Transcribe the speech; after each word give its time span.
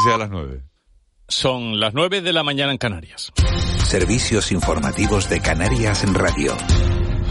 Sea 0.00 0.14
a 0.14 0.18
las 0.18 0.30
nueve. 0.30 0.62
Son 1.28 1.78
las 1.78 1.92
nueve 1.92 2.22
de 2.22 2.32
la 2.32 2.42
mañana 2.42 2.72
en 2.72 2.78
Canarias. 2.78 3.30
Servicios 3.84 4.50
informativos 4.50 5.28
de 5.28 5.40
Canarias 5.40 6.02
en 6.02 6.14
Radio. 6.14 6.56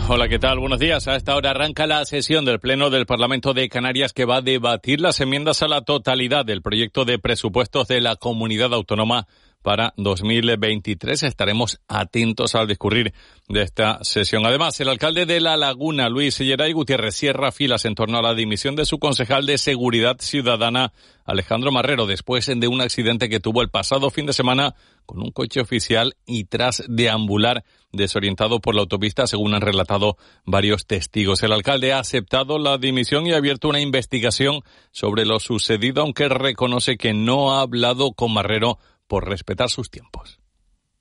Hola, 0.07 0.29
¿qué 0.29 0.37
tal? 0.37 0.59
Buenos 0.59 0.79
días. 0.79 1.07
A 1.07 1.15
esta 1.15 1.35
hora 1.35 1.51
arranca 1.51 1.87
la 1.87 2.05
sesión 2.05 2.45
del 2.45 2.59
Pleno 2.59 2.91
del 2.91 3.07
Parlamento 3.07 3.55
de 3.55 3.67
Canarias 3.67 4.13
que 4.13 4.25
va 4.25 4.37
a 4.37 4.41
debatir 4.41 5.01
las 5.01 5.19
enmiendas 5.21 5.63
a 5.63 5.67
la 5.67 5.81
totalidad 5.81 6.45
del 6.45 6.61
proyecto 6.61 7.03
de 7.03 7.17
presupuestos 7.17 7.87
de 7.87 7.99
la 7.99 8.15
comunidad 8.15 8.75
autónoma 8.75 9.27
para 9.61 9.93
2023. 9.97 11.23
Estaremos 11.23 11.79
atentos 11.87 12.55
al 12.55 12.67
discurrir 12.67 13.13
de 13.47 13.61
esta 13.61 13.99
sesión. 14.03 14.45
Además, 14.45 14.79
el 14.79 14.89
alcalde 14.89 15.25
de 15.25 15.39
La 15.39 15.57
Laguna, 15.57 16.09
Luis 16.09 16.37
Yeray 16.37 16.73
Gutiérrez, 16.73 17.15
cierra 17.15 17.51
filas 17.51 17.85
en 17.85 17.95
torno 17.95 18.17
a 18.17 18.21
la 18.21 18.33
dimisión 18.33 18.75
de 18.75 18.85
su 18.85 18.99
concejal 18.99 19.45
de 19.45 19.57
Seguridad 19.57 20.17
Ciudadana, 20.19 20.93
Alejandro 21.25 21.71
Marrero, 21.71 22.05
después 22.05 22.47
de 22.47 22.67
un 22.67 22.81
accidente 22.81 23.29
que 23.29 23.39
tuvo 23.39 23.61
el 23.61 23.69
pasado 23.69 24.09
fin 24.09 24.25
de 24.25 24.33
semana 24.33 24.75
con 25.05 25.19
un 25.21 25.31
coche 25.31 25.61
oficial 25.61 26.15
y 26.25 26.45
tras 26.45 26.83
deambular 26.87 27.63
desorientado 27.91 28.59
por 28.59 28.75
la 28.75 28.81
autopista, 28.81 29.27
según 29.27 29.53
han 29.53 29.61
relatado 29.61 30.17
varios 30.45 30.85
testigos. 30.85 31.43
El 31.43 31.51
alcalde 31.51 31.93
ha 31.93 31.99
aceptado 31.99 32.57
la 32.57 32.77
dimisión 32.77 33.27
y 33.27 33.33
ha 33.33 33.37
abierto 33.37 33.67
una 33.67 33.81
investigación 33.81 34.61
sobre 34.91 35.25
lo 35.25 35.39
sucedido, 35.39 36.01
aunque 36.01 36.29
reconoce 36.29 36.97
que 36.97 37.13
no 37.13 37.53
ha 37.53 37.61
hablado 37.61 38.13
con 38.13 38.33
Marrero 38.33 38.79
por 39.11 39.27
respetar 39.27 39.69
sus 39.69 39.91
tiempos. 39.91 40.39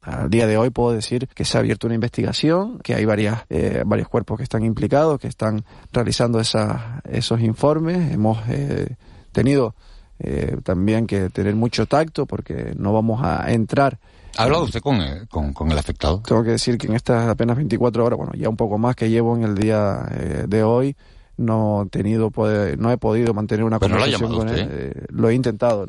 Al 0.01 0.31
día 0.31 0.49
de 0.49 0.57
hoy 0.57 0.71
puedo 0.71 0.91
decir 0.91 1.29
que 1.29 1.45
se 1.45 1.57
ha 1.57 1.61
abierto 1.61 1.87
una 1.87 1.95
investigación, 1.95 2.81
que 2.81 2.97
hay 2.97 3.05
varias, 3.05 3.45
eh, 3.51 3.85
varios 3.87 4.09
cuerpos 4.09 4.37
que 4.37 4.43
están 4.43 4.65
implicados, 4.65 5.21
que 5.21 5.29
están 5.29 5.65
realizando 5.93 6.41
esa, 6.41 7.03
esos 7.09 7.41
informes. 7.41 8.13
Hemos 8.13 8.41
eh, 8.49 8.97
tenido 9.31 9.77
eh, 10.19 10.57
también 10.65 11.07
que 11.07 11.31
tener 11.31 11.55
mucho 11.55 11.87
tacto 11.87 12.27
porque 12.27 12.73
no 12.77 12.93
vamos 12.93 13.23
a 13.23 13.49
entrar. 13.53 14.01
¿Ha 14.37 14.43
hablado 14.43 14.65
usted 14.65 14.81
con, 14.81 15.01
eh, 15.01 15.29
con, 15.31 15.53
con 15.53 15.71
el 15.71 15.79
afectado? 15.79 16.21
Tengo 16.27 16.43
que 16.43 16.51
decir 16.51 16.79
que 16.79 16.89
en 16.89 16.97
estas 16.97 17.29
apenas 17.29 17.59
24 17.59 18.05
horas, 18.05 18.17
bueno, 18.17 18.33
ya 18.35 18.49
un 18.49 18.57
poco 18.57 18.77
más 18.77 18.97
que 18.97 19.09
llevo 19.09 19.37
en 19.37 19.45
el 19.45 19.55
día 19.55 20.05
eh, 20.11 20.47
de 20.49 20.65
hoy, 20.65 20.97
no 21.37 21.85
he 21.87 21.91
tenido, 21.91 22.33
no 22.77 22.91
he 22.91 22.99
podido 22.99 23.35
mantener 23.35 23.65
una 23.65 23.79
Pero 23.79 23.95
no 23.95 24.01
lo 24.01 24.05
ha 24.05 24.19
conversación 24.19 24.37
con 24.37 24.49
él. 24.49 24.63
usted. 24.67 25.07
Lo 25.11 25.29
he 25.29 25.35
intentado. 25.35 25.87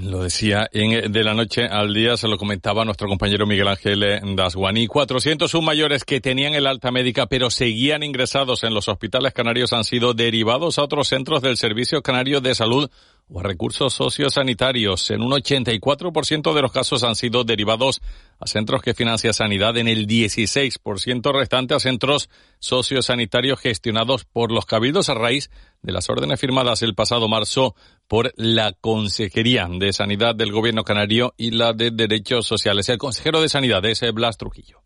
Lo 0.00 0.22
decía 0.22 0.70
en, 0.72 1.12
de 1.12 1.22
la 1.22 1.34
noche 1.34 1.66
al 1.66 1.92
día, 1.92 2.16
se 2.16 2.26
lo 2.26 2.38
comentaba 2.38 2.82
nuestro 2.82 3.08
compañero 3.08 3.46
Miguel 3.46 3.68
Ángel 3.68 4.02
eh, 4.02 4.20
Dasguani. 4.34 4.86
401 4.86 5.66
mayores 5.66 6.04
que 6.04 6.18
tenían 6.18 6.54
el 6.54 6.66
alta 6.66 6.90
médica 6.90 7.26
pero 7.26 7.50
seguían 7.50 8.02
ingresados 8.02 8.64
en 8.64 8.72
los 8.72 8.88
hospitales 8.88 9.34
canarios 9.34 9.74
han 9.74 9.84
sido 9.84 10.14
derivados 10.14 10.78
a 10.78 10.84
otros 10.84 11.08
centros 11.08 11.42
del 11.42 11.58
Servicio 11.58 12.00
Canario 12.00 12.40
de 12.40 12.54
Salud 12.54 12.90
o 13.32 13.40
a 13.40 13.42
recursos 13.42 13.94
sociosanitarios. 13.94 15.10
En 15.10 15.22
un 15.22 15.32
84% 15.32 16.54
de 16.54 16.62
los 16.62 16.72
casos 16.72 17.02
han 17.02 17.14
sido 17.14 17.44
derivados 17.44 18.00
a 18.38 18.46
centros 18.46 18.82
que 18.82 18.94
financia 18.94 19.32
Sanidad, 19.32 19.76
en 19.78 19.88
el 19.88 20.06
16% 20.06 21.32
restante 21.32 21.74
a 21.74 21.80
centros 21.80 22.28
sociosanitarios 22.58 23.60
gestionados 23.60 24.24
por 24.24 24.52
los 24.52 24.66
cabildos 24.66 25.08
a 25.08 25.14
raíz 25.14 25.50
de 25.82 25.92
las 25.92 26.08
órdenes 26.10 26.38
firmadas 26.38 26.82
el 26.82 26.94
pasado 26.94 27.28
marzo 27.28 27.74
por 28.06 28.32
la 28.36 28.72
Consejería 28.72 29.68
de 29.70 29.92
Sanidad 29.92 30.34
del 30.34 30.52
Gobierno 30.52 30.84
Canario 30.84 31.34
y 31.36 31.52
la 31.52 31.72
de 31.72 31.90
Derechos 31.90 32.46
Sociales. 32.46 32.88
El 32.88 32.98
consejero 32.98 33.40
de 33.40 33.48
Sanidad 33.48 33.84
es 33.86 34.02
Blas 34.12 34.36
Trujillo. 34.36 34.82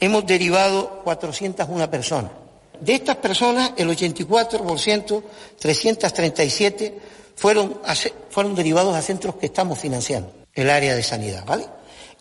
Hemos 0.00 0.26
derivado 0.26 1.00
401 1.04 1.90
personas. 1.90 2.32
De 2.80 2.94
estas 2.94 3.16
personas, 3.16 3.72
el 3.76 3.88
84%, 3.88 5.22
337, 5.60 6.98
fueron, 7.34 7.80
fueron 8.30 8.54
derivados 8.54 8.94
a 8.94 9.02
centros 9.02 9.36
que 9.36 9.46
estamos 9.46 9.78
financiando, 9.78 10.32
el 10.54 10.70
área 10.70 10.94
de 10.94 11.02
sanidad, 11.02 11.44
¿vale? 11.44 11.66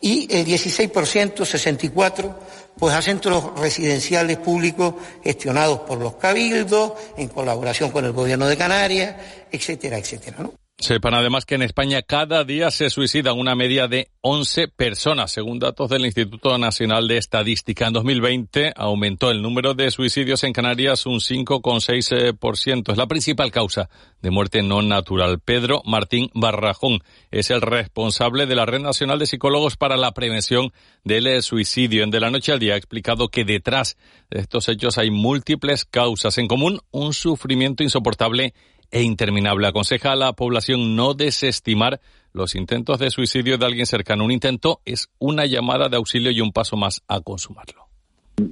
Y 0.01 0.27
el 0.35 0.45
16%, 0.45 1.45
64, 1.45 2.39
pues 2.77 2.93
a 2.93 3.01
centros 3.01 3.57
residenciales 3.57 4.37
públicos 4.37 4.95
gestionados 5.23 5.79
por 5.81 5.99
los 5.99 6.15
cabildos, 6.15 6.93
en 7.17 7.29
colaboración 7.29 7.91
con 7.91 8.03
el 8.03 8.11
Gobierno 8.11 8.47
de 8.47 8.57
Canarias, 8.57 9.15
etcétera, 9.51 9.97
etcétera, 9.97 10.37
¿no? 10.39 10.62
Sepan 10.83 11.13
además 11.13 11.45
que 11.45 11.55
en 11.55 11.61
España 11.61 12.01
cada 12.01 12.43
día 12.43 12.69
se 12.69 12.89
suicidan 12.89 13.39
una 13.39 13.55
media 13.55 13.87
de 13.87 14.09
11 14.19 14.67
personas, 14.67 15.31
según 15.31 15.57
datos 15.57 15.89
del 15.89 16.03
Instituto 16.03 16.57
Nacional 16.57 17.07
de 17.07 17.15
Estadística. 17.15 17.87
En 17.87 17.93
2020 17.93 18.73
aumentó 18.75 19.31
el 19.31 19.41
número 19.41 19.75
de 19.75 19.91
suicidios 19.91 20.43
en 20.43 20.51
Canarias 20.51 21.05
un 21.05 21.21
5,6%. 21.21 22.91
Es 22.91 22.97
la 22.97 23.07
principal 23.07 23.49
causa 23.49 23.89
de 24.21 24.29
muerte 24.29 24.61
no 24.61 24.81
natural. 24.81 25.39
Pedro 25.39 25.81
Martín 25.85 26.29
Barrajón 26.33 26.99
es 27.31 27.49
el 27.49 27.61
responsable 27.61 28.45
de 28.45 28.55
la 28.55 28.65
Red 28.65 28.81
Nacional 28.81 29.19
de 29.19 29.25
Psicólogos 29.25 29.77
para 29.77 29.95
la 29.95 30.11
Prevención 30.11 30.73
del 31.05 31.27
eh, 31.27 31.41
Suicidio. 31.41 32.03
En 32.03 32.11
De 32.11 32.19
la 32.19 32.29
Noche 32.29 32.51
al 32.51 32.59
Día 32.59 32.73
ha 32.73 32.77
explicado 32.77 33.29
que 33.29 33.45
detrás 33.45 33.95
de 34.29 34.41
estos 34.41 34.67
hechos 34.67 34.97
hay 34.97 35.11
múltiples 35.11 35.85
causas. 35.85 36.37
En 36.37 36.49
común, 36.49 36.81
un 36.91 37.13
sufrimiento 37.13 37.83
insoportable 37.83 38.53
e 38.93 39.01
interminable. 39.01 39.67
Aconseja 39.67 40.11
a 40.11 40.15
la 40.15 40.33
población 40.33 40.95
no 40.95 41.15
desestimar 41.15 41.99
los 42.31 42.55
intentos 42.55 42.99
de 42.99 43.09
suicidio 43.09 43.57
de 43.57 43.65
alguien 43.65 43.87
cercano. 43.87 44.23
Un 44.23 44.31
intento 44.31 44.81
es 44.85 45.09
una 45.17 45.45
llamada 45.45 45.89
de 45.89 45.97
auxilio 45.97 46.31
y 46.31 46.41
un 46.41 46.51
paso 46.51 46.77
más 46.77 47.03
a 47.07 47.19
consumarlo. 47.19 47.87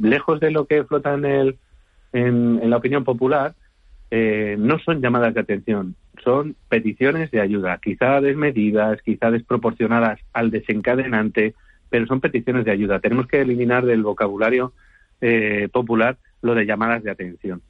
lejos 0.01 0.39
de 0.39 0.51
lo 0.51 0.65
que 0.65 0.83
flota 0.83 1.13
en, 1.13 1.25
el, 1.25 1.57
en, 2.11 2.69
la 2.69 2.77
opinión 2.77 3.03
popular, 3.03 3.53
eh, 4.09 4.55
no 4.57 4.79
son 4.79 4.99
llamadas 4.99 5.33
de 5.35 5.41
atención, 5.41 5.95
son 6.23 6.55
peticiones 6.69 7.29
de 7.31 7.39
ayuda, 7.39 7.79
quizá 7.81 8.19
desmedidas, 8.19 8.99
quizá 9.03 9.29
desproporcionadas 9.29 10.19
al 10.33 10.49
desencadenante, 10.49 11.53
pero 11.89 12.07
son 12.07 12.19
peticiones 12.19 12.65
de 12.65 12.71
ayuda. 12.71 12.99
Tenemos 12.99 13.27
que 13.27 13.41
eliminar 13.41 13.85
del 13.85 14.01
vocabulario 14.03 14.73
eh, 15.21 15.69
popular 15.71 16.17
lo 16.41 16.55
de 16.55 16.65
llamadas 16.65 17.03
de 17.03 17.11
atención. 17.11 17.61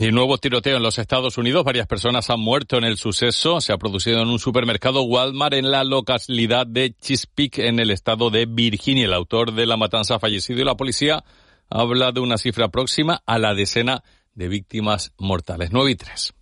Y 0.00 0.12
nuevo 0.12 0.38
tiroteo 0.38 0.76
en 0.76 0.82
los 0.84 0.98
Estados 0.98 1.38
Unidos. 1.38 1.64
Varias 1.64 1.88
personas 1.88 2.30
han 2.30 2.38
muerto 2.38 2.78
en 2.78 2.84
el 2.84 2.96
suceso. 2.98 3.60
Se 3.60 3.72
ha 3.72 3.78
producido 3.78 4.22
en 4.22 4.28
un 4.28 4.38
supermercado 4.38 5.02
Walmart 5.02 5.54
en 5.54 5.72
la 5.72 5.82
localidad 5.82 6.68
de 6.68 6.94
Chesapeake, 7.00 7.58
en 7.58 7.80
el 7.80 7.90
estado 7.90 8.30
de 8.30 8.46
Virginia. 8.46 9.06
El 9.06 9.12
autor 9.12 9.52
de 9.54 9.66
la 9.66 9.76
matanza 9.76 10.14
ha 10.14 10.18
fallecido 10.20 10.60
y 10.60 10.64
la 10.64 10.76
policía 10.76 11.24
habla 11.68 12.12
de 12.12 12.20
una 12.20 12.38
cifra 12.38 12.68
próxima 12.68 13.22
a 13.26 13.40
la 13.40 13.54
decena 13.54 14.04
de 14.34 14.46
víctimas 14.46 15.12
mortales. 15.18 15.70
9 15.72 15.90
y 15.90 15.96
3. 15.96 16.34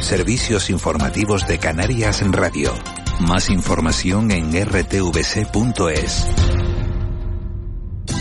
Servicios 0.00 0.70
informativos 0.70 1.48
de 1.48 1.58
Canarias 1.58 2.22
en 2.22 2.32
Radio. 2.32 2.72
Más 3.18 3.50
información 3.50 4.30
en 4.30 4.52
rtvc.es. 4.52 6.28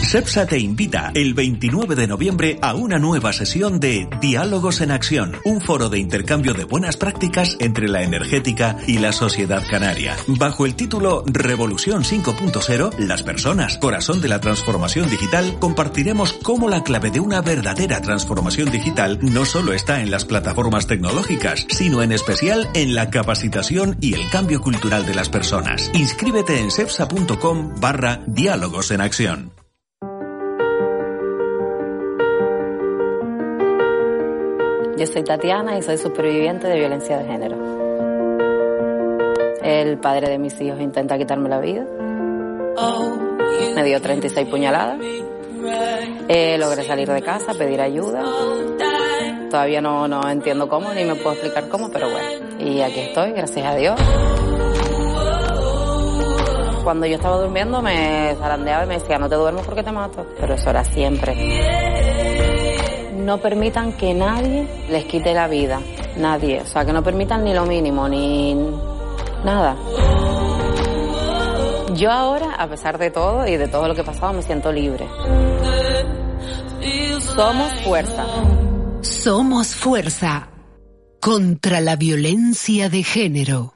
SEPSA 0.06 0.46
te 0.46 0.60
invita 0.60 1.12
el 1.16 1.34
29 1.34 1.96
de 1.96 2.06
noviembre 2.06 2.60
a 2.62 2.76
una 2.76 3.00
nueva 3.00 3.34
sesión 3.34 3.80
de 3.80 4.08
Diálogos 4.22 4.82
en 4.82 4.92
Acción, 4.92 5.36
un 5.46 5.62
foro 5.62 5.90
de 5.90 5.98
intercambio 5.98 6.54
de 6.54 6.64
buenas 6.64 6.96
prácticas 6.96 7.58
entre 7.60 7.88
la 7.88 8.04
energética 8.04 8.78
y 8.86 9.00
la 9.00 9.12
sociedad 9.12 9.64
canaria. 9.68 10.16
Bajo 10.28 10.68
el 10.68 10.76
título 10.76 11.24
Revolución 11.26 12.04
5.0, 12.04 13.00
las 13.00 13.24
personas, 13.24 13.80
corazón 13.80 14.22
de 14.22 14.28
la 14.28 14.40
transformación 14.40 15.10
digital, 15.10 15.58
compartiremos 15.60 16.34
cómo 16.34 16.70
la 16.70 16.84
clave 16.84 17.10
de 17.10 17.20
una 17.20 17.42
verdadera 17.42 18.00
transformación 18.00 18.72
digital 18.72 19.18
no 19.24 19.44
solo 19.44 19.74
está 19.74 20.02
en 20.02 20.12
las 20.12 20.24
plataformas 20.24 20.86
tecnológicas, 20.86 21.66
sino 21.68 22.04
en 22.04 22.12
especial 22.12 22.70
en 22.76 22.94
la 22.94 23.10
capacitación 23.10 23.98
y 24.02 24.14
el 24.14 24.30
cambio 24.30 24.62
cultural 24.62 25.08
de 25.08 25.16
las 25.16 25.30
personas. 25.30 25.90
Inscríbete 25.96 26.60
en 26.60 26.70
sepsa.com 26.70 27.74
barra 27.82 28.22
Diálogos 28.28 28.92
en 28.92 29.02
Acción. 29.02 29.65
Yo 34.98 35.06
soy 35.08 35.24
Tatiana 35.24 35.78
y 35.78 35.82
soy 35.82 35.98
superviviente 35.98 36.68
de 36.68 36.80
violencia 36.80 37.18
de 37.18 37.26
género. 37.26 37.58
El 39.62 39.98
padre 39.98 40.30
de 40.30 40.38
mis 40.38 40.60
hijos 40.62 40.80
intenta 40.80 41.18
quitarme 41.18 41.50
la 41.50 41.60
vida. 41.60 41.86
Me 43.76 43.84
dio 43.84 44.00
36 44.00 44.48
puñaladas. 44.48 45.00
Eh, 46.30 46.58
logré 46.58 46.84
salir 46.84 47.10
de 47.10 47.22
casa, 47.22 47.54
pedir 47.54 47.82
ayuda. 47.82 48.24
Todavía 49.50 49.82
no, 49.82 50.08
no 50.08 50.30
entiendo 50.30 50.70
cómo, 50.70 50.94
ni 50.94 51.04
me 51.04 51.16
puedo 51.16 51.34
explicar 51.34 51.68
cómo, 51.68 51.90
pero 51.90 52.10
bueno. 52.10 52.56
y 52.60 52.82
aquí 52.82 53.02
estoy, 53.02 53.32
gracias 53.32 53.66
a 53.66 53.76
Dios. 53.76 54.00
Cuando 56.86 57.06
yo 57.06 57.16
estaba 57.16 57.38
durmiendo 57.38 57.82
me 57.82 58.34
zarandeaba 58.40 58.86
y 58.86 58.88
me 58.88 58.94
decía, 59.00 59.18
no 59.18 59.28
te 59.28 59.36
duermes 59.36 59.66
porque 59.66 59.84
te 59.84 59.92
mato, 59.92 60.26
pero 60.40 60.54
eso 60.54 60.70
era 60.70 60.86
siempre. 60.86 61.34
No 63.26 63.40
permitan 63.40 63.94
que 63.94 64.14
nadie 64.14 64.68
les 64.88 65.06
quite 65.06 65.34
la 65.34 65.48
vida, 65.48 65.82
nadie, 66.16 66.62
o 66.62 66.66
sea, 66.68 66.86
que 66.86 66.94
no 66.94 67.04
permitan 67.04 67.44
ni 67.44 67.56
lo 67.56 67.66
mínimo, 67.66 68.08
ni 68.08 68.54
nada. 69.44 69.76
Yo 71.96 72.12
ahora, 72.12 72.54
a 72.54 72.68
pesar 72.68 73.00
de 73.00 73.10
todo 73.10 73.48
y 73.48 73.58
de 73.58 73.68
todo 73.68 73.88
lo 73.88 73.96
que 73.96 74.02
he 74.02 74.04
pasado, 74.04 74.32
me 74.32 74.44
siento 74.44 74.72
libre. 74.72 75.08
Somos 77.20 77.82
fuerza. 77.82 78.26
Somos 79.02 79.76
fuerza 79.76 80.50
contra 81.20 81.82
la 81.82 81.96
violencia 81.96 82.90
de 82.90 83.02
género. 83.02 83.75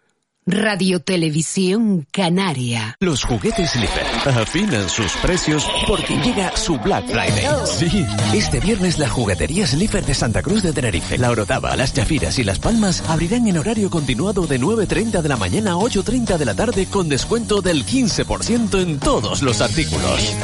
Radio 0.52 1.00
Televisión 1.00 2.08
Canaria. 2.12 2.96
Los 3.00 3.24
juguetes 3.24 3.76
Lifer 3.76 4.06
afinan 4.36 4.90
sus 4.90 5.12
precios 5.18 5.70
porque 5.88 6.16
llega 6.18 6.58
su 6.58 6.80
Black 6.80 7.06
Friday. 7.06 7.46
Sí, 7.66 8.04
este 8.34 8.60
viernes 8.60 8.98
la 8.98 9.08
juguetería 9.08 9.68
Slifer 9.68 10.04
de 10.04 10.16
Santa 10.16 10.42
Cruz 10.42 10.64
de 10.64 10.74
Tenerife, 10.74 11.20
la 11.20 11.30
Orotava, 11.30 11.76
las 11.76 11.94
Chafiras 11.94 12.40
y 12.40 12.44
las 12.44 12.58
Palmas 12.58 13.04
abrirán 13.08 13.48
en 13.48 13.60
horario 13.60 13.92
continuado 13.92 14.48
de 14.48 14.60
9.30 14.60 15.22
de 15.22 15.30
la 15.30 15.38
mañana 15.38 15.74
a 15.74 15.76
8.30 15.76 16.38
de 16.38 16.46
la 16.46 16.56
tarde 16.56 16.88
con 16.88 17.10
descuento 17.10 17.62
del 17.62 17.86
15% 17.86 18.82
en 18.82 19.00
todos 19.00 19.44
los 19.44 19.62
artículos. 19.62 20.36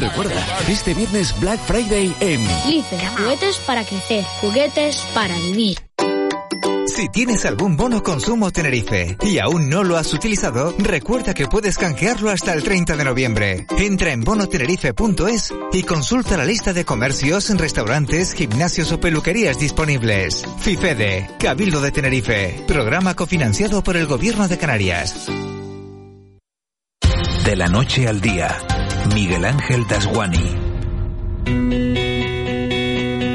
Recuerda, 0.00 0.46
este 0.66 0.94
viernes 0.94 1.38
Black 1.40 1.60
Friday 1.66 2.14
en 2.20 2.40
Lifer, 2.66 3.06
juguetes 3.18 3.58
para 3.66 3.84
crecer, 3.84 4.24
juguetes 4.40 5.04
para 5.12 5.34
vivir. 5.36 5.91
Si 7.02 7.08
tienes 7.08 7.44
algún 7.46 7.76
bono 7.76 8.00
consumo 8.00 8.52
Tenerife 8.52 9.16
y 9.22 9.40
aún 9.40 9.68
no 9.68 9.82
lo 9.82 9.96
has 9.96 10.14
utilizado, 10.14 10.72
recuerda 10.78 11.34
que 11.34 11.48
puedes 11.48 11.76
canjearlo 11.76 12.30
hasta 12.30 12.52
el 12.52 12.62
30 12.62 12.96
de 12.96 13.04
noviembre. 13.04 13.66
Entra 13.76 14.12
en 14.12 14.20
bonotenerife.es 14.20 15.52
y 15.72 15.82
consulta 15.82 16.36
la 16.36 16.44
lista 16.44 16.72
de 16.72 16.84
comercios, 16.84 17.50
restaurantes, 17.58 18.34
gimnasios 18.34 18.92
o 18.92 19.00
peluquerías 19.00 19.58
disponibles. 19.58 20.44
FIFEDE, 20.60 21.28
Cabildo 21.40 21.80
de 21.80 21.90
Tenerife, 21.90 22.62
programa 22.68 23.16
cofinanciado 23.16 23.82
por 23.82 23.96
el 23.96 24.06
Gobierno 24.06 24.46
de 24.46 24.58
Canarias. 24.58 25.26
De 27.44 27.56
la 27.56 27.66
noche 27.66 28.06
al 28.06 28.20
día, 28.20 28.56
Miguel 29.12 29.44
Ángel 29.44 29.88
Dasguani. 29.88 30.54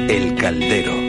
El 0.08 0.36
Caldero. 0.36 1.07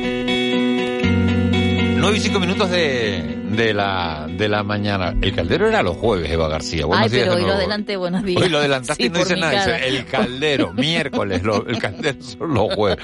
9 1.99 2.17
y 2.17 2.21
5 2.21 2.39
minutos 2.39 2.69
de, 2.69 3.39
de, 3.51 3.73
la, 3.73 4.25
de 4.29 4.47
la 4.47 4.63
mañana. 4.63 5.13
El 5.21 5.35
caldero 5.35 5.67
era 5.67 5.83
los 5.83 5.97
jueves, 5.97 6.31
Eva 6.31 6.47
García. 6.47 6.85
Buenos 6.85 7.11
Ay, 7.11 7.19
pero 7.19 7.33
hoy 7.33 7.41
lo 7.41 7.53
adelanté, 7.53 7.97
buenos 7.97 8.23
días. 8.23 8.41
Hoy 8.41 8.49
lo 8.49 8.59
adelantaste 8.59 9.03
y 9.03 9.09
no 9.09 9.19
dice 9.19 9.35
nada. 9.35 9.65
Dice, 9.65 9.87
el 9.87 10.05
caldero, 10.05 10.71
miércoles, 10.73 11.43
lo, 11.43 11.65
el 11.67 11.77
caldero 11.77 12.21
son 12.21 12.53
los 12.53 12.73
jueves. 12.73 12.97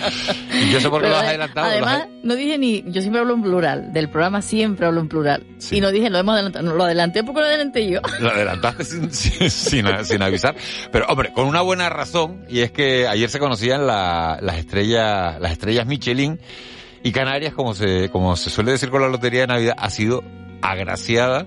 Y 0.53 0.71
yo 0.71 0.79
sé 0.79 0.89
por 0.89 1.01
qué 1.01 1.09
lo 1.09 1.17
has 1.17 1.27
adelantado. 1.27 1.67
Además, 1.67 2.07
no 2.23 2.35
dije 2.35 2.57
ni, 2.57 2.83
yo 2.87 3.01
siempre 3.01 3.19
hablo 3.19 3.33
en 3.33 3.41
plural, 3.41 3.91
del 3.91 4.09
programa 4.09 4.41
siempre 4.41 4.85
hablo 4.85 5.01
en 5.01 5.09
plural. 5.09 5.45
Y 5.71 5.81
no 5.81 5.91
dije, 5.91 6.09
lo 6.09 6.17
hemos 6.17 6.33
adelantado, 6.33 6.65
no, 6.65 6.75
lo 6.75 6.83
adelanté 6.85 7.23
porque 7.23 7.41
lo 7.41 7.47
adelanté 7.47 7.89
yo. 7.89 7.99
Lo 8.19 8.31
adelantaste 8.31 8.85
sin, 8.85 9.11
sin, 9.11 9.49
sin, 9.49 10.21
avisar. 10.21 10.55
Pero, 10.91 11.05
hombre, 11.07 11.33
con 11.33 11.45
una 11.47 11.61
buena 11.61 11.89
razón, 11.89 12.45
y 12.47 12.61
es 12.61 12.71
que 12.71 13.07
ayer 13.07 13.29
se 13.29 13.39
conocían 13.39 13.85
la, 13.85 14.39
las 14.41 14.57
estrellas, 14.57 15.39
las 15.39 15.51
estrellas 15.51 15.85
Michelin, 15.85 16.39
y 17.05 17.11
Canarias, 17.11 17.53
como 17.53 17.75
se, 17.75 18.09
como 18.09 18.35
se 18.35 18.49
suele 18.49 18.71
decir 18.71 18.89
con 18.89 18.99
la 18.99 19.07
Lotería 19.07 19.41
de 19.41 19.47
Navidad, 19.47 19.75
ha 19.77 19.91
sido 19.91 20.23
agraciada 20.63 21.45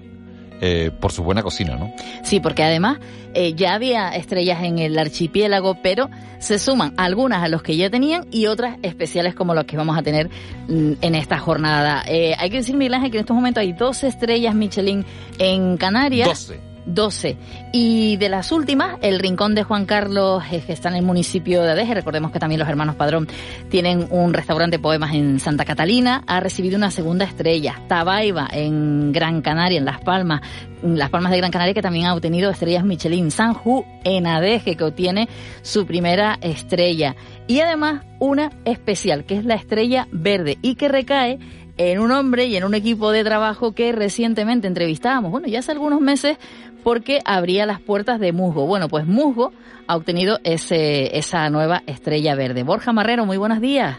eh, 0.60 0.92
por 1.00 1.10
su 1.10 1.24
buena 1.24 1.42
cocina, 1.42 1.74
¿no? 1.74 1.92
Sí, 2.22 2.38
porque 2.38 2.62
además 2.62 3.00
eh, 3.34 3.54
ya 3.54 3.74
había 3.74 4.10
estrellas 4.10 4.62
en 4.62 4.78
el 4.78 4.96
archipiélago, 4.96 5.82
pero 5.82 6.10
se 6.38 6.60
suman 6.60 6.94
algunas 6.96 7.42
a 7.42 7.48
los 7.48 7.64
que 7.64 7.76
ya 7.76 7.90
tenían 7.90 8.24
y 8.30 8.46
otras 8.46 8.78
especiales 8.82 9.34
como 9.34 9.52
las 9.52 9.64
que 9.64 9.76
vamos 9.76 9.98
a 9.98 10.02
tener 10.02 10.30
mm, 10.68 10.92
en 11.00 11.14
esta 11.16 11.38
jornada. 11.38 12.04
Eh, 12.06 12.36
hay 12.38 12.50
que 12.50 12.58
decir, 12.58 12.76
Miguel 12.76 12.94
Ángel, 12.94 13.10
que 13.10 13.16
en 13.16 13.22
estos 13.22 13.34
momentos 13.34 13.60
hay 13.60 13.72
12 13.72 14.06
estrellas 14.06 14.54
Michelin 14.54 15.04
en 15.40 15.76
Canarias. 15.76 16.28
12. 16.28 16.67
12. 16.88 17.36
Y 17.72 18.16
de 18.16 18.28
las 18.28 18.50
últimas, 18.52 18.98
el 19.02 19.18
Rincón 19.18 19.54
de 19.54 19.62
Juan 19.62 19.86
Carlos, 19.86 20.42
eh, 20.50 20.62
que 20.66 20.72
está 20.72 20.88
en 20.88 20.96
el 20.96 21.02
municipio 21.02 21.62
de 21.62 21.72
Adeje, 21.72 21.94
recordemos 21.94 22.32
que 22.32 22.38
también 22.38 22.58
los 22.58 22.68
hermanos 22.68 22.96
Padrón 22.96 23.28
tienen 23.68 24.06
un 24.10 24.32
restaurante 24.32 24.78
poemas 24.78 25.14
en 25.14 25.38
Santa 25.40 25.64
Catalina, 25.64 26.24
ha 26.26 26.40
recibido 26.40 26.76
una 26.76 26.90
segunda 26.90 27.24
estrella. 27.24 27.80
Tabaiba, 27.88 28.48
en 28.52 29.12
Gran 29.12 29.42
Canaria, 29.42 29.78
en 29.78 29.84
Las 29.84 30.00
Palmas, 30.00 30.40
Las 30.82 31.10
Palmas 31.10 31.32
de 31.32 31.38
Gran 31.38 31.50
Canaria, 31.50 31.74
que 31.74 31.82
también 31.82 32.06
ha 32.06 32.14
obtenido 32.14 32.50
estrellas 32.50 32.84
Michelin. 32.84 33.30
Sanju, 33.30 33.84
en 34.04 34.26
Adeje, 34.26 34.76
que 34.76 34.84
obtiene 34.84 35.28
su 35.62 35.86
primera 35.86 36.38
estrella. 36.40 37.14
Y 37.46 37.60
además, 37.60 38.04
una 38.18 38.50
especial, 38.64 39.24
que 39.24 39.36
es 39.36 39.44
la 39.44 39.54
estrella 39.54 40.08
verde, 40.10 40.58
y 40.62 40.74
que 40.74 40.88
recae 40.88 41.38
en 41.78 42.00
un 42.00 42.10
hombre 42.10 42.46
y 42.46 42.56
en 42.56 42.64
un 42.64 42.74
equipo 42.74 43.12
de 43.12 43.24
trabajo 43.24 43.72
que 43.72 43.92
recientemente 43.92 44.66
entrevistábamos, 44.66 45.30
bueno, 45.30 45.46
ya 45.46 45.60
hace 45.60 45.72
algunos 45.72 46.00
meses, 46.00 46.36
porque 46.82 47.20
abría 47.24 47.66
las 47.66 47.80
puertas 47.80 48.20
de 48.20 48.32
Musgo. 48.32 48.66
Bueno, 48.66 48.88
pues 48.88 49.06
Musgo 49.06 49.52
ha 49.86 49.96
obtenido 49.96 50.38
ese, 50.44 51.16
esa 51.16 51.48
nueva 51.50 51.82
estrella 51.86 52.34
verde. 52.34 52.64
Borja 52.64 52.92
Marrero, 52.92 53.24
muy 53.24 53.36
buenos 53.36 53.60
días. 53.60 53.98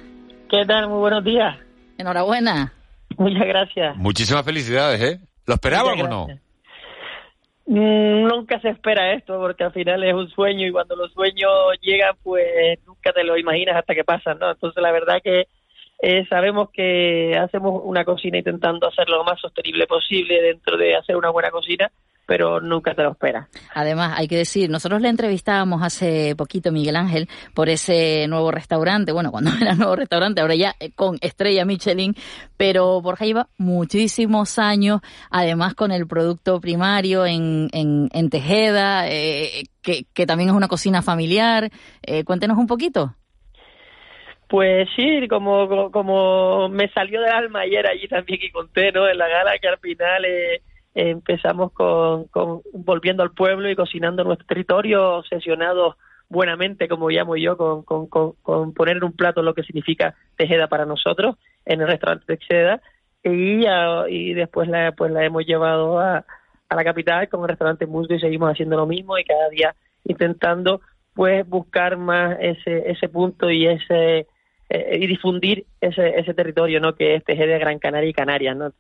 ¿Qué 0.49 0.65
tal? 0.65 0.89
Muy 0.89 0.99
buenos 0.99 1.23
días. 1.23 1.57
Enhorabuena. 1.97 2.73
Muchas 3.17 3.47
gracias. 3.47 3.95
Muchísimas 3.97 4.43
felicidades, 4.43 5.01
¿eh? 5.01 5.19
¿Lo 5.45 5.55
esperaban 5.55 5.99
o 6.01 6.07
no? 6.07 6.27
Mm, 7.65 8.27
nunca 8.27 8.59
se 8.61 8.69
espera 8.69 9.13
esto 9.13 9.39
porque 9.39 9.63
al 9.63 9.71
final 9.71 10.03
es 10.03 10.13
un 10.13 10.27
sueño 10.29 10.67
y 10.67 10.71
cuando 10.71 10.95
los 10.95 11.13
sueños 11.13 11.51
llegan 11.81 12.15
pues 12.23 12.43
nunca 12.85 13.11
te 13.13 13.23
lo 13.23 13.37
imaginas 13.37 13.75
hasta 13.75 13.93
que 13.93 14.03
pasan, 14.03 14.39
¿no? 14.39 14.51
Entonces 14.51 14.81
la 14.81 14.91
verdad 14.91 15.17
que 15.23 15.45
eh, 16.01 16.25
sabemos 16.27 16.69
que 16.71 17.37
hacemos 17.37 17.81
una 17.83 18.05
cocina 18.05 18.37
intentando 18.37 18.87
hacerlo 18.87 19.17
lo 19.17 19.23
más 19.23 19.39
sostenible 19.39 19.87
posible 19.87 20.41
dentro 20.41 20.77
de 20.77 20.95
hacer 20.95 21.15
una 21.15 21.29
buena 21.29 21.51
cocina 21.51 21.91
pero 22.29 22.61
nunca 22.61 22.93
te 22.93 23.01
lo 23.01 23.13
esperas. 23.13 23.47
Además, 23.73 24.13
hay 24.15 24.27
que 24.27 24.37
decir, 24.37 24.69
nosotros 24.69 25.01
le 25.01 25.09
entrevistábamos 25.09 25.81
hace 25.81 26.35
poquito 26.35 26.71
Miguel 26.71 26.95
Ángel 26.95 27.27
por 27.55 27.69
ese 27.69 28.27
nuevo 28.27 28.51
restaurante, 28.51 29.11
bueno, 29.11 29.31
cuando 29.31 29.49
era 29.59 29.73
nuevo 29.73 29.95
restaurante, 29.95 30.39
ahora 30.39 30.53
ya 30.53 30.75
eh, 30.79 30.91
con 30.91 31.17
estrella 31.21 31.65
Michelin, 31.65 32.13
pero 32.55 33.01
Borja 33.01 33.25
lleva 33.25 33.49
muchísimos 33.57 34.59
años, 34.59 35.01
además 35.31 35.73
con 35.73 35.91
el 35.91 36.05
producto 36.05 36.61
primario 36.61 37.25
en, 37.25 37.67
en, 37.71 38.29
Tejeda, 38.29 39.09
eh, 39.09 39.63
que, 39.81 40.05
que, 40.13 40.27
también 40.27 40.49
es 40.49 40.55
una 40.55 40.67
cocina 40.67 41.01
familiar. 41.01 41.71
Eh, 42.03 42.23
cuéntenos 42.25 42.59
un 42.59 42.67
poquito. 42.67 43.15
Pues 44.49 44.89
sí, 44.95 45.27
como, 45.29 45.91
como 45.91 46.69
me 46.69 46.89
salió 46.89 47.21
del 47.21 47.31
alma 47.31 47.61
ayer 47.61 47.85
allí 47.87 48.07
también 48.07 48.39
y 48.41 48.51
conté, 48.51 48.91
¿no? 48.91 49.07
En 49.07 49.17
la 49.17 49.27
gala 49.27 49.57
que 49.59 49.67
al 49.67 49.79
final... 49.79 50.25
Eh, 50.25 50.61
empezamos 50.95 51.71
con, 51.71 52.27
volviendo 52.73 53.23
al 53.23 53.31
pueblo 53.31 53.69
y 53.69 53.75
cocinando 53.75 54.23
nuestro 54.23 54.47
territorio, 54.47 55.17
obsesionados 55.17 55.95
buenamente, 56.29 56.87
como 56.87 57.09
llamo 57.09 57.35
yo, 57.35 57.57
con, 57.57 57.83
con, 57.83 58.73
poner 58.73 58.97
en 58.97 59.03
un 59.03 59.13
plato 59.13 59.41
lo 59.41 59.53
que 59.53 59.63
significa 59.63 60.15
Tejeda 60.35 60.67
para 60.67 60.85
nosotros 60.85 61.37
en 61.65 61.81
el 61.81 61.87
restaurante 61.87 62.37
Tejeda 62.37 62.81
y, 63.23 63.65
y 64.09 64.33
después 64.33 64.67
la, 64.67 64.91
pues 64.91 65.11
la 65.11 65.25
hemos 65.25 65.45
llevado 65.45 65.99
a, 65.99 66.25
a 66.69 66.75
la 66.75 66.83
capital 66.83 67.27
con 67.29 67.41
el 67.41 67.49
restaurante 67.49 67.85
Musgo 67.85 68.15
y 68.15 68.19
seguimos 68.19 68.51
haciendo 68.51 68.77
lo 68.77 68.85
mismo 68.85 69.17
y 69.17 69.23
cada 69.23 69.49
día 69.49 69.75
intentando 70.05 70.81
pues 71.13 71.47
buscar 71.47 71.97
más 71.97 72.37
ese, 72.39 72.89
ese 72.91 73.09
punto 73.09 73.49
y 73.49 73.67
ese 73.67 74.27
eh, 74.69 74.99
y 75.01 75.07
difundir 75.07 75.65
ese, 75.81 76.19
ese 76.19 76.33
territorio 76.33 76.79
no 76.79 76.95
que 76.95 77.15
es 77.15 77.23
Tejeda, 77.23 77.57
Gran 77.57 77.79
Canaria 77.79 78.09
y 78.09 78.13
Canarias 78.13 78.55
no 78.55 78.71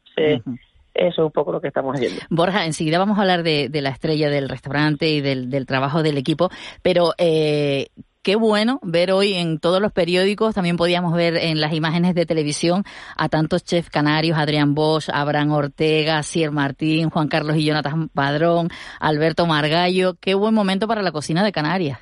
eso 0.99 1.21
es 1.21 1.25
un 1.25 1.31
poco 1.31 1.51
lo 1.51 1.61
que 1.61 1.67
estamos 1.67 1.95
haciendo. 1.95 2.21
Borja, 2.29 2.65
enseguida 2.65 2.97
vamos 2.97 3.17
a 3.17 3.21
hablar 3.21 3.43
de, 3.43 3.69
la 3.73 3.89
estrella 3.89 4.29
del 4.29 4.49
restaurante 4.49 5.09
y 5.09 5.21
del, 5.21 5.65
trabajo 5.65 6.03
del 6.03 6.17
equipo, 6.17 6.49
pero 6.81 7.13
eh, 7.17 7.87
qué 8.21 8.35
bueno 8.35 8.79
ver 8.83 9.11
hoy 9.11 9.33
en 9.33 9.59
todos 9.59 9.81
los 9.81 9.91
periódicos, 9.91 10.55
también 10.55 10.77
podíamos 10.77 11.13
ver 11.13 11.37
en 11.37 11.61
las 11.61 11.73
imágenes 11.73 12.15
de 12.15 12.25
televisión 12.25 12.83
a 13.15 13.29
tantos 13.29 13.63
chefs 13.63 13.89
canarios, 13.89 14.37
Adrián 14.37 14.75
Bosch, 14.75 15.09
Abraham 15.11 15.51
Ortega, 15.51 16.21
Sier 16.23 16.51
Martín, 16.51 17.09
Juan 17.09 17.27
Carlos 17.27 17.55
y 17.55 17.65
Jonathan 17.65 18.09
Padrón, 18.09 18.69
Alberto 18.99 19.45
Margallo. 19.45 20.15
Qué 20.19 20.33
buen 20.33 20.53
momento 20.53 20.87
para 20.87 21.01
la 21.01 21.11
cocina 21.11 21.43
de 21.43 21.51
Canarias. 21.51 21.99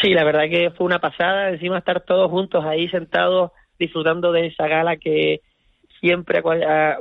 Sí, 0.00 0.14
la 0.14 0.24
verdad 0.24 0.48
que 0.50 0.70
fue 0.70 0.86
una 0.86 1.00
pasada, 1.00 1.50
encima 1.50 1.78
estar 1.78 2.02
todos 2.02 2.30
juntos 2.30 2.64
ahí 2.64 2.88
sentados 2.88 3.52
disfrutando 3.78 4.32
de 4.32 4.46
esa 4.46 4.66
gala 4.66 4.96
que, 4.96 5.40
siempre, 6.00 6.42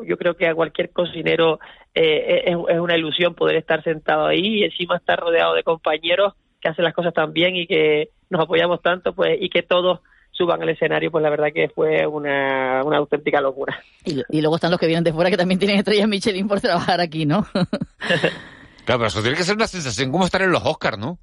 yo 0.06 0.18
creo 0.18 0.36
que 0.36 0.48
a 0.48 0.56
cualquier 0.56 0.92
cocinero 0.92 1.60
eh, 1.94 2.44
es, 2.46 2.80
una 2.80 2.98
ilusión 2.98 3.36
poder 3.36 3.58
estar 3.58 3.84
sentado 3.84 4.26
ahí 4.26 4.60
y 4.60 4.64
encima 4.64 4.98
estar 4.98 5.20
rodeado 5.20 5.54
de 5.54 5.64
compañeros 5.64 6.34
que 6.62 6.70
hacen 6.70 6.86
las 6.86 6.94
cosas 6.94 7.14
tan 7.14 7.34
bien 7.34 7.56
y 7.56 7.68
que 7.68 8.10
nos 8.30 8.42
apoyamos 8.42 8.82
tanto, 8.82 9.14
pues, 9.14 9.38
y 9.40 9.50
que 9.50 9.64
todos 9.64 10.00
suban 10.32 10.62
al 10.62 10.70
escenario, 10.70 11.10
pues 11.10 11.24
la 11.24 11.30
verdad 11.30 11.48
que 11.54 11.70
fue 11.70 12.06
una, 12.06 12.84
una 12.84 12.98
auténtica 12.98 13.42
locura. 13.42 13.80
Y, 14.06 14.22
y, 14.30 14.42
luego 14.42 14.56
están 14.56 14.72
los 14.72 14.80
que 14.80 14.86
vienen 14.86 15.04
de 15.04 15.14
fuera 15.14 15.32
que 15.32 15.38
también 15.38 15.60
tienen 15.60 15.78
estrellas 15.78 16.08
Michelin 16.08 16.48
por 16.48 16.62
trabajar 16.62 17.02
aquí, 17.02 17.26
¿no? 17.26 17.46
claro, 18.86 19.00
pero 19.00 19.06
eso 19.08 19.22
tiene 19.22 19.38
que 19.38 19.44
ser 19.44 19.56
una 19.56 19.68
sensación 19.68 20.12
como 20.12 20.26
estar 20.26 20.42
en 20.42 20.52
los 20.52 20.64
Oscars, 20.64 20.98
¿no? 20.98 21.18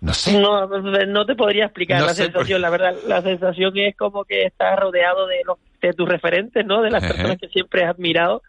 No 0.00 0.14
sé. 0.14 0.38
No, 0.40 0.66
no 0.66 1.26
te 1.26 1.34
podría 1.34 1.66
explicar 1.66 2.02
la 2.02 2.14
sensación, 2.14 2.62
la 2.62 2.70
verdad. 2.70 2.94
La 3.06 3.20
sensación 3.20 3.76
es 3.76 3.96
como 3.96 4.24
que 4.24 4.44
estás 4.44 4.78
rodeado 4.78 5.26
de, 5.26 5.42
los, 5.44 5.58
de 5.82 5.92
tus 5.92 6.08
referentes, 6.08 6.64
¿no? 6.64 6.80
De 6.80 6.90
las 6.90 7.04
personas 7.04 7.38
que 7.38 7.48
siempre 7.48 7.84
has 7.84 7.90
admirado 7.90 8.42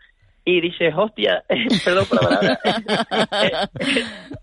y 0.46 0.62
dices, 0.62 0.93
hostia, 0.96 1.43
perdón 1.86 2.05
por 2.05 2.24
la 2.24 2.29
palabra, 2.29 3.70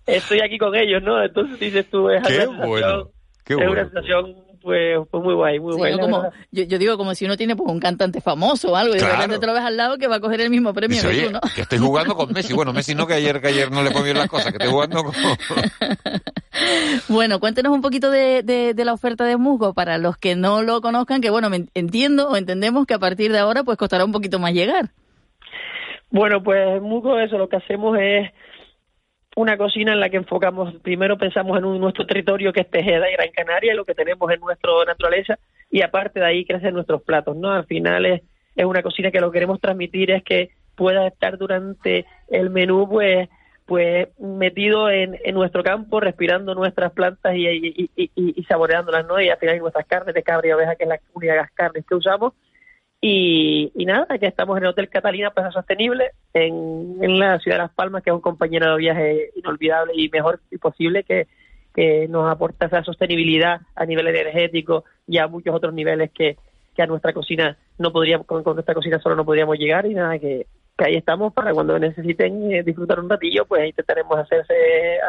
estoy 0.06 0.40
aquí 0.40 0.58
con 0.58 0.74
ellos, 0.76 1.02
¿no? 1.02 1.22
Entonces 1.22 1.58
dices 1.58 1.88
tú, 1.90 2.10
es, 2.10 2.22
Qué 2.26 2.46
bueno. 2.46 3.10
Qué 3.44 3.54
es 3.54 3.68
una 3.68 3.84
sensación 3.84 4.47
pues, 4.62 4.98
pues, 5.10 5.22
muy 5.22 5.34
guay, 5.34 5.60
muy 5.60 5.74
guay. 5.74 5.98
Como, 5.98 6.30
yo, 6.50 6.64
yo, 6.64 6.78
digo 6.78 6.96
como 6.96 7.14
si 7.14 7.24
uno 7.24 7.36
tiene 7.36 7.56
pues, 7.56 7.70
un 7.70 7.80
cantante 7.80 8.20
famoso 8.20 8.72
o 8.72 8.76
algo 8.76 8.94
y 8.94 8.98
de 8.98 9.08
repente 9.08 9.38
te 9.38 9.46
lo 9.46 9.54
ves 9.54 9.62
al 9.62 9.76
lado 9.76 9.98
que 9.98 10.06
va 10.08 10.16
a 10.16 10.20
coger 10.20 10.40
el 10.40 10.50
mismo 10.50 10.74
premio 10.74 10.96
Dice, 10.96 11.10
que 11.10 11.26
tú, 11.26 11.32
¿no? 11.32 11.40
que 11.54 11.60
estoy 11.62 11.78
jugando 11.78 12.14
con 12.14 12.32
Messi. 12.32 12.52
Bueno, 12.52 12.72
Messi 12.72 12.94
no, 12.94 13.06
que 13.06 13.14
ayer, 13.14 13.40
que 13.40 13.48
ayer 13.48 13.70
no 13.70 13.82
le 13.82 13.90
bien 14.02 14.16
las 14.16 14.28
cosas, 14.28 14.52
que 14.52 14.58
estoy 14.58 14.70
jugando 14.70 15.04
con... 15.04 15.14
bueno, 17.08 17.40
cuéntenos 17.40 17.72
un 17.72 17.82
poquito 17.82 18.10
de, 18.10 18.42
de, 18.42 18.74
de, 18.74 18.84
la 18.84 18.92
oferta 18.92 19.24
de 19.24 19.36
Musgo 19.36 19.74
para 19.74 19.98
los 19.98 20.16
que 20.16 20.36
no 20.36 20.62
lo 20.62 20.80
conozcan, 20.80 21.20
que 21.20 21.30
bueno, 21.30 21.50
me 21.50 21.66
entiendo 21.74 22.28
o 22.28 22.36
entendemos 22.36 22.86
que 22.86 22.94
a 22.94 22.98
partir 22.98 23.32
de 23.32 23.38
ahora 23.38 23.64
pues 23.64 23.76
costará 23.76 24.04
un 24.04 24.12
poquito 24.12 24.38
más 24.38 24.52
llegar. 24.52 24.90
Bueno, 26.10 26.42
pues 26.42 26.80
Musgo 26.80 27.18
eso 27.18 27.36
lo 27.36 27.48
que 27.48 27.56
hacemos 27.56 27.98
es 28.00 28.30
una 29.38 29.56
cocina 29.56 29.92
en 29.92 30.00
la 30.00 30.10
que 30.10 30.16
enfocamos, 30.16 30.74
primero 30.82 31.16
pensamos 31.16 31.56
en 31.58 31.64
un, 31.64 31.80
nuestro 31.80 32.04
territorio 32.04 32.52
que 32.52 32.62
es 32.62 32.70
Tejeda 32.70 33.08
y 33.08 33.12
Gran 33.12 33.30
Canaria, 33.30 33.72
lo 33.72 33.84
que 33.84 33.94
tenemos 33.94 34.28
en 34.32 34.40
nuestra 34.40 34.72
naturaleza, 34.84 35.38
y 35.70 35.82
aparte 35.82 36.18
de 36.18 36.26
ahí 36.26 36.44
crecen 36.44 36.74
nuestros 36.74 37.02
platos, 37.02 37.36
¿no? 37.36 37.52
Al 37.52 37.64
final 37.64 38.04
es, 38.04 38.22
es 38.56 38.64
una 38.64 38.82
cocina 38.82 39.12
que 39.12 39.20
lo 39.20 39.30
que 39.30 39.36
queremos 39.36 39.60
transmitir 39.60 40.10
es 40.10 40.24
que 40.24 40.50
pueda 40.74 41.06
estar 41.06 41.38
durante 41.38 42.04
el 42.28 42.50
menú, 42.50 42.88
pues, 42.88 43.28
pues 43.64 44.08
metido 44.18 44.90
en, 44.90 45.16
en 45.22 45.34
nuestro 45.36 45.62
campo, 45.62 46.00
respirando 46.00 46.56
nuestras 46.56 46.90
plantas 46.90 47.36
y, 47.36 47.46
y, 47.46 47.90
y, 47.94 48.10
y, 48.16 48.42
saboreándolas, 48.42 49.06
¿no? 49.06 49.20
Y 49.20 49.28
al 49.28 49.38
final 49.38 49.60
nuestras 49.60 49.86
carnes 49.86 50.16
de 50.16 50.22
cabra 50.24 50.48
y 50.48 50.52
oveja, 50.52 50.74
que 50.74 50.82
es 50.82 50.88
la 50.88 50.98
única 51.14 51.34
de 51.34 51.48
carnes 51.54 51.86
que 51.86 51.94
usamos, 51.94 52.32
y, 53.00 53.70
y, 53.74 53.84
nada, 53.84 54.06
aquí 54.08 54.26
estamos 54.26 54.56
en 54.56 54.64
el 54.64 54.70
Hotel 54.70 54.88
Catalina 54.88 55.30
Plaza 55.30 55.52
Sostenible, 55.52 56.10
en, 56.34 56.98
en, 57.00 57.18
la 57.18 57.38
ciudad 57.38 57.58
de 57.58 57.62
Las 57.62 57.72
Palmas, 57.72 58.02
que 58.02 58.10
es 58.10 58.14
un 58.14 58.20
compañero 58.20 58.72
de 58.72 58.78
viaje 58.78 59.30
inolvidable 59.36 59.92
y 59.94 60.08
mejor 60.08 60.40
posible 60.60 61.04
que, 61.04 61.28
que 61.74 62.08
nos 62.08 62.28
aporta 62.28 62.66
esa 62.66 62.82
sostenibilidad 62.82 63.60
a 63.76 63.86
nivel 63.86 64.08
energético 64.08 64.84
y 65.06 65.18
a 65.18 65.28
muchos 65.28 65.54
otros 65.54 65.72
niveles 65.72 66.10
que, 66.10 66.36
que 66.74 66.82
a 66.82 66.86
nuestra 66.86 67.12
cocina 67.12 67.56
no 67.78 67.92
podríamos, 67.92 68.26
con 68.26 68.42
nuestra 68.42 68.74
cocina 68.74 68.98
solo 68.98 69.14
no 69.14 69.24
podríamos 69.24 69.58
llegar 69.58 69.86
y 69.86 69.94
nada, 69.94 70.18
que, 70.18 70.46
que 70.78 70.84
ahí 70.84 70.94
estamos 70.94 71.32
para 71.34 71.52
cuando 71.52 71.76
necesiten 71.76 72.52
eh, 72.52 72.62
disfrutar 72.62 73.00
un 73.00 73.10
ratillo, 73.10 73.44
pues 73.46 73.66
intentaremos 73.66 74.16
hacerse, 74.16 74.54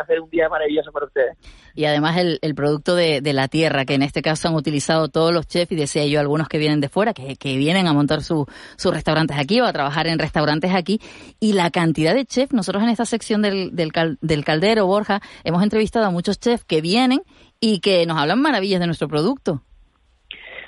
hacer 0.02 0.20
un 0.20 0.30
día 0.32 0.50
maravilloso 0.50 0.92
para 0.92 1.06
ustedes. 1.06 1.38
Y 1.76 1.86
además 1.86 2.18
el, 2.18 2.40
el 2.42 2.56
producto 2.56 2.96
de, 2.96 3.22
de, 3.22 3.34
la 3.34 3.48
tierra, 3.48 3.86
que 3.86 3.94
en 3.94 4.02
este 4.02 4.24
caso 4.24 4.48
han 4.48 4.56
utilizado 4.56 5.10
todos 5.10 5.32
los 5.32 5.48
chefs, 5.48 5.72
y 5.72 5.76
decía 5.76 6.06
yo 6.08 6.20
algunos 6.20 6.50
que 6.50 6.58
vienen 6.58 6.82
de 6.82 6.90
fuera, 6.90 7.14
que, 7.14 7.36
que 7.36 7.56
vienen 7.56 7.86
a 7.86 7.94
montar 7.94 8.22
su, 8.22 8.48
sus 8.78 8.92
restaurantes 8.92 9.38
aquí 9.38 9.62
o 9.62 9.66
a 9.66 9.72
trabajar 9.72 10.08
en 10.08 10.18
restaurantes 10.18 10.74
aquí, 10.74 11.00
y 11.40 11.54
la 11.54 11.70
cantidad 11.70 12.16
de 12.16 12.26
chefs, 12.26 12.52
nosotros 12.52 12.84
en 12.84 12.90
esta 12.90 13.06
sección 13.06 13.44
del, 13.44 13.76
del, 13.76 13.92
cal, 13.92 14.18
del 14.22 14.44
caldero, 14.44 14.88
Borja, 14.88 15.22
hemos 15.44 15.62
entrevistado 15.62 16.08
a 16.08 16.10
muchos 16.10 16.40
chefs 16.40 16.66
que 16.66 16.82
vienen 16.82 17.22
y 17.60 17.80
que 17.80 18.08
nos 18.08 18.18
hablan 18.18 18.42
maravillas 18.42 18.80
de 18.80 18.88
nuestro 18.88 19.08
producto. 19.08 19.62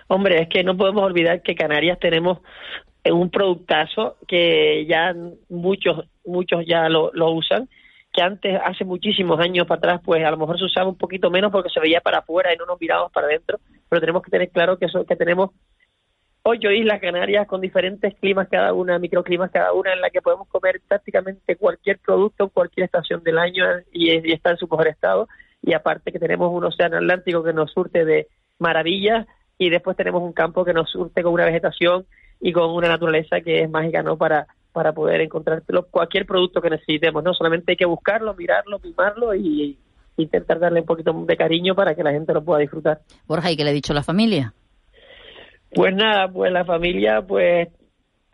Hombre, 0.08 0.44
es 0.44 0.50
que 0.50 0.64
no 0.64 0.78
podemos 0.78 1.04
olvidar 1.04 1.42
que 1.42 1.56
Canarias 1.56 1.98
tenemos 1.98 2.40
un 3.06 3.30
productazo 3.30 4.18
que 4.28 4.86
ya 4.86 5.16
muchos 5.50 6.06
muchos 6.26 6.66
ya 6.68 6.88
lo, 6.88 7.12
usan 7.32 7.68
que 8.14 8.22
antes 8.22 8.60
hace 8.64 8.86
muchísimos 8.86 9.40
años 9.40 9.66
para 9.66 9.80
atrás 9.80 10.02
pues 10.04 10.24
a 10.24 10.32
lo 10.32 10.38
mejor 10.38 10.60
se 10.60 10.66
usaba 10.66 10.90
un 10.90 10.98
poquito 10.98 11.32
menos 11.32 11.52
porque 11.52 11.70
se 11.70 11.80
veía 11.80 12.02
para 12.02 12.20
afuera 12.20 12.54
y 12.54 12.58
no 12.58 12.66
nos 12.66 12.80
mirábamos 12.80 13.12
para 13.12 13.28
adentro 13.28 13.60
pero 13.90 14.02
tenemos 14.02 14.22
que 14.22 14.32
tener 14.32 14.50
claro 14.50 14.78
que 14.78 14.86
eso 14.86 15.06
que 15.06 15.16
tenemos 15.16 15.50
ocho 16.44 16.72
islas 16.72 17.00
canarias 17.00 17.48
con 17.48 17.62
diferentes 17.62 18.14
climas 18.16 18.48
cada 18.50 18.74
una 18.74 19.00
microclimas 19.00 19.52
cada 19.52 19.74
una 19.74 19.94
en 19.94 20.02
la 20.02 20.10
que 20.10 20.22
podemos 20.22 20.48
comer 20.48 20.82
prácticamente 20.88 21.56
cualquier 21.56 22.00
producto 22.00 22.46
en 22.46 22.50
cualquier 22.50 22.86
estación 22.86 23.24
del 23.24 23.38
año 23.38 23.66
y, 23.92 24.12
y 24.12 24.32
está 24.32 24.52
en 24.52 24.58
su 24.58 24.68
mejor 24.68 24.88
estado. 24.88 25.28
Y 25.62 25.74
aparte 25.74 26.12
que 26.12 26.20
tenemos 26.20 26.52
un 26.52 26.64
océano 26.64 26.98
Atlántico 26.98 27.44
que 27.44 27.54
nos 27.54 27.72
surte 27.72 28.04
de 28.06 28.28
maravillas 28.58 29.28
y 29.58 29.70
después 29.70 29.96
tenemos 29.96 30.24
un 30.24 30.34
campo 30.34 30.66
que 30.66 30.74
nos 30.74 30.90
surte 30.90 31.22
con 31.22 31.34
una 31.34 31.46
vegetación 31.46 32.06
y 32.42 32.52
con 32.52 32.72
una 32.72 32.88
naturaleza 32.88 33.42
que 33.42 33.62
es 33.62 33.70
mágica, 33.70 34.02
¿no? 34.02 34.18
Para, 34.18 34.48
para 34.72 34.94
poder 34.94 35.22
encontrar 35.22 35.64
cualquier 35.90 36.26
producto 36.26 36.62
que 36.62 36.72
necesitemos, 36.72 37.24
¿no? 37.24 37.34
Solamente 37.34 37.74
hay 37.74 37.78
que 37.78 37.86
buscarlo, 37.86 38.34
mirarlo, 38.34 38.80
mimarlo 38.80 39.36
y 39.36 39.78
intentar 40.18 40.60
darle 40.60 40.82
un 40.82 40.86
poquito 40.86 41.14
de 41.14 41.38
cariño 41.38 41.76
para 41.76 41.96
que 41.96 42.04
la 42.04 42.12
gente 42.12 42.34
lo 42.34 42.44
pueda 42.44 42.60
disfrutar. 42.60 43.00
Borja, 43.28 43.52
¿y 43.52 43.58
qué 43.58 43.64
le 43.64 43.70
ha 43.70 43.74
dicho 43.74 43.94
la 43.94 44.04
familia? 44.04 44.54
Pues 45.74 45.96
nada, 45.96 46.28
pues 46.28 46.52
la 46.52 46.66
familia, 46.66 47.22
pues 47.22 47.70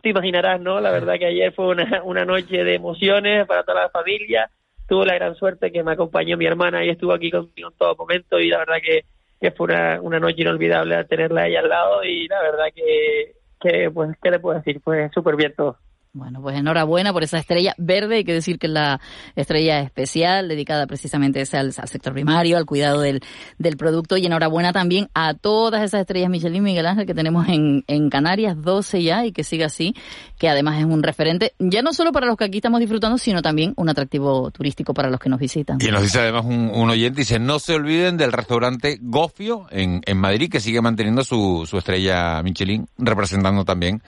te 0.02 0.10
imaginarás, 0.10 0.60
¿no? 0.60 0.80
La 0.80 0.92
verdad 0.92 1.16
que 1.20 1.28
ayer 1.28 1.54
fue 1.54 1.68
una, 1.68 2.02
una 2.04 2.26
noche 2.26 2.64
de 2.64 2.76
emociones 2.76 3.46
para 3.46 3.64
toda 3.64 3.84
la 3.84 3.90
familia. 3.90 4.50
Tuve 4.88 5.06
la 5.06 5.16
gran 5.16 5.36
suerte 5.36 5.72
que 5.72 5.84
me 5.84 5.92
acompañó 5.92 6.38
mi 6.38 6.46
hermana 6.46 6.84
y 6.84 6.90
estuvo 6.90 7.14
aquí 7.14 7.30
conmigo 7.30 7.70
en 7.70 7.78
todo 7.78 7.96
momento 7.96 8.40
y 8.40 8.48
la 8.48 8.60
verdad 8.60 8.78
que, 8.82 9.02
que 9.40 9.52
fue 9.52 9.66
una, 9.66 10.00
una 10.02 10.20
noche 10.20 10.42
inolvidable 10.42 11.04
tenerla 11.06 11.44
ahí 11.44 11.56
al 11.56 11.68
lado 11.68 12.04
y 12.04 12.28
la 12.28 12.42
verdad 12.42 12.66
que 12.74 13.37
que 13.60 13.90
pues 13.92 14.16
qué 14.22 14.32
le 14.32 14.40
puedo 14.40 14.58
decir 14.58 14.82
pues 14.84 15.12
súper 15.14 15.36
bien 15.36 15.54
todo 15.56 15.78
bueno, 16.14 16.42
pues 16.42 16.58
enhorabuena 16.58 17.14
por 17.14 17.24
esa 17.24 17.38
estrella 17.38 17.74
verde. 17.78 18.18
Hay 18.18 18.24
que 18.24 18.34
decir 18.34 18.58
que 18.58 18.68
es 18.68 18.74
la 18.74 19.00
estrella 19.36 19.82
especial 19.82 20.48
dedicada 20.48 20.88
precisamente 20.88 21.44
al, 21.54 21.74
al 21.78 21.88
sector 21.88 22.14
primario, 22.14 22.58
al 22.58 22.66
cuidado 22.66 23.02
del, 23.02 23.22
del, 23.58 23.78
producto. 23.78 24.18
Y 24.18 24.26
enhorabuena 24.26 24.74
también 24.74 25.10
a 25.14 25.34
todas 25.34 25.84
esas 25.84 26.02
estrellas 26.02 26.30
Michelin 26.30 26.64
Miguel 26.64 26.86
Ángel 26.86 27.06
que 27.06 27.14
tenemos 27.14 27.48
en, 27.50 27.84
en 27.88 28.10
Canarias, 28.10 28.56
12 28.60 29.04
ya, 29.04 29.26
y 29.26 29.32
que 29.32 29.44
siga 29.44 29.68
así, 29.68 29.96
que 30.38 30.50
además 30.50 30.80
es 30.80 30.86
un 30.86 31.04
referente, 31.04 31.54
ya 31.60 31.82
no 31.82 31.94
solo 31.94 32.12
para 32.12 32.26
los 32.26 32.38
que 32.38 32.46
aquí 32.46 32.58
estamos 32.58 32.80
disfrutando, 32.80 33.18
sino 33.18 33.42
también 33.42 33.74
un 33.78 33.90
atractivo 33.90 34.50
turístico 34.52 34.94
para 34.94 35.10
los 35.10 35.20
que 35.20 35.30
nos 35.30 35.40
visitan. 35.40 35.78
Y 35.80 35.92
nos 35.92 36.02
dice 36.02 36.20
además 36.20 36.46
un, 36.46 36.72
un 36.74 36.90
oyente, 36.90 37.22
dice, 37.22 37.40
no 37.40 37.60
se 37.60 37.76
olviden 37.76 38.18
del 38.18 38.32
restaurante 38.32 38.98
Gofio 39.02 39.68
en, 39.70 40.02
en 40.06 40.18
Madrid, 40.18 40.50
que 40.50 40.60
sigue 40.60 40.82
manteniendo 40.82 41.24
su, 41.24 41.66
su 41.70 41.78
estrella 41.78 42.42
Michelin, 42.44 42.88
representando 42.98 43.66
también 43.66 44.02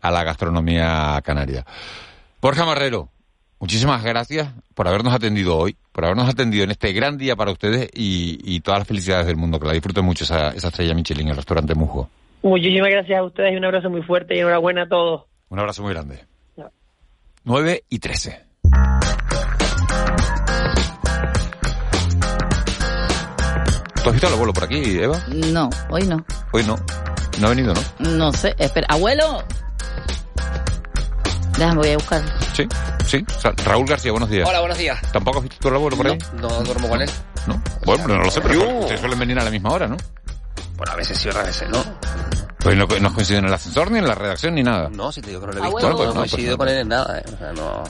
a 0.00 0.10
la 0.10 0.24
gastronomía 0.24 1.20
canaria. 1.24 1.64
Borja 2.40 2.64
Marrero, 2.64 3.08
muchísimas 3.58 4.02
gracias 4.02 4.48
por 4.74 4.88
habernos 4.88 5.12
atendido 5.12 5.56
hoy, 5.56 5.76
por 5.92 6.04
habernos 6.04 6.28
atendido 6.28 6.64
en 6.64 6.70
este 6.70 6.92
gran 6.92 7.18
día 7.18 7.36
para 7.36 7.52
ustedes 7.52 7.88
y, 7.94 8.38
y 8.44 8.60
todas 8.60 8.80
las 8.80 8.88
felicidades 8.88 9.26
del 9.26 9.36
mundo. 9.36 9.60
Que 9.60 9.66
la 9.66 9.72
disfruten 9.72 10.04
mucho 10.04 10.24
esa, 10.24 10.48
esa 10.50 10.68
estrella 10.68 10.94
Michelin 10.94 11.26
en 11.26 11.30
el 11.30 11.36
restaurante 11.36 11.74
Musgo. 11.74 12.08
Muchísimas 12.42 12.90
gracias 12.90 13.18
a 13.18 13.22
ustedes 13.22 13.52
y 13.52 13.56
un 13.56 13.64
abrazo 13.64 13.90
muy 13.90 14.02
fuerte 14.02 14.34
y 14.34 14.38
enhorabuena 14.38 14.84
a 14.84 14.88
todos. 14.88 15.24
Un 15.50 15.58
abrazo 15.58 15.82
muy 15.82 15.92
grande. 15.92 16.24
No. 16.56 16.70
9 17.44 17.84
y 17.90 17.98
13. 17.98 18.46
¿Tú 24.02 24.08
has 24.08 24.12
visto 24.14 24.28
al 24.28 24.32
abuelo 24.32 24.54
por 24.54 24.64
aquí, 24.64 24.98
Eva? 24.98 25.22
No, 25.28 25.68
hoy 25.90 26.06
no. 26.06 26.24
Hoy 26.52 26.62
no. 26.64 26.76
No 27.38 27.46
ha 27.46 27.50
venido, 27.50 27.74
¿no? 27.74 28.10
No 28.10 28.32
sé, 28.32 28.54
espera. 28.58 28.86
¡Abuelo! 28.88 29.44
Déjame, 31.58 31.76
voy 31.76 31.90
a 31.90 31.96
buscar. 31.96 32.22
Sí, 32.54 32.66
sí. 33.06 33.24
O 33.36 33.40
sea, 33.40 33.52
Raúl 33.64 33.86
García, 33.86 34.12
buenos 34.12 34.30
días. 34.30 34.48
Hola, 34.48 34.60
buenos 34.60 34.78
días. 34.78 34.98
¿Tampoco 35.12 35.38
has 35.38 35.44
visto 35.44 35.68
tu 35.68 35.74
abuelo 35.74 35.96
por 35.96 36.06
ahí? 36.06 36.18
No, 36.36 36.48
no 36.48 36.62
duermo 36.62 36.88
con 36.88 37.02
él. 37.02 37.10
¿No? 37.46 37.62
Bueno, 37.84 38.08
no 38.08 38.18
lo 38.18 38.30
sé, 38.30 38.40
pero 38.40 38.80
ustedes 38.80 39.00
suelen 39.00 39.18
venir 39.18 39.38
a 39.38 39.44
la 39.44 39.50
misma 39.50 39.70
hora, 39.70 39.86
¿no? 39.86 39.96
Bueno, 40.76 40.92
a 40.92 40.96
veces 40.96 41.18
sí, 41.18 41.28
otras 41.28 41.46
veces 41.46 41.68
no. 41.68 41.82
Pues 42.58 42.76
no, 42.76 42.86
no 42.86 43.14
coinciden 43.14 43.44
en 43.44 43.48
el 43.48 43.54
ascensor, 43.54 43.90
ni 43.90 43.98
en 43.98 44.06
la 44.06 44.14
redacción, 44.14 44.54
ni 44.54 44.62
nada. 44.62 44.88
No, 44.90 45.10
si 45.12 45.20
te 45.20 45.28
digo 45.28 45.40
que 45.40 45.46
no 45.46 45.52
lo 45.52 45.58
he 45.58 45.62
visto. 45.62 45.72
Bueno, 45.72 45.96
pues 45.96 46.08
no, 46.08 46.14
no 46.14 46.20
he 46.20 46.28
coincidido 46.28 46.58
con 46.58 46.68
él 46.68 46.78
en 46.78 46.88
nada, 46.88 47.18
¿eh? 47.18 47.24
O 47.34 47.38
sea, 47.38 47.52
no... 47.52 47.84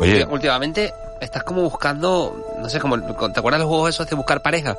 Oye. 0.00 0.24
Últimamente 0.24 0.92
estás 1.20 1.44
como 1.44 1.62
buscando, 1.62 2.54
no 2.58 2.68
sé, 2.68 2.80
como, 2.80 3.00
¿te 3.00 3.40
acuerdas 3.40 3.60
los 3.60 3.68
juegos 3.68 3.90
esos 3.90 4.08
de 4.08 4.16
buscar 4.16 4.42
pareja? 4.42 4.76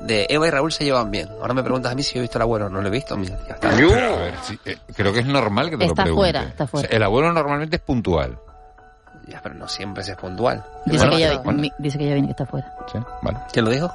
De 0.00 0.26
Eva 0.30 0.46
y 0.46 0.50
Raúl 0.50 0.72
se 0.72 0.84
llevan 0.84 1.10
bien. 1.10 1.28
Ahora 1.40 1.54
me 1.54 1.62
preguntas 1.62 1.92
a 1.92 1.94
mí 1.94 2.02
si 2.02 2.18
he 2.18 2.20
visto 2.20 2.38
al 2.38 2.42
abuelo. 2.42 2.68
No 2.68 2.80
lo 2.80 2.88
he 2.88 2.90
visto. 2.90 3.16
Mira, 3.16 3.36
ya 3.48 3.54
está. 3.54 3.70
Pero, 3.70 3.92
a 3.94 4.16
ver, 4.18 4.34
sí, 4.42 4.58
eh, 4.64 4.76
creo 4.94 5.12
que 5.12 5.20
es 5.20 5.26
normal 5.26 5.70
que 5.70 5.76
te 5.76 5.84
está 5.86 6.02
lo 6.02 6.04
pregunte. 6.06 6.20
Fuera, 6.32 6.42
está 6.44 6.66
fuera. 6.66 6.86
O 6.86 6.88
sea, 6.88 6.96
el 6.96 7.02
abuelo 7.02 7.32
normalmente 7.32 7.76
es 7.76 7.82
puntual. 7.82 8.38
Ya, 9.26 9.40
pero 9.42 9.54
no 9.56 9.68
siempre 9.68 10.02
es 10.02 10.14
puntual. 10.16 10.64
Dice, 10.86 10.98
Bueno, 10.98 11.12
que, 11.16 11.20
ya, 11.20 11.38
bueno. 11.38 11.60
mi- 11.60 11.72
dice 11.78 11.98
que 11.98 12.06
ya 12.06 12.12
viene 12.14 12.28
que 12.28 12.32
está 12.32 12.46
fuera. 12.46 12.72
Sí, 12.90 12.98
vale. 13.22 13.38
¿Quién 13.52 13.64
lo 13.64 13.70
dijo? 13.70 13.92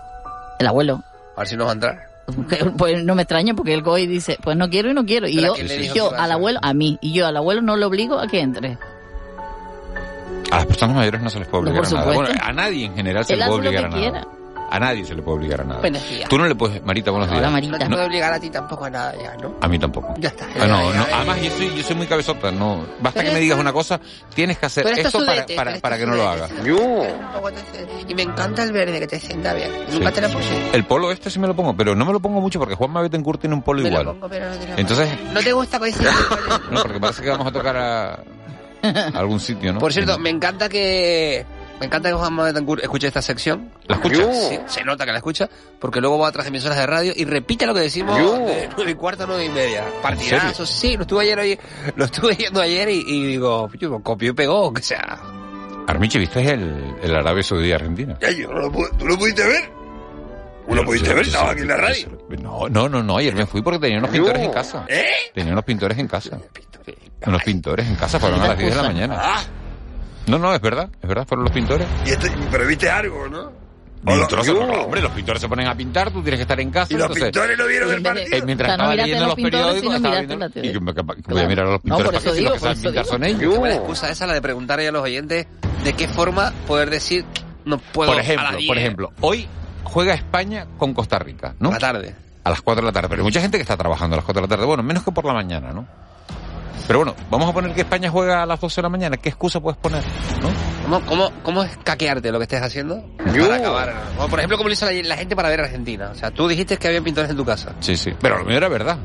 El 0.60 0.68
abuelo. 0.68 1.02
A 1.36 1.40
ver 1.40 1.48
si 1.48 1.56
nos 1.58 1.66
va 1.68 1.72
a 1.72 1.74
entrar. 1.74 2.08
Pues 2.78 3.04
no 3.04 3.16
me 3.16 3.24
extraña 3.24 3.54
porque 3.54 3.74
el 3.74 3.82
Goy 3.82 4.06
dice, 4.08 4.38
pues 4.44 4.56
no 4.56 4.70
quiero 4.70 4.90
y 4.92 4.94
no 4.94 5.06
quiero. 5.06 5.28
Y 5.28 5.36
Pero 5.38 5.54
¿a 5.54 5.58
yo, 5.58 5.94
yo 5.94 6.14
al 6.16 6.32
abuelo, 6.32 6.60
a 6.62 6.74
mí, 6.74 6.98
y 7.02 7.14
yo 7.14 7.26
al 7.28 7.36
abuelo 7.36 7.62
no 7.62 7.76
lo 7.76 7.88
obligo 7.88 8.20
a 8.20 8.28
que 8.28 8.40
entre. 8.42 8.78
A 10.52 10.58
las 10.58 10.66
personas 10.68 10.96
mayores 10.96 11.22
no 11.22 11.30
se 11.30 11.40
les 11.40 11.48
puede 11.48 11.64
No, 11.64 11.70
obligar 11.72 11.90
por 11.90 11.98
a 11.98 12.02
nada. 12.02 12.14
Bueno, 12.16 12.30
a 12.42 12.54
nadie 12.54 12.86
en 12.86 12.96
general 12.96 13.26
se 13.26 13.34
Él 13.34 13.40
le 13.40 13.46
puede 13.48 13.58
obligar 13.60 13.86
a 13.86 13.90
que 13.90 13.96
nada. 13.96 14.02
quiera. 14.12 14.28
A 14.74 14.80
nadie 14.80 15.06
se 15.06 15.14
le 15.14 15.22
puede 15.22 15.38
obligar 15.38 15.62
a 15.62 15.64
nada. 15.66 15.82
Buenos 15.82 16.10
días. 16.10 16.28
Tú 16.28 16.36
no 16.36 16.48
le 16.48 16.56
puedes, 16.56 16.84
Marita, 16.84 17.12
buenos 17.12 17.30
días. 17.30 17.44
No 17.70 17.78
te 17.78 17.86
puedo 17.86 18.06
obligar 18.08 18.34
a 18.34 18.40
ti 18.40 18.50
tampoco 18.50 18.86
a 18.86 18.90
nada 18.90 19.14
ya, 19.22 19.36
¿no? 19.36 19.54
A 19.62 19.68
mí 19.68 19.78
tampoco. 19.78 20.16
Ya 20.18 20.30
está. 20.30 20.46
Ah, 20.60 20.66
no, 20.66 20.92
Ya, 20.92 20.98
no, 21.00 21.08
ya, 21.08 21.16
además 21.18 21.42
yo 21.44 21.52
soy, 21.52 21.76
yo 21.76 21.84
soy 21.84 21.96
muy 21.96 22.08
cabezota, 22.08 22.52
no. 22.52 22.78
Basta 23.00 23.20
Pero 23.20 23.30
que 23.30 23.34
me 23.36 23.40
digas 23.42 23.60
una 23.60 23.72
cosa, 23.72 24.00
tienes 24.34 24.58
que 24.58 24.66
hacer 24.66 24.88
esto 24.88 25.20
esto 25.20 25.32
es 25.32 25.56
para, 25.56 25.76
para, 25.80 25.98
que 26.00 26.08
no 26.08 26.16
lo 26.16 26.28
hagas. 26.28 26.50
Te- 26.50 26.64
Y 28.08 28.16
me 28.16 28.24
encanta 28.24 28.64
el 28.64 28.72
verde 28.72 29.00
que 29.00 29.06
te 29.06 29.20
sienta 29.20 29.54
bien. 29.54 29.70
Nunca 29.92 30.10
Sí. 30.10 30.16
te 30.16 30.22
lo 30.22 30.30
puse. 30.30 30.70
El 30.74 30.86
polo 30.86 31.12
este 31.12 31.30
sí 31.30 31.38
me 31.38 31.46
lo 31.48 31.56
pongo, 31.56 31.78
pero 31.78 31.94
no 31.96 32.04
me 32.04 32.12
lo 32.12 32.20
pongo 32.20 32.42
mucho 32.42 32.58
porque 32.58 32.74
Juan 32.74 32.92
Betancourt 32.96 33.40
tiene 33.42 33.56
un 33.56 33.62
polo 33.62 33.84
Me 33.84 33.92
lo 33.92 34.02
igual. 34.02 34.16
pongo, 34.16 34.28
pero 34.28 34.50
no 34.50 34.56
te 34.58 34.68
lo 34.70 34.78
Entonces, 34.78 35.10
¿No 35.32 35.40
te 35.42 35.54
gusta 35.54 35.78
coincidir? 35.78 36.10
no, 36.72 36.82
porque 36.82 37.00
parece 37.00 37.22
que 37.22 37.30
vamos 37.30 37.46
a 37.46 37.52
tocar 37.52 37.78
a, 37.78 38.14
a 38.14 38.20
algún 39.20 39.40
sitio, 39.40 39.72
¿no? 39.72 39.78
Por 39.80 39.94
cierto, 39.94 40.18
me 40.18 40.32
encanta 40.32 40.68
que... 40.68 41.46
Me 41.84 41.88
encanta 41.88 42.08
que 42.08 42.16
Juan 42.16 42.38
Betancourt 42.38 42.82
escuche 42.82 43.08
esta 43.08 43.22
sección. 43.22 43.70
¿La 43.88 43.96
escucha? 43.98 44.34
Sí, 44.34 44.58
se 44.68 44.86
nota 44.86 45.04
que 45.06 45.12
la 45.12 45.18
escucha, 45.18 45.50
porque 45.82 46.00
luego 46.00 46.18
va 46.18 46.28
a 46.28 46.30
otras 46.30 46.48
emisoras 46.48 46.78
de 46.78 46.86
radio 46.86 47.12
y 47.14 47.26
repite 47.26 47.66
lo 47.66 47.74
que 47.74 47.82
decimos 47.82 48.18
Yo. 48.18 48.38
de 48.38 48.70
nueve 48.78 48.92
y 48.92 48.96
cuarto 48.96 49.26
a 49.26 49.28
nueve 49.28 49.44
y 49.44 49.50
media. 49.50 49.84
¿En 49.86 50.02
Partidazos, 50.02 50.70
sí, 50.70 50.96
lo 50.96 51.02
estuve 51.02 51.24
ayer 51.24 51.38
oye, 51.40 51.60
lo 51.98 52.06
estuve 52.06 52.36
yendo 52.38 52.62
ayer 52.62 52.88
y, 52.88 53.04
y 53.06 53.26
digo, 53.28 53.70
yo 53.78 54.00
copió 54.02 54.30
y 54.32 54.34
pegó, 54.34 54.74
que 54.74 54.82
sea. 54.82 55.20
Armiche, 55.88 56.20
¿viste 56.20 56.40
el, 56.54 56.96
el 57.04 57.16
Arabia 57.18 57.44
Saudí 57.44 57.74
Argentina? 57.74 58.18
yo 58.34 58.48
no 58.50 58.60
lo 58.60 58.72
pude- 58.72 58.90
¿Tú 58.98 59.06
lo 59.06 59.18
pudiste 59.18 59.46
ver? 59.46 59.70
¿Tú 60.66 60.76
lo 60.76 60.86
pudiste 60.86 61.14
ver? 61.14 61.26
Estaba 61.28 61.52
aquí 61.52 61.64
en 61.64 61.68
la 61.68 61.76
radio. 61.76 62.18
No, 62.42 62.70
no, 62.70 62.88
no, 62.88 63.04
no, 63.04 63.18
ayer 63.18 63.36
me 63.36 63.46
fui 63.46 63.62
porque 63.62 63.80
tenía 63.80 63.98
unos 64.00 64.10
pintores 64.10 64.42
en 64.42 64.52
casa. 64.54 64.86
¿Eh? 64.88 65.06
Tenía 65.34 65.52
unos 65.52 65.66
pintores 65.66 65.98
en 65.98 66.08
casa. 66.08 66.38
Unos 67.28 67.44
pintores 67.44 67.86
en 67.88 67.96
casa, 67.96 68.22
fueron 68.22 68.42
a 68.42 68.48
las 68.48 68.58
10 68.58 68.70
de 68.70 68.82
la 68.82 68.84
mañana. 68.88 69.44
No, 70.28 70.38
no, 70.40 70.54
es 70.54 70.62
verdad, 70.62 70.90
es 71.02 71.08
verdad, 71.08 71.26
fueron 71.28 71.44
los 71.46 71.54
pintores. 71.54 71.88
y 72.06 72.12
este- 72.12 72.32
pero 72.52 72.66
viste 72.68 72.90
algo, 72.90 73.28
¿no? 73.28 73.52
No 74.04 74.14
hombre, 74.84 75.02
los 75.02 75.12
pintores 75.14 75.42
se 75.42 75.48
ponen 75.48 75.66
a 75.68 75.76
pintar, 75.76 76.12
tú 76.12 76.22
tienes 76.22 76.38
que 76.40 76.42
estar 76.42 76.60
en 76.60 76.72
casa. 76.72 76.94
¿Y 76.94 76.98
los 76.98 77.04
entonces- 77.04 77.24
pintores 77.32 77.58
no 77.58 77.68
vieron 77.68 77.94
el 77.94 78.02
partido? 78.02 78.26
Eh, 78.38 78.42
mientras 78.46 78.68
O 78.68 78.72
sea, 78.72 78.78
no 78.78 78.84
estaba 78.84 78.96
leyendo 78.96 79.26
los 79.26 79.28
los 79.28 79.36
periódicos, 79.50 79.96
estaba 79.96 80.16
viendo... 80.16 80.38
la 80.38 80.50
tele. 80.50 80.68
Y 80.68 80.74
que 80.74 80.80
me- 80.82 80.92
voy 80.92 81.42
a 81.42 81.48
mirar 81.48 81.66
a 81.68 81.70
los 81.72 81.86
No, 81.86 81.96
pintores 81.98 82.06
por 82.06 82.14
para 82.14 82.24
que 82.34 82.38
si 82.38 82.44
los 82.44 82.54
que 82.54 82.60
por 82.60 82.60
saben 82.60 82.78
eso 82.78 82.84
pintar 82.90 83.04
digo. 83.06 83.14
son 83.16 83.24
ellos. 83.24 83.58
Buena 83.60 83.76
excusa 83.76 84.10
esa 84.10 84.28
la 84.28 84.34
de 84.34 84.42
preguntarle 84.42 84.88
a 84.90 84.92
los 84.92 85.04
oyentes 85.04 85.48
de 85.86 85.94
qué 85.94 86.08
forma 86.10 86.52
poder 86.68 86.90
decir 86.90 87.24
no 87.64 87.78
puedo 87.78 88.12
Por 88.12 88.20
a 88.20 88.24
ejemplo, 88.24 88.44
las 88.44 88.58
10. 88.58 88.68
por 88.68 88.78
ejemplo, 88.78 89.12
hoy 89.22 89.48
juega 89.84 90.14
España 90.16 90.66
con 90.78 90.94
Costa 90.94 91.18
Rica, 91.20 91.56
¿no? 91.60 91.70
A 91.70 91.74
la 91.74 91.80
tarde. 91.80 92.16
A 92.44 92.50
las 92.50 92.62
4 92.62 92.82
de 92.82 92.88
la 92.88 92.92
tarde. 92.92 93.08
Pero 93.08 93.22
hay 93.22 93.26
mucha 93.26 93.40
gente 93.40 93.58
que 93.58 93.62
está 93.62 93.78
trabajando 93.78 94.16
a 94.16 94.18
las 94.18 94.26
4 94.26 94.42
de 94.42 94.48
la 94.48 94.50
tarde. 94.54 94.66
Bueno, 94.66 94.84
menos 94.84 95.04
que 95.04 95.14
por 95.14 95.24
la 95.24 95.32
mañana, 95.34 95.72
¿no? 95.72 95.88
Pero 96.88 97.00
bueno, 97.00 97.16
vamos 97.30 97.50
a 97.50 97.54
poner 97.54 97.74
que 97.74 97.82
España 97.82 98.10
juega 98.10 98.44
a 98.44 98.46
las 98.46 98.60
12 98.60 98.76
de 98.76 98.82
la 98.84 98.90
mañana. 98.90 99.18
¿Qué 99.18 99.30
excusa 99.30 99.60
puedes 99.62 99.78
poner? 99.80 100.04
¿No? 100.42 100.50
¿Cómo, 100.84 101.02
cómo, 101.06 101.32
¿Cómo 101.44 101.64
es 101.64 101.78
caquearte 101.84 102.32
lo 102.32 102.40
que 102.40 102.44
estés 102.44 102.62
haciendo? 102.62 103.04
Para 103.18 103.56
acabar. 103.56 103.94
Por 104.30 104.40
ejemplo, 104.40 104.58
como 104.58 104.68
lo 104.70 104.74
hizo 104.74 104.86
la, 104.86 104.92
la 104.92 105.16
gente 105.16 105.36
para 105.36 105.50
ver 105.50 105.62
Argentina. 105.62 106.10
O 106.12 106.16
sea, 106.16 106.32
tú 106.32 106.48
dijiste 106.48 106.78
que 106.78 106.88
había 106.88 107.02
pintores 107.02 107.32
en 107.32 107.38
tu 107.38 107.46
casa. 107.46 107.74
Sí, 107.80 107.96
sí. 107.96 108.12
Pero 108.20 108.38
lo 108.40 108.46
mío 108.46 108.58
era 108.58 108.68
verdad. 108.68 108.98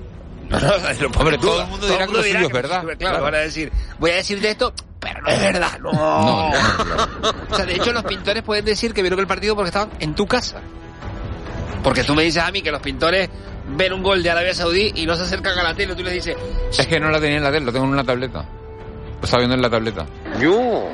No, 0.49 0.59
no, 0.59 0.67
lo- 0.67 1.11
Hombre, 1.21 1.39
todo 1.39 1.63
el 1.63 1.69
mundo 1.69 1.87
dirá 1.87 2.07
que 2.07 2.13
lo 2.15 2.23
suyo 2.23 2.47
es 2.47 2.53
verdad. 2.53 2.81
Claro, 2.83 2.99
Claro. 2.99 3.23
van 3.23 3.35
a 3.35 3.39
decir, 3.39 3.71
voy 3.99 4.11
a 4.11 4.15
decirte 4.15 4.51
esto, 4.51 4.73
pero 4.99 5.21
no 5.21 5.29
es 5.29 5.41
verdad. 5.41 5.79
No. 5.79 5.93
No, 5.93 6.49
O 7.51 7.55
sea, 7.55 7.65
de 7.67 7.75
hecho, 7.75 7.93
los 7.93 8.03
pintores 8.05 8.43
pueden 8.43 8.65
decir 8.65 8.93
que 8.95 9.03
vieron 9.03 9.21
el 9.21 9.27
partido 9.27 9.55
porque 9.55 9.69
estaban 9.69 9.91
en 10.01 10.15
tu 10.15 10.27
casa. 10.27 10.61
Porque 11.85 12.03
tú 12.03 12.15
me 12.15 12.23
dices 12.25 12.43
a 12.43 12.51
mí 12.51 12.61
que 12.63 12.73
los 12.73 12.81
pintores 12.81 13.29
ven 13.77 13.93
un 13.93 14.03
gol 14.03 14.23
de 14.23 14.31
Arabia 14.31 14.55
Saudí 14.55 14.93
y 14.95 15.07
no 15.07 15.15
se 15.17 15.23
acercan 15.23 15.59
a 15.59 15.63
la 15.63 15.75
tele, 15.75 15.95
tú 15.95 16.03
les 16.03 16.15
dices, 16.15 16.37
Es 16.71 16.87
que 16.87 16.99
no 17.01 17.11
la 17.11 17.21
tenía 17.21 17.37
en 17.39 17.45
la 17.45 17.51
tele, 17.53 17.67
lo 17.67 17.73
tengo 17.73 17.87
en 17.87 17.93
una 17.93 18.05
tableta. 18.05 18.45
Lo 19.19 19.25
estaba 19.25 19.41
viendo 19.41 19.57
en 19.57 19.63
la 19.63 19.71
tableta. 19.71 20.07
yo. 20.41 20.89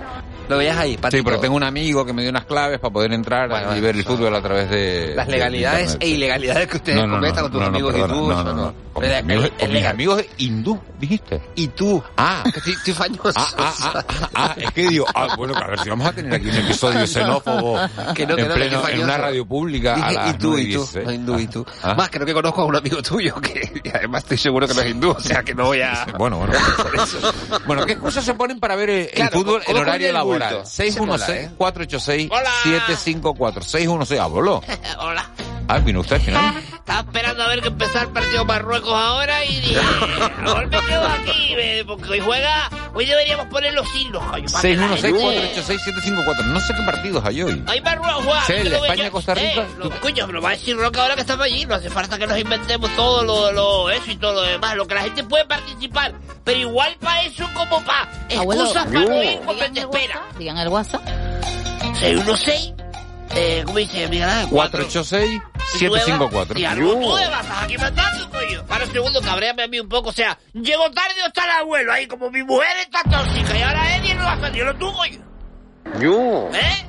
Lo 0.48 0.58
veías 0.58 0.76
ahí, 0.76 0.92
Sí, 0.92 0.96
patito. 0.98 1.24
porque 1.24 1.38
tengo 1.40 1.56
un 1.56 1.62
amigo 1.64 2.04
que 2.04 2.12
me 2.12 2.22
dio 2.22 2.30
unas 2.30 2.44
claves 2.44 2.78
para 2.78 2.92
poder 2.92 3.12
entrar 3.12 3.48
Bueno, 3.48 3.76
y 3.76 3.80
ver 3.80 3.96
el 3.96 4.04
fútbol 4.04 4.34
a 4.34 4.42
través 4.42 4.68
de... 4.70 5.12
Las 5.16 5.26
de 5.26 5.32
legalidades 5.32 5.96
e 6.00 6.06
sí. 6.06 6.12
ilegalidades 6.14 6.68
que 6.68 6.76
ustedes 6.76 6.98
No, 6.98 7.06
no, 7.06 7.14
cometan 7.16 7.42
con 7.44 7.52
tus 7.52 7.62
amigos 7.62 7.92
perdona, 7.92 8.14
y 8.14 8.16
tú. 8.18 8.28
no, 8.28 8.32
eso 8.40 8.44
no, 8.44 8.54
no. 8.54 8.74
Con 8.94 9.04
Es- 9.04 9.24
mis 9.70 9.84
amigos, 9.86 10.18
mis 10.18 10.28
hindú, 10.38 10.80
dijiste. 11.00 11.42
Y 11.56 11.66
tú. 11.68 12.00
Ah, 12.16 12.44
estoy, 12.54 12.94
fañoso. 12.94 13.32
ah, 13.34 13.48
ah, 13.58 13.74
ah, 13.82 14.04
ah, 14.34 14.54
es 14.56 14.70
que 14.70 14.86
digo, 14.88 15.04
ah, 15.14 15.34
bueno, 15.36 15.54
a 15.56 15.66
ver 15.66 15.80
si 15.80 15.88
vamos 15.88 16.06
a 16.06 16.12
tener 16.12 16.32
aquí 16.32 16.48
un 16.48 16.54
episodio 16.54 17.04
xenófobo 17.06 17.76
Que 18.14 18.24
no, 18.24 18.36
que 18.36 18.42
en, 18.42 18.48
que 18.48 18.54
pleno, 18.54 18.88
en 18.88 19.02
una 19.02 19.18
radio 19.18 19.44
pública 19.46 19.94
a 19.94 19.96
Dije, 19.96 20.14
las 20.14 20.34
y 20.34 20.38
tú, 20.38 20.48
9 20.50 20.62
y 20.62 20.72
tú, 20.74 20.78
16. 20.78 21.06
no 21.06 21.12
hindú, 21.12 21.38
y 21.40 21.46
tú. 21.48 21.66
Más, 21.96 22.08
creo 22.08 22.24
que 22.26 22.34
conozco 22.34 22.62
a 22.62 22.64
un 22.66 22.76
amigo 22.76 23.02
tuyo 23.02 23.34
que 23.40 23.82
además 23.92 24.22
estoy 24.22 24.38
seguro 24.38 24.68
que 24.68 24.74
no 24.74 24.80
es 24.82 24.90
hindú, 24.92 25.10
o 25.10 25.20
sea 25.20 25.42
que 25.42 25.54
no 25.56 25.64
voy 25.64 25.80
a... 25.80 26.06
Bueno, 26.16 26.38
bueno. 26.38 26.52
bueno, 27.66 27.86
¿qué 27.86 27.96
cosas 27.96 28.24
se 28.24 28.34
ponen 28.34 28.60
para 28.60 28.76
ver 28.76 28.90
el, 28.90 29.08
el 29.12 29.28
fútbol 29.30 29.62
¿cómo 29.66 29.76
en 29.78 29.82
horario 29.82 30.08
bulto? 30.24 30.33
Laboral? 30.38 30.62
Ese 30.62 31.00
mola, 31.00 31.26
¿eh? 31.28 31.50
616-486-754. 31.58 33.62
616, 33.62 34.20
ah, 34.20 34.26
voló. 34.26 34.62
Hola. 34.98 35.30
Ah, 35.68 35.78
vino 35.78 36.00
usted 36.00 36.16
al 36.16 36.22
final. 36.22 36.54
Estaba 36.84 37.00
esperando 37.00 37.42
a 37.44 37.48
ver 37.48 37.62
que 37.62 37.68
empezara 37.68 38.04
el 38.04 38.10
partido 38.12 38.44
Marruecos 38.44 38.92
ahora 38.92 39.42
y 39.46 39.58
dije, 39.58 39.80
ahora 40.46 40.66
me 40.66 40.80
quedo 40.86 41.08
aquí, 41.08 41.54
eh, 41.56 41.82
porque 41.86 42.10
hoy 42.10 42.20
juega, 42.20 42.68
hoy 42.92 43.06
deberíamos 43.06 43.46
poner 43.46 43.72
los 43.72 43.88
la 44.52 44.98
gente- 44.98 45.08
616-486-754. 45.64 46.44
No 46.44 46.60
sé 46.60 46.74
qué 46.74 46.82
partidos 46.82 47.24
hay 47.24 47.42
hoy. 47.42 47.64
Hoy 47.66 47.80
Marruecos 47.80 48.24
juega. 48.24 48.44
Sí, 48.44 48.52
yo 48.52 48.58
el 48.60 48.70
lo 48.70 48.78
voy 48.80 48.88
a- 48.88 48.92
España-Costa 48.92 49.32
Rica, 49.34 49.62
Eh, 49.62 49.66
lo, 49.78 49.90
coño, 50.00 50.26
pero 50.26 50.42
va 50.42 50.48
a 50.50 50.52
decir 50.52 50.76
Roca 50.76 51.00
ahora 51.00 51.14
que 51.14 51.22
estamos 51.22 51.46
allí, 51.46 51.64
no 51.64 51.74
hace 51.74 51.88
falta 51.88 52.18
que 52.18 52.26
nos 52.26 52.38
inventemos 52.38 52.90
todo 52.96 53.24
lo, 53.24 53.50
lo 53.52 53.88
eso 53.90 54.10
y 54.10 54.16
todo 54.16 54.34
lo 54.34 54.42
demás, 54.42 54.76
lo 54.76 54.86
que 54.86 54.94
la 54.94 55.02
gente 55.04 55.24
puede 55.24 55.46
participar, 55.46 56.12
pero 56.44 56.58
igual 56.60 56.94
para 57.00 57.22
eso 57.22 57.48
como 57.54 57.82
para 57.82 58.10
excusas 58.28 58.84
para 58.84 58.90
no 58.90 59.22
ir 59.22 59.40
espera. 59.74 60.22
Digan 60.38 60.58
el 60.58 60.68
WhatsApp. 60.68 61.00
616, 61.94 62.74
eh, 63.34 63.62
¿cómo 63.64 63.78
dice 63.78 64.08
Miguel 64.08 64.28
Ángel? 64.28 64.50
486-754. 64.50 66.58
Y 66.58 66.64
algo 66.64 66.94
tú 66.94 67.14
de 67.16 67.28
vas 67.28 67.46
aquí 67.62 67.76
mandando, 67.78 68.30
coño. 68.30 68.64
Para 68.66 68.84
un 68.84 68.92
segundo, 68.92 69.20
cabréame 69.20 69.62
a 69.64 69.68
mí 69.68 69.80
un 69.80 69.88
poco. 69.88 70.10
O 70.10 70.12
sea, 70.12 70.38
llego 70.52 70.90
tarde 70.90 71.14
o 71.24 71.26
está 71.26 71.44
el 71.44 71.50
abuelo 71.62 71.92
ahí, 71.92 72.06
como 72.06 72.30
mi 72.30 72.42
mujer 72.42 72.76
está 72.80 73.02
tóxica 73.02 73.58
y 73.58 73.62
ahora 73.62 73.96
Eddie 73.96 74.14
no 74.14 74.24
va 74.24 74.32
a 74.32 74.40
salir, 74.40 74.64
lo 74.64 74.74
tú, 74.76 74.92
coño. 74.92 75.18
Yo. 76.00 76.48
¿Eh? 76.52 76.86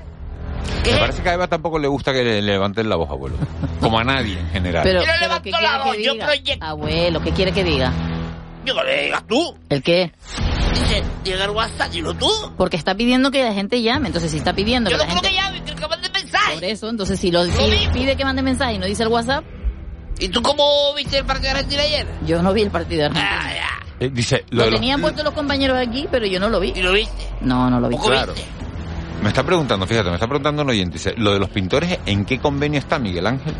Me 0.86 0.98
parece 1.00 1.24
que 1.24 1.30
a 1.30 1.34
Eva 1.34 1.48
tampoco 1.48 1.80
le 1.80 1.88
gusta 1.88 2.14
que 2.14 2.24
le 2.24 2.42
levanten 2.42 2.88
la 2.88 2.96
voz, 2.96 3.10
abuelo. 3.10 3.36
Como 3.80 4.00
a 4.00 4.04
nadie 4.04 4.40
en 4.40 4.50
general. 4.50 4.84
Pero, 4.84 5.02
Yo 5.02 5.08
no 5.08 5.14
pero 5.14 5.26
levanto 5.28 5.44
¿qué 5.44 5.52
la 5.52 5.58
quiere 5.60 5.84
voz, 5.84 5.96
que 5.98 6.04
yo 6.04 6.18
proyecto. 6.18 6.66
Abuelo, 6.66 7.22
¿qué 7.22 7.32
quiere 7.32 7.52
que 7.52 7.64
diga? 7.64 7.92
Yo 8.66 8.76
que 8.76 8.84
le 8.84 9.04
digas 9.06 9.24
tú. 9.28 9.58
¿El 9.70 9.84
qué? 9.84 10.12
Dice, 10.74 11.04
llega 11.24 11.46
el 11.46 11.52
WhatsApp, 11.52 11.92
dilo 11.92 12.14
tú. 12.16 12.30
Porque 12.58 12.78
está 12.78 12.96
pidiendo 12.96 13.32
que 13.32 13.44
la 13.44 13.54
gente 13.54 13.82
llame. 13.82 14.08
Entonces, 14.08 14.32
si 14.32 14.38
está 14.38 14.54
pidiendo 14.54 14.90
Yo 14.90 14.98
que 14.98 15.04
no 15.04 15.10
la 15.14 15.20
creo 15.20 15.32
gente... 15.32 15.36
que 15.38 15.42
llame, 15.42 15.55
Por 16.56 16.64
eso, 16.64 16.90
entonces, 16.90 17.20
si, 17.20 17.32
lo, 17.32 17.44
si 17.46 17.88
pide 17.94 18.16
que 18.16 18.26
mande 18.26 18.42
mensaje 18.42 18.74
y 18.74 18.78
no 18.80 18.86
dice 18.86 19.04
el 19.04 19.10
WhatsApp, 19.10 19.44
¿Y 20.18 20.30
tú 20.30 20.42
cómo 20.42 20.94
viste 20.96 21.18
el 21.18 21.26
partido 21.26 21.52
de 21.54 21.60
Argentina 21.60 21.84
ayer? 21.84 22.08
yo 22.26 22.42
no 22.42 22.54
vi 22.54 22.62
el 22.64 22.72
partido 22.72 23.02
de 23.02 23.06
Argentina. 23.08 23.40
Ah, 23.42 23.54
ya. 23.54 24.06
Eh, 24.06 24.10
dice, 24.14 24.46
lo 24.50 24.70
tenían 24.70 25.02
puesto 25.02 25.24
los 25.24 25.34
compañeros 25.34 25.78
aquí, 25.78 26.08
pero 26.12 26.26
yo 26.26 26.40
no 26.40 26.50
lo 26.50 26.60
vi. 26.60 26.72
¿Y 26.76 26.82
lo 26.82 26.92
viste? 26.94 27.28
No, 27.42 27.70
no 27.70 27.80
lo 27.80 27.90
vi. 27.90 27.96
¿Poco 27.96 28.10
Claro. 28.10 28.34
viste? 28.34 28.50
Me 29.26 29.30
está 29.30 29.44
preguntando, 29.44 29.88
fíjate, 29.88 30.10
me 30.10 30.14
está 30.18 30.28
preguntando 30.28 30.62
un 30.62 30.70
oyente. 30.70 30.94
Dice, 30.94 31.16
lo 31.18 31.34
de 31.34 31.40
los 31.40 31.50
pintores, 31.50 31.98
¿en 32.06 32.26
qué 32.26 32.38
convenio 32.38 32.78
está 32.78 33.00
Miguel 33.00 33.26
Ángel? 33.26 33.56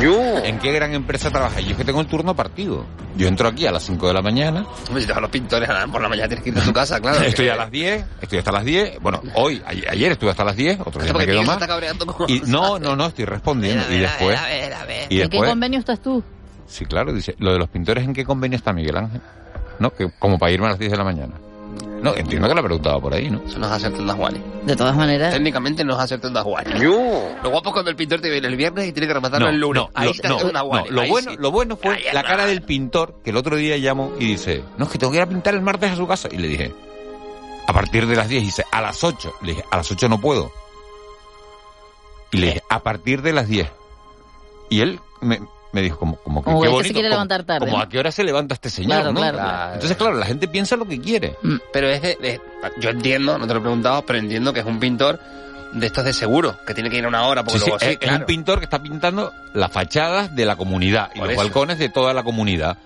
Yo. 0.00 0.38
¿En 0.38 0.58
qué 0.58 0.72
gran 0.72 0.94
empresa 0.94 1.30
trabaja? 1.30 1.60
Yo 1.60 1.72
es 1.72 1.76
que 1.76 1.84
tengo 1.84 2.00
el 2.00 2.06
turno 2.06 2.34
partido. 2.34 2.86
Yo 3.18 3.28
entro 3.28 3.46
aquí 3.48 3.66
a 3.66 3.70
las 3.70 3.82
5 3.82 4.08
de 4.08 4.14
la 4.14 4.22
mañana, 4.22 4.64
Hombre, 4.88 5.02
si 5.04 5.12
a 5.12 5.20
los 5.20 5.28
pintores 5.28 5.68
a 5.68 5.74
la- 5.74 5.86
por 5.88 6.00
la 6.00 6.08
mañana 6.08 6.26
tienes 6.26 6.42
que 6.42 6.48
ir 6.50 6.58
a 6.58 6.62
tu 6.62 6.72
casa, 6.72 6.98
claro. 7.00 7.20
estoy 7.26 7.44
que- 7.44 7.50
a 7.52 7.56
las 7.56 7.70
10, 7.70 8.02
estoy 8.22 8.38
hasta 8.38 8.50
las 8.50 8.64
10. 8.64 8.98
Bueno, 9.02 9.20
hoy, 9.34 9.62
ayer 9.66 10.12
estuve 10.12 10.30
hasta 10.30 10.42
las 10.42 10.56
10, 10.56 10.80
otro 10.80 11.02
día 11.02 11.12
me 11.12 11.26
quedo 11.26 11.42
más. 11.42 11.58
Y 12.26 12.40
no, 12.46 12.78
no, 12.78 12.96
no, 12.96 13.06
estoy 13.08 13.26
respondiendo. 13.26 13.84
Y 13.92 13.98
después, 13.98 14.38
A 14.38 14.46
ver, 14.46 14.72
a 14.72 14.84
ver. 14.86 15.12
y 15.12 15.20
¿En 15.20 15.28
qué 15.28 15.36
después, 15.36 15.50
convenio 15.50 15.78
estás 15.80 16.00
tú? 16.00 16.24
sí, 16.66 16.86
claro, 16.86 17.12
dice, 17.12 17.34
lo 17.40 17.52
de 17.52 17.58
los 17.58 17.68
pintores, 17.68 18.04
¿en 18.04 18.14
qué 18.14 18.24
convenio 18.24 18.56
está 18.56 18.72
Miguel 18.72 18.96
Ángel? 18.96 19.20
¿No? 19.80 19.90
Que, 19.90 20.10
como 20.18 20.38
para 20.38 20.50
irme 20.50 20.66
a 20.66 20.70
las 20.70 20.78
10 20.78 20.92
de 20.92 20.96
la 20.96 21.04
mañana. 21.04 21.34
No, 22.02 22.14
entiendo 22.14 22.48
que 22.48 22.54
la 22.54 22.62
preguntaba 22.62 22.98
por 22.98 23.12
ahí, 23.12 23.30
¿no? 23.30 23.42
Eso 23.46 23.58
nos 23.58 23.70
hace 23.70 23.90
tantas 23.90 24.16
guales. 24.16 24.40
De 24.64 24.74
todas 24.74 24.96
maneras, 24.96 25.34
Técnicamente 25.34 25.84
nos 25.84 25.98
hace 25.98 26.16
tantas 26.18 26.44
guales. 26.44 26.80
Lo 26.82 27.50
guapo 27.50 27.68
es 27.68 27.72
cuando 27.72 27.90
el 27.90 27.96
pintor 27.96 28.20
te 28.20 28.30
viene 28.30 28.48
el 28.48 28.56
viernes 28.56 28.88
y 28.88 28.92
tiene 28.92 29.06
que 29.06 29.14
rematarlo 29.14 29.48
el 29.48 29.58
lunes. 29.58 29.82
No, 29.82 29.90
Ahí 29.94 30.06
lo, 30.06 30.12
está 30.12 30.28
no, 30.28 30.36
haciendo 30.36 30.60
una 30.62 30.80
no, 30.80 30.90
lo 30.90 31.00
Ahí 31.02 31.10
bueno, 31.10 31.30
sí. 31.30 31.36
lo 31.38 31.50
bueno 31.50 31.76
fue 31.76 31.94
Ahí 31.94 32.02
la 32.12 32.22
cara 32.22 32.46
del 32.46 32.62
pintor 32.62 33.16
que 33.22 33.30
el 33.30 33.36
otro 33.36 33.56
día 33.56 33.76
llamó 33.76 34.12
y 34.18 34.26
dice, 34.26 34.64
no, 34.78 34.86
es 34.86 34.90
que 34.90 34.98
tengo 34.98 35.12
que 35.12 35.18
ir 35.18 35.22
a 35.22 35.28
pintar 35.28 35.54
el 35.54 35.60
martes 35.60 35.92
a 35.92 35.96
su 35.96 36.06
casa. 36.06 36.28
Y 36.32 36.38
le 36.38 36.48
dije, 36.48 36.74
a 37.66 37.72
partir 37.72 38.06
de 38.06 38.16
las 38.16 38.28
10, 38.28 38.42
y 38.42 38.46
dice, 38.46 38.64
a 38.72 38.80
las 38.80 39.04
8. 39.04 39.34
Le 39.42 39.52
dije, 39.52 39.64
a 39.70 39.76
las 39.76 39.90
8 39.90 40.08
no 40.08 40.20
puedo. 40.20 40.50
Y 42.32 42.38
le 42.38 42.46
dije, 42.46 42.62
a 42.70 42.80
partir 42.82 43.20
de 43.22 43.32
las 43.32 43.46
10. 43.46 43.68
Y 44.70 44.80
él 44.80 45.00
me, 45.20 45.40
me 45.72 45.82
dijo, 45.82 45.98
como, 45.98 46.16
como 46.16 46.40
que 46.42 46.44
Como 46.46 46.60
qué 46.60 46.66
que 46.66 46.70
se 46.70 46.74
bonito, 46.76 46.92
quiere 46.94 47.08
como- 47.08 47.14
levantar 47.14 47.44
tarde, 47.44 47.66
Como 47.66 47.76
¿no? 47.78 47.82
a 47.84 47.88
qué 47.88 47.98
hora 47.98 48.10
se 48.12 48.24
levanta 48.24 48.54
este 48.54 48.70
señor, 48.70 48.90
Claro, 48.98 49.12
¿no? 49.12 49.20
claro, 49.20 49.38
claro. 49.38 49.74
Entonces, 49.74 49.96
claro, 49.96 50.14
la 50.16 50.26
gente 50.26 50.48
piensa 50.48 50.76
lo 50.76 50.86
que 50.86 51.00
quiere. 51.00 51.36
Pero 51.72 51.88
es 51.88 52.02
de, 52.02 52.16
de- 52.20 52.40
Yo 52.80 52.90
entiendo, 52.90 53.38
no 53.38 53.46
te 53.46 53.52
lo 53.54 53.60
he 53.60 53.62
preguntado, 53.62 54.02
pero 54.06 54.18
entiendo 54.18 54.52
que 54.52 54.60
es 54.60 54.66
un 54.66 54.80
pintor 54.80 55.18
de 55.72 55.86
estos 55.86 56.04
de 56.04 56.12
seguro, 56.12 56.56
que 56.66 56.74
tiene 56.74 56.90
que 56.90 56.96
ir 56.96 57.04
a 57.04 57.08
una 57.08 57.24
hora, 57.26 57.44
porque 57.44 57.60
Sí, 57.60 57.66
luego 57.66 57.78
sí, 57.78 57.96
es, 58.00 58.10
un 58.10 58.24
pintor 58.24 58.58
que 58.58 58.64
está 58.64 58.82
pintando 58.82 59.32
las 59.54 59.70
fachadas 59.70 60.34
de 60.34 60.44
la 60.44 60.56
comunidad 60.56 61.10
y 61.14 61.20
los 61.20 61.28
eso. 61.30 61.38
balcones 61.38 61.78
de 61.78 61.88
toda 61.88 62.12
la 62.12 62.24
comunidad. 62.24 62.76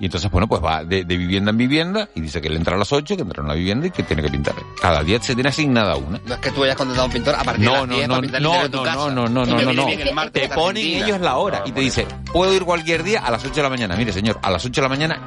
Y 0.00 0.04
entonces, 0.04 0.30
bueno, 0.30 0.46
pues 0.46 0.62
va 0.62 0.84
de, 0.84 1.04
de 1.04 1.16
vivienda 1.16 1.50
en 1.50 1.56
vivienda 1.56 2.08
y 2.14 2.20
dice 2.20 2.40
que 2.40 2.46
él 2.46 2.56
entra 2.56 2.76
a 2.76 2.78
las 2.78 2.92
8, 2.92 3.16
que 3.16 3.22
entra 3.22 3.42
a 3.42 3.44
una 3.44 3.54
vivienda 3.54 3.88
y 3.88 3.90
que 3.90 4.04
tiene 4.04 4.22
que 4.22 4.28
pintar. 4.28 4.54
Cada 4.80 5.02
día 5.02 5.20
se 5.20 5.34
tiene 5.34 5.48
asignada 5.50 5.96
una. 5.96 6.20
No 6.24 6.34
es 6.34 6.40
que 6.40 6.52
tú 6.52 6.62
hayas 6.62 6.76
contratado 6.76 7.02
a 7.02 7.06
un 7.06 7.12
pintor 7.12 7.34
a 7.34 7.42
partir 7.42 7.64
de 7.66 7.72
las 7.72 7.86
no, 7.88 7.94
10 7.96 8.06
no, 8.08 8.14
para 8.14 8.20
pintar 8.22 8.38
el 8.38 8.42
no, 8.44 8.48
interior 8.54 8.70
de 8.70 8.70
tu 8.70 8.76
no, 8.78 8.82
casa. 8.84 8.96
no, 8.96 9.10
no, 9.10 9.28
no, 9.28 9.46
no, 9.46 9.72
no, 9.72 9.72
no. 9.72 10.30
Te 10.30 10.48
ponen 10.50 10.82
Argentina. 10.84 11.06
ellos 11.06 11.20
la 11.20 11.36
hora 11.36 11.62
y 11.66 11.72
te 11.72 11.80
dice, 11.80 12.06
puedo 12.32 12.54
ir 12.54 12.62
cualquier 12.64 13.02
día 13.02 13.20
a 13.20 13.30
las 13.32 13.44
8 13.44 13.54
de 13.54 13.62
la 13.62 13.70
mañana. 13.70 13.96
Mire, 13.96 14.12
señor, 14.12 14.38
a 14.40 14.50
las 14.52 14.64
8 14.64 14.72
de 14.80 14.82
la 14.82 14.88
mañana 14.88 15.20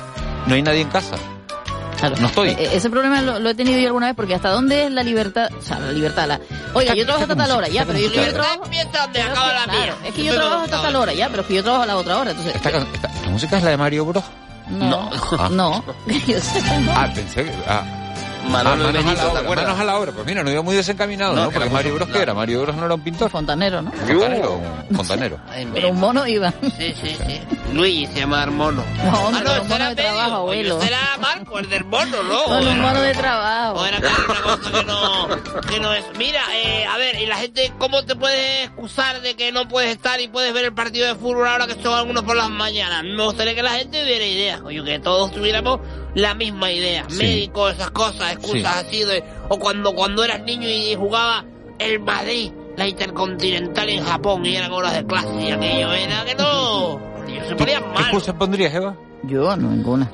no 0.48 0.56
hay 0.56 0.62
nadie 0.62 0.82
en 0.82 0.90
casa. 0.90 1.16
Claro. 2.00 2.16
No 2.20 2.28
estoy. 2.28 2.50
E- 2.52 2.76
Ese 2.78 2.90
problema 2.90 3.22
lo, 3.22 3.40
lo 3.40 3.50
he 3.50 3.54
tenido 3.56 3.78
yo 3.78 3.88
alguna 3.88 4.08
vez 4.08 4.16
porque 4.16 4.34
hasta 4.34 4.50
dónde 4.50 4.86
es 4.86 4.92
la 4.92 5.04
libertad, 5.04 5.50
o 5.56 5.62
sea, 5.62 5.78
la 5.80 5.92
libertad, 5.92 6.28
la... 6.28 6.40
Oiga, 6.74 6.96
yo 6.96 7.04
trabajo 7.04 7.24
hasta 7.24 7.36
tal 7.36 7.52
hora, 7.52 7.68
ya, 7.68 7.86
pero 7.86 8.00
yo, 8.00 8.10
yo 8.10 8.34
trabajo... 8.34 8.62
Donde 8.64 9.22
acaba 9.22 9.50
es 9.54 9.68
la 9.68 9.72
que, 9.74 9.80
mía. 9.80 9.96
es 10.06 10.14
que 10.16 10.24
yo 10.24 10.34
trabajo 10.34 10.62
hasta 10.64 10.82
tal 10.82 10.96
hora, 10.96 11.14
ya, 11.14 11.30
pero 11.30 11.42
es 11.44 11.48
que 11.50 11.54
yo 11.56 11.62
trabajo 11.62 11.84
a 11.84 11.86
la 11.88 11.98
otra 11.98 12.18
hora, 12.18 12.32
entonces... 12.32 12.56
Esta, 12.56 12.72
can- 12.72 12.88
esta- 12.92 13.12
¿La 13.24 13.30
música 13.30 13.58
es 13.58 13.64
la 13.64 13.70
de 13.70 13.78
Mario 13.78 14.06
Bros? 14.06 14.24
No, 14.72 15.10
Ah. 15.38 15.50
no. 15.52 15.84
Que 16.08 16.36
no. 16.82 16.92
Ah, 16.96 17.10
pensé 17.14 17.44
que... 17.46 17.52
Ah. 17.68 17.84
Manolo 18.50 18.88
Ah, 18.88 18.92
Benito, 18.92 19.10
a 19.12 19.14
la 19.14 19.22
¿te 19.22 19.28
hora, 19.30 19.40
acuerdas? 19.42 19.66
manos 19.66 19.80
a 19.80 19.84
la 19.86 19.98
obra. 20.00 20.12
Pues 20.12 20.26
mira, 20.26 20.44
no 20.44 20.52
iba 20.52 20.62
muy 20.62 20.76
desencaminado, 20.76 21.34
No, 21.36 21.44
¿no? 21.44 21.50
que 21.50 21.54
Porque 21.56 21.70
Mario 21.70 21.96
Bros, 21.96 22.10
¿qué 22.10 22.20
era? 22.22 22.34
Mario 22.34 22.62
Bros 22.64 22.76
no 22.76 22.86
era 22.86 22.96
un 22.96 23.02
pintor. 23.02 23.30
Fontanero, 23.30 23.82
¿no? 23.82 23.92
Fontanero, 23.92 24.62
un 24.90 24.96
fontanero. 24.96 25.40
Pero 25.74 25.90
un 25.90 26.00
mono 26.00 26.26
iba. 26.28 26.52
Sí, 26.78 26.94
sí, 27.02 27.16
sí. 27.26 27.42
Luis 27.74 28.10
se 28.10 28.20
llama 28.22 28.46
Mono. 28.48 28.84
No, 28.98 29.12
ah, 29.12 29.20
hombre, 29.20 29.44
no, 29.46 29.62
un 29.62 29.68
mono 29.70 29.76
era 29.76 29.90
de 29.90 29.96
trabajo, 29.96 30.36
abuelo. 30.36 30.78
Ese 30.80 30.88
era 30.88 31.00
Marco, 31.22 31.60
el 31.60 31.70
del 31.70 31.86
mono, 31.86 32.24
¿no? 32.24 32.44
Con 32.44 32.68
un 32.68 32.80
mono 32.82 33.02
de 33.02 33.14
trabajo. 33.14 33.80
O 33.80 33.86
era 33.86 34.00
que 34.00 34.06
era 34.08 34.16
una 34.26 34.42
cosa 34.42 34.72
que 34.72 34.84
no, 34.86 35.28
que 35.70 35.80
no 35.80 35.94
es. 35.94 36.04
Mira, 36.18 36.42
eh, 36.54 36.86
a 36.86 36.98
ver, 36.98 37.16
y 37.22 37.26
la 37.28 37.38
gente, 37.38 37.72
¿cómo 37.78 38.04
te 38.04 38.16
puedes 38.16 38.66
excusar 38.68 39.22
de 39.22 39.36
que 39.36 39.52
no 39.54 39.68
puedes 39.70 39.92
estar 39.92 40.20
y 40.20 40.28
puedes 40.28 40.52
ver 40.54 40.66
el 40.66 40.74
partido 40.74 41.08
de 41.08 41.16
fútbol 41.16 41.48
ahora 41.48 41.68
que 41.68 41.82
son 41.82 41.94
algunos 41.94 42.24
por 42.24 42.36
las 42.36 42.50
mañanas? 42.50 43.04
Me 43.04 43.24
gustaría 43.24 43.56
que 43.56 43.64
la 43.64 43.72
gente 43.72 44.02
tuviera 44.02 44.26
ideas, 44.26 44.60
coño, 44.62 44.84
que 44.84 45.00
todos 45.00 45.32
tuviéramos 45.32 45.80
la 46.16 46.34
misma 46.34 46.72
idea. 46.72 47.06
Sí. 47.10 47.18
Médicos, 47.18 47.74
esas 47.74 47.92
cosas, 47.92 48.34
excusas 48.34 48.86
así 48.86 49.04
de, 49.04 49.24
o 49.50 49.58
cuando, 49.60 49.94
cuando 49.94 50.24
eras 50.24 50.42
niño 50.44 50.68
y 50.68 50.96
jugaba 50.96 51.46
el 51.80 52.00
Madrid, 52.00 52.52
la 52.78 52.88
Intercontinental 52.88 53.90
en 53.90 54.04
Japón 54.04 54.46
y 54.46 54.56
eran 54.56 54.72
horas 54.72 54.94
de 54.94 55.06
clase 55.06 55.34
y 55.42 55.52
aquello 55.52 55.94
era 55.94 56.26
que 56.26 56.36
no. 56.36 57.00
Se 57.48 57.56
ponían 57.56 57.84
¿Qué 57.84 57.90
mal. 57.90 58.02
excusa 58.04 58.34
pondrías, 58.38 58.74
Eva? 58.74 58.96
Yo, 59.24 59.56
no, 59.56 59.70
ninguna. 59.70 60.12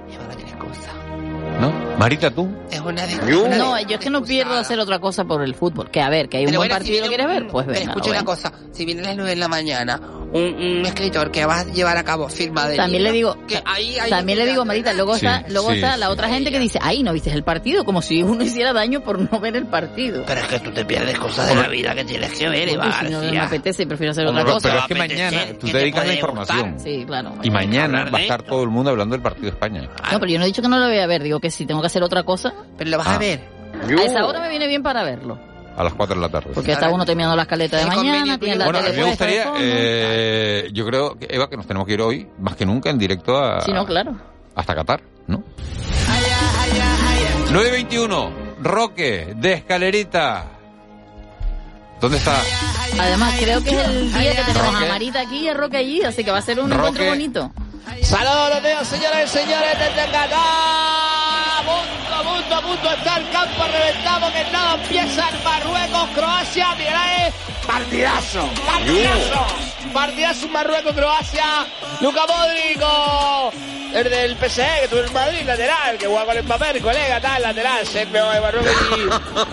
¿No? 1.59 1.71
Marita, 1.97 2.29
¿tú? 2.29 2.47
Es 2.69 2.79
una 2.79 3.03
de 3.07 3.15
No, 3.57 3.79
yo 3.81 3.95
es 3.95 3.99
que 3.99 4.11
no 4.11 4.23
pierdo 4.23 4.53
hacer 4.53 4.79
otra 4.79 4.99
cosa 4.99 5.25
por 5.25 5.41
el 5.41 5.55
fútbol. 5.55 5.89
Que 5.89 6.01
a 6.01 6.09
ver, 6.09 6.29
que 6.29 6.37
hay 6.37 6.43
un 6.43 6.49
Pero 6.51 6.59
buen 6.59 6.69
bueno, 6.69 6.85
si 6.85 6.91
partido, 6.91 7.05
¿lo 7.05 7.09
viene 7.09 7.23
quieres 7.25 7.41
ver? 7.43 7.51
Pues 7.51 7.65
pero 7.65 7.79
venga. 7.79 7.91
escucha 7.93 8.11
una 8.11 8.23
cosa, 8.23 8.53
si 8.71 8.85
viene 8.85 9.01
a 9.01 9.05
las 9.05 9.15
9 9.15 9.29
de 9.31 9.35
la 9.37 9.47
mañana 9.47 10.01
un, 10.33 10.43
un 10.55 10.85
escritor 10.85 11.31
que 11.31 11.45
va 11.45 11.61
a 11.61 11.63
llevar 11.65 11.95
a 11.97 12.03
cabo 12.03 12.27
firma 12.29 12.67
de 12.67 12.75
También 12.75 13.03
le 13.03 13.11
digo, 13.11 13.37
que 13.47 13.61
ahí 13.65 13.97
hay 13.97 14.09
también 14.09 14.37
le 14.39 14.45
digo, 14.45 14.65
Marita, 14.65 14.93
luego 14.93 15.17
Sí, 15.17 15.25
está, 15.25 15.45
luego 15.49 15.69
sí, 15.69 15.75
está 15.75 15.95
la 15.97 16.07
sí. 16.07 16.11
otra 16.11 16.27
gente 16.29 16.51
que 16.51 16.59
dice, 16.59 16.79
ay, 16.81 17.01
no 17.03 17.13
viste 17.13 17.31
el 17.31 17.43
partido, 17.43 17.85
como 17.85 18.01
si 18.01 18.23
uno 18.23 18.43
hiciera 18.43 18.73
daño 18.73 19.01
por 19.01 19.19
no 19.19 19.39
ver 19.39 19.55
el 19.55 19.65
partido. 19.67 20.23
Pero 20.27 20.41
es 20.41 20.47
que 20.47 20.59
tú 20.59 20.71
te 20.71 20.83
pierdes 20.85 21.17
cosas 21.17 21.47
de 21.47 21.55
la 21.55 21.67
vida 21.69 21.95
que 21.95 22.03
tienes 22.03 22.31
que 22.37 22.49
ver, 22.49 22.69
Eva 22.69 22.91
si 22.99 23.09
no 23.09 23.21
me 23.21 23.39
apetece 23.39 23.83
y 23.83 23.85
prefiero 23.85 24.11
hacer 24.11 24.25
otra 24.27 24.43
cosa. 24.43 24.67
pero 24.69 24.79
es 24.81 24.85
que 24.87 24.95
mañana 24.95 25.45
tú 25.59 25.65
¿qué 25.67 25.71
te 25.71 25.77
dedicas 25.79 26.03
a 26.03 26.07
la 26.07 26.13
información. 26.13 26.79
Sí, 26.79 27.03
claro. 27.07 27.33
Y 27.43 27.49
mañana 27.49 28.09
va 28.13 28.17
a 28.17 28.21
estar 28.21 28.43
todo 28.43 28.63
el 28.63 28.69
mundo 28.69 28.91
hablando 28.91 29.13
del 29.15 29.21
partido 29.21 29.45
de 29.45 29.51
España. 29.51 29.81
No, 30.11 30.19
pero 30.19 30.31
yo 30.31 30.37
no 30.39 30.43
he 30.43 30.47
dicho 30.47 30.61
que 30.61 30.67
no 30.67 30.77
lo 30.79 30.87
voy 30.87 30.99
a 30.99 31.07
ver, 31.07 31.23
digo 31.23 31.39
que 31.39 31.51
si 31.51 31.65
tengo 31.65 31.81
que 31.81 31.87
hacer 31.87 32.03
otra 32.03 32.23
cosa, 32.23 32.53
Pero 32.77 32.89
lo 32.91 32.97
vas 32.97 33.07
Ah. 33.07 33.15
a 33.15 33.17
ver. 33.17 33.39
a 33.97 34.01
esa 34.03 34.25
hora 34.25 34.39
me 34.41 34.49
viene 34.49 34.67
bien 34.67 34.83
para 34.83 35.03
verlo. 35.03 35.39
A 35.77 35.83
las 35.83 35.93
4 35.93 36.15
de 36.15 36.21
la 36.21 36.29
tarde. 36.29 36.49
Porque 36.55 36.71
está 36.71 36.89
uno 36.89 37.05
terminando 37.05 37.35
la 37.35 37.43
escaleta 37.43 37.77
de 37.77 37.83
El 37.83 37.89
mañana, 37.89 38.37
tiene 38.39 38.55
la 38.55 38.65
Bueno, 38.65 38.79
a 38.79 38.81
mí 38.81 38.89
me 38.97 39.03
gustaría, 39.03 39.53
eh, 39.59 40.69
yo 40.73 40.85
creo, 40.87 41.15
que, 41.19 41.27
Eva, 41.29 41.47
que 41.49 41.55
nos 41.55 41.67
tenemos 41.67 41.85
que 41.87 41.93
ir 41.93 42.01
hoy, 42.01 42.27
más 42.39 42.55
que 42.55 42.65
nunca, 42.65 42.89
en 42.89 42.97
directo 42.97 43.37
a, 43.37 43.61
Sí, 43.61 43.71
no, 43.71 43.85
claro. 43.85 44.15
hasta 44.55 44.73
Qatar, 44.73 45.01
¿no? 45.27 45.43
921, 47.51 48.31
Roque, 48.61 49.33
de 49.37 49.53
Escalerita. 49.53 50.45
¿Dónde 52.01 52.17
está? 52.17 52.41
Además, 52.99 53.35
creo 53.39 53.63
que 53.63 53.69
es 53.69 53.87
el 53.87 54.13
día 54.13 54.35
que 54.35 54.43
tenemos 54.51 54.67
a 54.75 54.79
Roque. 54.79 54.89
Marita 54.89 55.21
aquí 55.21 55.39
y 55.45 55.49
a 55.49 55.53
Roque 55.53 55.77
allí, 55.77 56.03
así 56.03 56.23
que 56.23 56.31
va 56.31 56.39
a 56.39 56.41
ser 56.41 56.59
un 56.59 56.69
Roque. 56.71 56.79
encuentro 56.89 57.05
bonito. 57.05 57.51
Saludos, 58.01 58.87
señoras 58.87 59.23
y 59.25 59.27
señores, 59.37 59.77
desde 59.79 60.11
Qatar. 60.11 60.37
A 62.49 62.61
punto 62.61 62.89
está 62.89 63.17
el 63.17 63.29
campo 63.29 63.65
reventado 63.65 64.31
que 64.31 64.51
nada 64.51 64.75
empieza 64.75 65.29
en 65.29 65.43
Marruecos, 65.43 66.09
Croacia, 66.15 66.67
mira, 66.77 67.27
eh, 67.27 67.33
partidazo, 67.67 68.49
partidazo, 68.65 69.45
partidazo 69.93 70.47
Marruecos, 70.47 70.93
Croacia, 70.93 71.43
Luca 71.99 72.21
Modric, 72.25 72.81
el 73.93 74.09
del 74.09 74.35
PSG, 74.37 74.81
que 74.81 74.87
tuvo 74.87 74.99
el 75.01 75.11
Madrid, 75.11 75.41
lateral, 75.45 75.97
que 75.97 76.07
juega 76.07 76.25
con 76.25 76.37
el 76.37 76.43
papel, 76.45 76.81
colega, 76.81 77.19
tal, 77.19 77.41
lateral, 77.41 77.85
se 77.85 78.05
de 78.05 78.21
Marruecos 78.21 78.71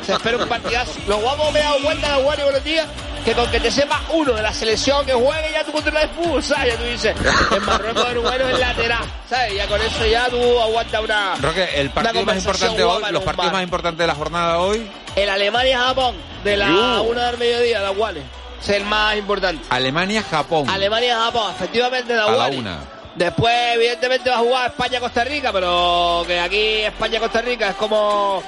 y 0.03 0.07
se 0.07 0.13
espera 0.13 0.37
un 0.39 0.49
partidazo. 0.49 0.93
Los 1.09 1.21
guapos 1.21 1.53
me 1.53 1.59
he 1.59 1.63
dado 1.63 1.83
cuenta 1.83 2.17
de 2.17 2.23
jugar 2.23 2.43
buenos 2.45 2.65
días 2.65 2.87
que 3.25 3.33
con 3.33 3.51
que 3.51 3.59
te 3.59 3.71
sepa 3.71 4.03
uno 4.13 4.35
de 4.35 4.43
la 4.43 4.53
selección 4.53 5.05
que 5.07 5.15
juegue 5.15 5.51
ya 5.53 5.65
tú 5.65 5.73
controlas 5.73 6.11
fútbol, 6.15 6.43
¿sabes? 6.43 6.75
Ya 6.75 6.79
tú 6.79 6.85
dices, 6.85 7.17
en 7.51 7.65
Marruecos 7.67 8.07
el 8.11 8.19
bueno 8.19 8.49
es 8.49 8.59
lateral, 8.59 9.05
¿sabes? 9.29 9.55
Ya 9.55 9.67
con 9.67 9.81
eso 9.81 10.07
ya 10.07 10.29
tú 10.29 10.61
aguantas 10.61 11.01
una... 11.03 11.35
Roque, 11.37 11.69
el 11.75 11.91
partido 11.91 12.25
más 12.25 12.37
importante 12.37 12.83
hoy, 12.85 13.03
los 13.11 13.23
partidos 13.23 13.53
más 13.53 13.63
importantes 13.63 13.99
de 13.99 14.07
la 14.07 14.15
jornada 14.15 14.59
hoy, 14.59 14.91
El 15.17 15.31
Alemania-Japón, 15.31 16.17
de 16.45 16.57
la 16.57 16.69
Yo. 16.69 17.03
una 17.05 17.27
del 17.29 17.39
mediodía, 17.39 17.81
de 17.81 17.87
Aguales. 17.87 18.25
Es 18.61 18.69
el 18.71 18.85
más 18.85 19.17
importante. 19.17 19.65
Alemania-Japón, 19.71 20.69
Alemania-Japón, 20.69 21.55
efectivamente, 21.57 22.13
de 22.13 22.21
a 22.21 22.31
la 22.31 22.47
una. 22.49 22.79
Después, 23.15 23.55
evidentemente, 23.75 24.29
va 24.29 24.37
a 24.37 24.41
jugar 24.41 24.71
España-Costa 24.71 25.25
Rica, 25.25 25.53
pero 25.53 26.25
que 26.27 26.41
aquí 26.41 26.81
España-Costa 26.81 27.41
Rica 27.43 27.69
es 27.71 27.77
como... 27.77 28.43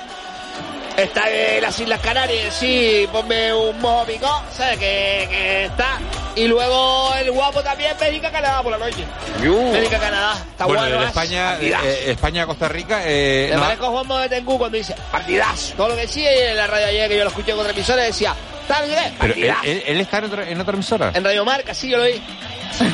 Está 0.97 1.29
en 1.31 1.63
las 1.63 1.79
Islas 1.79 2.01
Canarias, 2.01 2.55
sí, 2.59 3.07
ponme 3.13 3.53
un 3.53 3.79
mojo 3.81 4.07
picón, 4.07 4.43
¿sabes? 4.57 4.79
Que, 4.79 5.27
que 5.31 5.65
está. 5.67 5.99
Y 6.35 6.49
luego 6.49 7.13
el 7.19 7.31
guapo 7.33 7.63
también, 7.63 7.95
Bélgica-Canadá 8.01 8.63
por 8.63 8.73
la 8.73 8.79
noche. 8.79 9.05
Bélgica-Canadá, 9.41 10.35
está 10.51 10.65
Bueno, 10.65 10.87
¿eh? 11.03 11.05
España, 11.07 11.51
Partidazo. 11.53 11.87
eh, 11.87 12.11
España-Costa 12.13 12.69
Rica, 12.69 13.03
eh, 13.05 13.49
Me 13.51 13.57
no, 13.57 13.63
parezco 13.63 13.87
a 13.87 14.03
Juan 14.05 14.23
de 14.23 14.29
Tengu 14.31 14.59
cuando 14.59 14.79
dice 14.79 14.95
partidazo. 15.13 15.75
Todo 15.77 15.89
lo 15.91 15.95
que 15.97 16.03
decía 16.03 16.35
y 16.35 16.51
en 16.51 16.57
la 16.57 16.67
radio 16.67 16.87
ayer 16.87 17.09
que 17.11 17.17
yo 17.19 17.25
lo 17.25 17.31
escuché 17.31 17.51
con 17.53 17.61
otra 17.61 17.73
emisora 17.73 18.03
decía, 18.03 18.35
tal 18.67 18.89
vez, 18.89 19.13
pero 19.21 19.35
él, 19.35 19.55
él- 19.65 19.83
él 19.87 20.01
está 20.01 20.19
en 20.19 20.25
otra, 20.25 20.49
en 20.49 20.61
otra 20.61 20.75
emisora. 20.75 21.11
En 21.15 21.25
Radio 21.25 21.45
Marca, 21.45 21.75
sí, 21.75 21.91
yo 21.91 21.99
lo 21.99 22.05
oí. 22.05 22.23
Sí, 22.77 22.85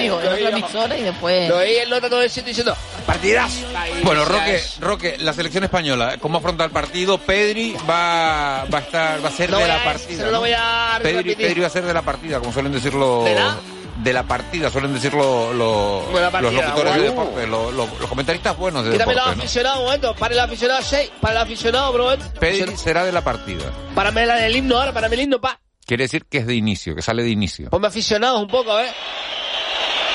digo, 0.00 0.18
en 0.20 0.26
Lo 0.26 0.32
oí, 0.32 0.44
otra 0.44 0.58
emisora 0.58 0.96
y 0.98 1.02
después... 1.02 1.48
Lo 1.48 1.58
oí 1.58 1.74
el 1.76 1.90
nota 1.90 2.08
todo 2.08 2.22
el 2.22 2.30
sitio 2.30 2.48
diciendo, 2.48 2.76
partidazo. 3.02 3.66
Ahí, 3.76 4.00
Bueno, 4.02 4.24
Roque, 4.24 4.62
Roque, 4.80 5.16
la 5.18 5.32
selección 5.32 5.64
española, 5.64 6.16
¿cómo 6.20 6.38
afronta 6.38 6.64
el 6.64 6.70
partido? 6.70 7.18
Pedri 7.18 7.74
va, 7.88 8.64
va 8.72 8.78
a 8.78 8.80
estar, 8.80 9.24
va 9.24 9.28
a 9.28 9.32
ser 9.32 9.50
No 9.50 9.58
de 9.58 9.68
la 9.68 9.76
a- 9.80 9.84
partida. 9.84 10.18
se 10.18 10.26
lo 10.26 10.32
¿no? 10.32 10.40
voy 10.40 10.52
a 10.56 10.98
Pedri, 11.02 11.60
va 11.60 11.66
a 11.66 11.70
ser 11.70 11.84
de 11.84 11.94
la 11.94 12.02
partida, 12.02 12.38
como 12.40 12.52
suelen 12.52 12.72
decirlo. 12.72 13.24
¿De 13.24 13.34
la? 13.34 13.56
de 14.00 14.14
la 14.14 14.22
partida, 14.22 14.70
suelen 14.70 14.94
decirlo 14.94 15.52
lo- 15.52 16.02
partida, 16.10 16.40
los 16.40 16.54
locutores 16.54 16.94
de 16.94 17.02
deporte, 17.02 17.46
lo- 17.46 17.70
lo- 17.70 17.86
los 18.00 18.08
comentaristas 18.08 18.56
buenos 18.56 18.82
de 18.82 18.92
Quítame 18.92 19.12
los 19.12 19.22
deporte. 19.22 19.36
¿no? 19.36 19.42
aficionados, 19.42 19.80
momento. 19.84 20.14
Para 20.14 20.32
el 20.34 20.40
aficionado 20.40 20.80
6, 20.82 21.10
para 21.20 21.32
el 21.34 21.38
aficionado, 21.42 21.92
bro. 21.92 22.16
Pedri 22.40 22.76
será 22.78 23.04
de 23.04 23.12
la 23.12 23.22
partida. 23.22 23.70
Párame 23.94 24.24
la 24.24 24.36
del 24.36 24.56
himno 24.56 24.78
ahora, 24.78 24.94
párame 24.94 25.16
el 25.16 25.22
himno, 25.22 25.38
pa. 25.38 25.60
Quiere 25.84 26.04
decir 26.04 26.24
que 26.30 26.38
es 26.38 26.46
de 26.46 26.54
inicio, 26.54 26.94
que 26.94 27.02
sale 27.02 27.22
de 27.22 27.28
inicio. 27.28 27.68
Ponme 27.68 27.88
aficionados 27.88 28.40
un 28.40 28.48
poco, 28.48 28.78
¿eh? 28.80 28.88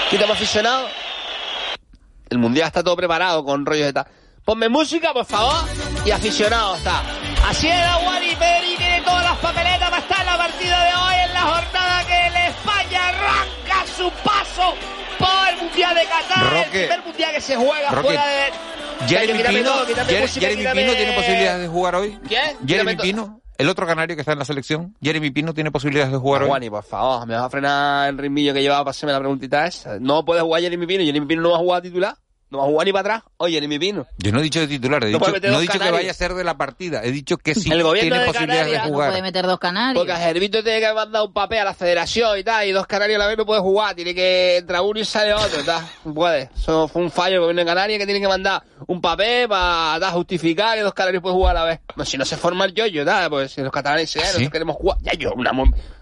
Quítame 0.09 0.33
aficionados. 0.33 0.89
El 2.35 2.41
mundial 2.41 2.67
está 2.67 2.83
todo 2.83 2.95
preparado 2.97 3.43
con 3.45 3.65
rollos 3.65 3.85
de 3.87 3.93
tal. 3.93 4.05
Ponme 4.43 4.67
música, 4.69 5.13
por 5.13 5.25
favor, 5.25 5.55
y 6.05 6.11
aficionados 6.11 6.77
está. 6.79 7.01
Así 7.47 7.67
es, 7.67 7.79
Wally 8.05 8.35
Pedri 8.35 8.75
tiene 8.77 9.01
todas 9.01 9.23
las 9.23 9.37
papeletas 9.37 9.89
para 9.89 9.97
estar 10.01 10.19
en 10.19 10.25
la 10.25 10.37
partida 10.37 10.83
de 10.83 10.93
hoy, 10.93 11.15
en 11.27 11.33
la 11.33 11.41
jornada 11.41 12.05
que 12.05 12.27
el 12.27 12.35
España 12.51 13.07
arranca 13.09 13.91
su 13.97 14.09
paso 14.23 14.73
por 15.17 15.49
el 15.49 15.57
Mundial 15.63 15.95
de 15.95 16.01
Qatar, 16.03 16.57
el 16.57 16.69
primer 16.69 17.03
mundial 17.05 17.31
que 17.33 17.41
se 17.41 17.55
juega 17.55 17.89
Roque. 17.89 18.07
fuera 18.07 18.25
de... 18.27 19.07
Jeremy 19.07 19.43
Pino, 19.43 19.71
todo, 19.71 19.85
quítame 19.87 20.09
Jer- 20.13 20.21
música, 20.21 20.45
Jeremy 20.45 20.61
quítame- 20.61 20.81
Pino 20.81 20.93
tiene 20.93 21.11
posibilidades 21.13 21.61
de 21.61 21.67
jugar 21.67 21.95
hoy. 21.95 22.19
¿Quién? 22.27 22.57
Jeremy. 22.67 22.95
Pino, 22.97 23.41
el 23.57 23.69
otro 23.69 23.87
canario 23.87 24.15
que 24.15 24.21
está 24.21 24.33
en 24.33 24.39
la 24.39 24.45
selección, 24.45 24.95
Jeremy 25.01 25.31
Pino 25.31 25.53
tiene 25.53 25.71
posibilidades 25.71 26.11
de 26.11 26.17
jugar 26.19 26.43
hoy. 26.43 26.49
Juani, 26.49 26.69
por 26.69 26.83
favor, 26.83 27.25
me 27.25 27.33
vas 27.35 27.43
a 27.45 27.49
frenar 27.49 28.09
el 28.09 28.17
ritmillo 28.17 28.53
que 28.53 28.61
llevaba 28.61 28.83
para 28.83 28.91
hacerme 28.91 29.13
la 29.13 29.19
preguntita 29.19 29.65
esa. 29.65 29.97
No 29.99 30.23
puede 30.23 30.41
jugar 30.41 30.61
Jeremy 30.61 30.85
Pino, 30.85 31.03
Jeremy 31.03 31.25
Pino 31.25 31.41
no 31.41 31.49
va 31.51 31.55
a 31.55 31.59
jugar 31.59 31.81
titular. 31.81 32.15
No 32.55 32.61
va 32.61 32.67
a 32.67 32.67
jugar 32.67 32.85
ni 32.87 32.93
para 32.93 33.15
atrás. 33.15 33.31
Oye, 33.37 33.55
Jeremy 33.55 33.79
Pino. 33.79 34.07
Yo 34.17 34.31
no 34.31 34.39
he 34.39 34.43
dicho 34.43 34.61
de 34.61 34.67
titular, 34.67 35.03
he 35.03 35.11
No 35.11 35.19
dicho, 35.19 35.31
no 35.51 35.57
he 35.59 35.61
dicho 35.61 35.77
que 35.77 35.91
vaya 35.91 36.11
a 36.11 36.13
ser 36.13 36.33
de 36.33 36.43
la 36.45 36.55
partida, 36.57 37.01
he 37.03 37.11
dicho 37.11 37.35
que 37.35 37.53
sí 37.55 37.69
El 37.69 37.83
gobierno 37.83 38.11
tiene 38.11 38.19
de 38.21 38.25
posibilidades 38.27 38.59
Canarias 38.61 38.83
de 38.83 38.87
no 38.87 38.93
jugar. 38.93 39.09
Puede 39.09 39.21
meter 39.21 39.45
dos 39.45 39.59
canarios. 39.59 39.99
Porque 39.99 40.13
a 40.13 40.17
Gervito 40.17 40.63
tiene 40.63 40.79
que 40.79 40.93
mandar 40.93 41.23
un 41.23 41.33
papel 41.33 41.59
a 41.59 41.63
la 41.65 41.73
federación 41.73 42.39
y 42.39 42.43
tal, 42.43 42.65
y 42.67 42.71
dos 42.71 42.87
canarios 42.87 43.17
a 43.17 43.19
la 43.19 43.27
vez 43.27 43.37
no 43.37 43.45
puede 43.45 43.59
jugar, 43.59 43.93
tiene 43.93 44.15
que 44.15 44.57
entrar 44.57 44.81
uno 44.81 44.99
y 44.99 45.05
sale 45.05 45.33
otro, 45.33 45.63
tal. 45.65 45.83
No 46.05 46.13
puede. 46.13 46.49
Eso 46.55 46.87
fue 46.87 47.01
un 47.01 47.11
fallo 47.11 47.33
del 47.33 47.41
gobierno 47.41 47.61
de 47.61 47.65
Canarias 47.65 47.99
que 47.99 48.05
tiene 48.05 48.21
que 48.21 48.27
mandar 48.27 48.63
un 48.87 49.01
papel 49.01 49.49
para 49.49 50.11
justificar 50.11 50.77
que 50.77 50.81
dos 50.83 50.93
canarios 50.93 51.21
pueden 51.21 51.37
jugar 51.37 51.57
a 51.57 51.59
la 51.61 51.65
vez. 51.65 51.79
No, 51.95 52.05
si 52.05 52.17
no 52.17 52.23
se 52.23 52.37
forma 52.37 52.63
el 52.65 52.73
yoyo, 52.73 53.03
tal, 53.03 53.29
pues 53.29 53.51
si 53.51 53.61
los 53.61 53.71
catalanes 53.71 54.09
¿Ah, 54.15 54.19
sí? 54.19 54.25
nosotros 54.25 54.49
queremos 54.49 54.75
jugar. 54.77 54.97
Ya 55.01 55.13
yo, 55.13 55.33
una 55.33 55.51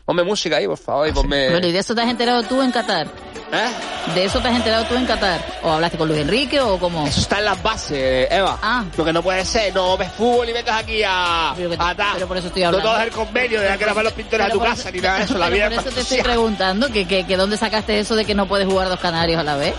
Ponme 0.05 0.23
música 0.23 0.57
ahí, 0.57 0.67
por 0.67 0.77
favor, 0.77 1.07
y 1.07 1.11
ponme... 1.13 1.49
Bueno, 1.49 1.65
¿y 1.67 1.71
de 1.71 1.79
eso 1.79 1.95
te 1.95 2.01
has 2.01 2.09
enterado 2.09 2.43
tú 2.43 2.61
en 2.61 2.71
Qatar? 2.71 3.07
¿Eh? 3.53 3.69
¿De 4.15 4.25
eso 4.25 4.39
te 4.41 4.49
has 4.49 4.55
enterado 4.55 4.83
tú 4.85 4.95
en 4.95 5.05
Qatar? 5.05 5.39
¿O 5.63 5.71
hablaste 5.71 5.97
con 5.97 6.09
Luis 6.09 6.19
Enrique 6.19 6.59
o 6.59 6.77
cómo? 6.77 7.07
Eso 7.07 7.21
está 7.21 7.39
en 7.39 7.45
las 7.45 7.63
bases, 7.63 8.27
Eva. 8.29 8.59
Ah. 8.61 8.83
Lo 8.97 9.05
que 9.05 9.13
no 9.13 9.23
puede 9.23 9.45
ser, 9.45 9.73
no 9.73 9.95
ves 9.95 10.11
fútbol 10.11 10.49
y 10.49 10.53
vengas 10.53 10.81
aquí 10.81 11.01
a... 11.05 11.53
Pero, 11.55 11.71
a 11.79 11.95
pero 12.15 12.27
por 12.27 12.35
eso 12.37 12.47
estoy 12.47 12.63
No 12.63 12.67
hablando. 12.69 12.89
todo 12.89 12.99
es 12.99 13.03
el 13.07 13.11
convenio 13.13 13.61
de 13.61 13.67
que 13.69 13.77
grabar 13.77 14.03
los 14.03 14.13
pintores 14.13 14.47
a 14.47 14.49
tu 14.49 14.59
casa, 14.59 14.73
eso- 14.81 14.91
ni 14.91 14.99
nada 14.99 15.17
de 15.19 15.23
eso. 15.23 15.37
La 15.37 15.49
vida 15.49 15.63
por 15.69 15.73
es 15.73 15.79
eso 15.85 15.95
te 15.95 16.01
estoy 16.01 16.21
preguntando 16.21 16.89
que, 16.91 17.07
que, 17.07 17.25
que 17.25 17.37
dónde 17.37 17.55
sacaste 17.55 17.97
eso 17.99 18.15
de 18.15 18.25
que 18.25 18.35
no 18.35 18.45
puedes 18.47 18.67
jugar 18.67 18.89
dos 18.89 18.99
canarios 18.99 19.39
a 19.39 19.43
la 19.43 19.55
vez. 19.55 19.73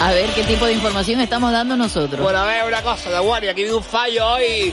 A 0.00 0.10
ver 0.12 0.30
qué 0.30 0.42
tipo 0.44 0.64
de 0.64 0.72
información 0.72 1.20
estamos 1.20 1.52
dando 1.52 1.76
nosotros. 1.76 2.20
Bueno, 2.22 2.38
a 2.38 2.46
ver, 2.46 2.64
una 2.66 2.80
cosa, 2.82 3.10
de 3.10 3.20
Wani, 3.20 3.48
aquí 3.48 3.60
habido 3.62 3.76
un 3.76 3.84
fallo 3.84 4.26
hoy. 4.26 4.72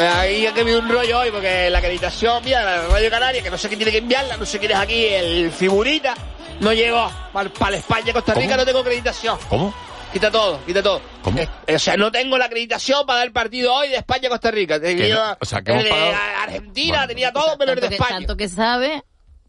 Eh, 0.00 0.08
Ahí 0.08 0.46
ha 0.46 0.50
habido 0.50 0.78
un 0.78 0.88
rollo 0.88 1.18
hoy 1.18 1.30
porque 1.30 1.68
la 1.70 1.78
acreditación 1.78 2.42
mía 2.44 2.60
de 2.60 2.64
la 2.64 2.88
Radio 2.88 3.10
Canaria, 3.10 3.42
que 3.42 3.50
no 3.50 3.58
sé 3.58 3.68
quién 3.68 3.78
tiene 3.78 3.92
que 3.92 3.98
enviarla, 3.98 4.36
no 4.36 4.46
sé 4.46 4.58
quién 4.58 4.72
es 4.72 4.78
aquí, 4.78 5.06
el 5.06 5.50
figurita, 5.52 6.14
no 6.60 6.72
llegó. 6.72 7.10
Para, 7.32 7.50
para 7.50 7.76
España, 7.76 8.12
Costa 8.12 8.34
Rica 8.34 8.56
no 8.56 8.64
tengo 8.64 8.78
acreditación. 8.80 9.38
¿Cómo? 9.48 9.74
Quita 10.12 10.30
todo, 10.30 10.58
quita 10.66 10.82
todo. 10.82 11.00
¿Cómo? 11.22 11.38
Eh, 11.38 11.74
o 11.74 11.78
sea, 11.78 11.96
no 11.96 12.10
tengo 12.10 12.36
la 12.38 12.46
acreditación 12.46 13.06
para 13.06 13.18
dar 13.18 13.26
el 13.28 13.32
partido 13.32 13.72
hoy 13.74 13.88
de 13.90 13.96
España-Costa 13.96 14.50
Rica. 14.50 14.80
Tenía 14.80 15.14
no? 15.14 15.36
O 15.40 15.44
sea, 15.44 15.62
que 15.62 15.70
hemos 15.72 15.84
de 15.84 15.90
pagado- 15.90 16.14
Argentina, 16.42 17.06
tenía 17.06 17.32
todo, 17.32 17.56
pero 17.58 17.72
el 17.72 17.80
de 17.80 17.88
que, 17.88 17.94
España. 17.94 18.16
tanto 18.16 18.36
que 18.36 18.48
sabe. 18.48 19.02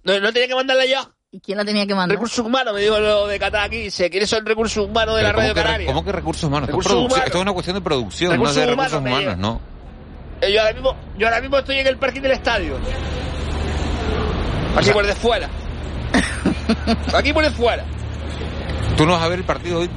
No, 0.03 0.19
no 0.19 0.31
tenía 0.33 0.47
que 0.47 0.55
mandarla 0.55 0.85
yo. 0.85 1.11
¿Y 1.31 1.39
quién 1.39 1.57
la 1.57 1.63
tenía 1.65 1.87
que 1.87 1.95
mandar? 1.95 2.15
Recursos 2.17 2.45
humanos, 2.45 2.73
me 2.73 2.81
dijo 2.81 2.99
lo 2.99 3.25
de 3.25 3.39
Qatar 3.39 3.63
aquí. 3.63 3.77
Dice, 3.77 4.09
¿quiénes 4.09 4.29
son 4.29 4.45
recursos 4.45 4.85
humanos 4.85 5.15
de 5.15 5.21
la 5.23 5.29
Pero 5.29 5.37
¿cómo 5.37 5.47
Radio 5.53 5.63
Canaria? 5.63 5.87
¿Cómo 5.87 6.03
que 6.05 6.11
recursos 6.11 6.43
humanos? 6.43 6.67
Esto 6.69 6.79
es 6.79 6.83
Recursos 6.85 6.91
producción- 6.91 7.11
humanos. 7.11 7.25
Esto 7.27 7.37
es 7.37 7.41
una 7.41 7.53
cuestión 7.53 7.75
de 7.75 7.81
producción, 7.81 8.31
Recursos 8.33 8.55
no 8.57 8.61
de 8.67 8.73
humanos, 8.73 8.91
recursos 8.91 9.11
humanos, 9.23 9.37
no. 9.37 9.70
Yo 10.49 10.61
ahora 10.61 10.73
mismo, 10.73 10.95
yo 11.17 11.27
ahora 11.27 11.41
mismo 11.41 11.57
estoy 11.59 11.79
en 11.79 11.87
el 11.87 11.97
parking 11.97 12.21
del 12.21 12.31
estadio. 12.31 12.77
Aquí 14.75 14.89
por 14.91 15.05
de 15.05 15.15
fuera. 15.15 15.49
Aquí 17.13 17.33
por 17.33 17.43
de 17.43 17.51
fuera. 17.51 17.83
Tú 18.97 19.05
no 19.05 19.13
vas 19.13 19.23
a 19.23 19.27
ver 19.27 19.39
el 19.39 19.45
partido 19.45 19.79
hoy. 19.79 19.89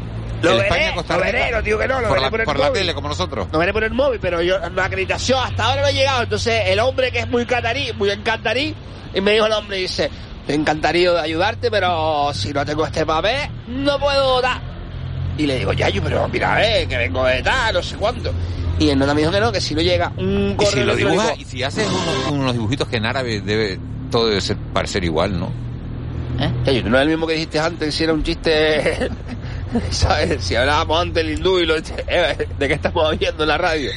Lo 0.43 0.57
veré, 0.57 0.69
España-Costa 0.69 1.17
lo 1.17 1.23
Rica. 1.23 1.39
veré, 1.39 1.51
no 1.53 1.63
digo 1.63 1.79
que 1.79 1.89
no, 1.89 2.01
lo 2.01 2.09
por 2.09 2.17
veré 2.17 2.21
la, 2.21 2.31
por 2.31 2.41
el 2.41 2.47
por 2.47 2.59
la 2.59 2.73
tele, 2.73 2.95
como 2.95 3.09
nosotros. 3.09 3.49
No 3.51 3.59
veré 3.59 3.73
por 3.73 3.85
el 3.85 3.93
móvil, 3.93 4.21
pero 4.21 4.43
yo 4.43 4.59
la 4.59 4.85
acreditación 4.85 5.41
hasta 5.43 5.65
ahora 5.65 5.83
no 5.83 5.87
ha 5.87 5.93
llegado. 5.93 6.23
Entonces 6.23 6.63
el 6.67 6.79
hombre 6.81 7.11
que 7.11 7.21
es 7.21 7.29
muy 7.29 7.47
catarí, 7.47 7.93
muy 7.95 8.11
encantarí, 8.11 8.75
y 9.15 9.21
me 9.23 9.33
dijo 9.33 9.47
el 9.47 9.53
hombre, 9.53 9.79
dice, 9.79 10.11
te 10.47 10.53
encantaría 10.53 11.13
de 11.13 11.21
ayudarte, 11.21 11.71
pero 11.71 12.33
si 12.35 12.53
no 12.53 12.67
tengo 12.67 12.85
este 12.85 13.07
papel, 13.07 13.49
no 13.69 13.99
puedo 13.99 14.43
dar. 14.43 14.61
Y 15.39 15.47
le 15.47 15.59
digo, 15.59 15.73
ya, 15.73 15.89
yo, 15.89 16.03
pero 16.03 16.29
mira, 16.29 16.63
eh, 16.63 16.87
que 16.87 16.97
vengo 16.97 17.25
de 17.25 17.43
tal, 17.43 17.75
no 17.75 17.83
sé 17.83 17.97
cuánto. 17.97 18.33
Y 18.79 18.89
el 18.91 18.99
nota 18.99 19.15
me 19.15 19.21
dijo 19.21 19.33
que 19.33 19.41
no, 19.41 19.53
que 19.53 19.61
si 19.61 19.75
no 19.75 19.81
llega 19.81 20.13
un 20.17 20.51
Y 20.53 20.55
correo 20.57 20.73
si 20.73 20.83
lo 20.85 20.97
dibujas, 20.97 21.39
y 21.39 21.45
si 21.45 21.63
haces 21.63 21.87
unos, 21.89 22.33
unos 22.33 22.53
dibujitos 22.55 22.89
que 22.89 22.97
en 22.97 23.07
árabe 23.07 23.41
debe, 23.41 23.79
todo 24.11 24.27
debe 24.29 24.41
ser, 24.41 24.57
parecer 24.73 25.05
igual, 25.05 25.39
¿no? 25.39 25.51
Yo, 26.67 26.83
no 26.83 26.97
es 26.99 27.03
el 27.03 27.09
mismo 27.09 27.27
que 27.29 27.35
dijiste 27.35 27.61
antes, 27.61 27.95
si 27.95 28.03
era 28.05 28.13
un 28.13 28.23
chiste, 28.25 29.09
¿sabes? 29.91 30.43
Si 30.45 30.57
hablábamos 30.57 31.01
antes 31.03 31.25
el 31.25 31.31
hindú 31.33 31.61
y 31.61 31.67
lo... 31.67 31.77
eh, 31.77 32.49
¿De 32.59 32.69
qué 32.69 32.75
estamos 32.75 33.05
hablando 33.07 33.45
en 33.45 33.49
la 33.49 33.59
radio? 33.59 33.91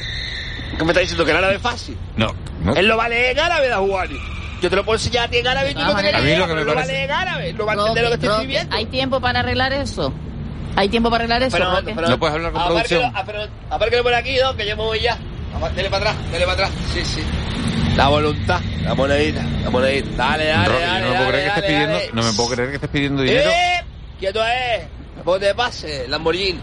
¿Qué 0.76 0.84
me 0.84 0.90
está 0.90 1.00
diciendo? 1.00 1.24
¿Que 1.24 1.32
el 1.32 1.36
árabe 1.38 1.56
es 1.56 1.62
fácil? 1.62 1.96
No, 2.16 2.32
no. 2.62 2.74
Él 2.74 2.86
lo 2.86 2.96
va 2.96 3.06
a 3.06 3.08
leer 3.08 3.32
en 3.36 3.40
árabe, 3.40 3.68
Dajuani. 3.68 4.16
Yo 4.62 4.70
te 4.70 4.76
lo 4.76 4.84
puedo 4.84 4.96
enseñar 4.96 5.26
a 5.26 5.30
ti 5.30 5.38
en 5.38 5.46
árabe 5.48 5.70
y 5.70 5.74
tú 5.74 5.80
no 5.80 5.88
lo 5.88 5.96
que 5.96 6.02
me 6.02 6.10
pero 6.12 6.54
lo 6.64 6.66
va 6.66 6.72
a 6.72 6.74
parece- 6.74 6.92
leer 6.92 7.04
en 7.04 7.16
árabe, 7.16 7.52
no 7.54 7.66
va 7.66 7.72
a 7.72 7.74
entender 7.76 8.04
lo 8.04 8.08
que 8.10 8.14
estoy 8.14 8.28
escribiendo. 8.30 8.76
¿Hay 8.76 8.86
tiempo 8.86 9.20
para 9.20 9.40
arreglar 9.40 9.72
eso? 9.72 10.12
¿Hay 10.78 10.88
tiempo 10.88 11.10
para 11.10 11.24
arreglar 11.24 11.42
eso, 11.42 11.56
Pero, 11.56 11.70
pero- 11.94 12.08
No 12.08 12.18
puedes 12.18 12.34
hablar 12.36 12.52
con 12.52 12.60
apárquelo, 12.62 13.00
producción. 13.00 13.12
ah, 13.16 13.22
pero- 13.26 13.48
Apárquelo 13.70 14.02
por 14.04 14.14
aquí, 14.14 14.36
¿no? 14.42 14.56
Que 14.56 14.66
yo 14.66 14.76
me 14.76 14.82
voy 14.84 15.00
ya. 15.00 15.18
Dele 15.74 15.90
para 15.90 16.10
atrás, 16.10 16.30
dele 16.30 16.44
para 16.44 16.52
atrás. 16.66 16.70
Sí, 16.94 17.04
sí. 17.04 17.22
La 17.96 18.06
voluntad, 18.08 18.60
la 18.84 18.94
monedita, 18.94 19.42
la 19.64 19.70
monedita. 19.70 20.08
Dale, 20.16 20.44
dale, 20.46 20.80
dale. 20.80 21.00
yo 21.00 21.06
no 21.06 21.10
me 21.10 21.16
puedo 21.16 21.24
dale, 21.24 21.28
creer 21.32 21.42
que 21.42 21.48
estés 21.48 21.62
dale, 21.62 21.66
pidiendo, 21.98 22.14
no 22.14 22.22
me 22.22 22.32
puedo 22.36 22.48
creer 22.50 22.68
que 22.68 22.74
estés 22.76 22.90
pidiendo 22.90 23.22
dinero. 23.22 23.50
¡Eh! 23.50 23.84
¡Quieto 24.20 24.40
es! 24.44 24.86
Vos 25.24 25.40
te 25.40 25.54
pase, 25.54 26.06
Lamborghini. 26.06 26.60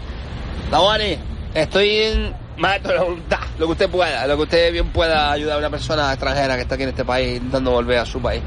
Dawani, 0.72 1.18
estoy 1.54 1.90
en 1.98 2.36
maestro 2.58 2.92
de 2.94 2.98
la 3.00 3.04
voluntad. 3.04 3.40
Lo 3.60 3.66
que 3.66 3.72
usted 3.74 3.90
pueda, 3.90 4.26
lo 4.28 4.38
que 4.38 4.44
usted 4.44 4.72
bien 4.72 4.88
pueda 4.94 5.30
ayudar 5.34 5.58
a 5.58 5.60
una 5.60 5.70
persona 5.70 6.10
extranjera 6.14 6.56
que 6.56 6.62
está 6.62 6.76
aquí 6.76 6.84
en 6.84 6.90
este 6.90 7.04
país 7.04 7.36
intentando 7.36 7.72
volver 7.72 8.00
a 8.00 8.06
su 8.06 8.22
país. 8.22 8.42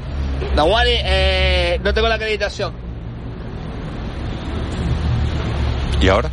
Dawani, 0.55 0.91
eh, 0.95 1.79
no 1.83 1.93
tengo 1.93 2.07
la 2.07 2.15
acreditación. 2.15 2.73
¿Y 6.01 6.07
ahora? 6.07 6.29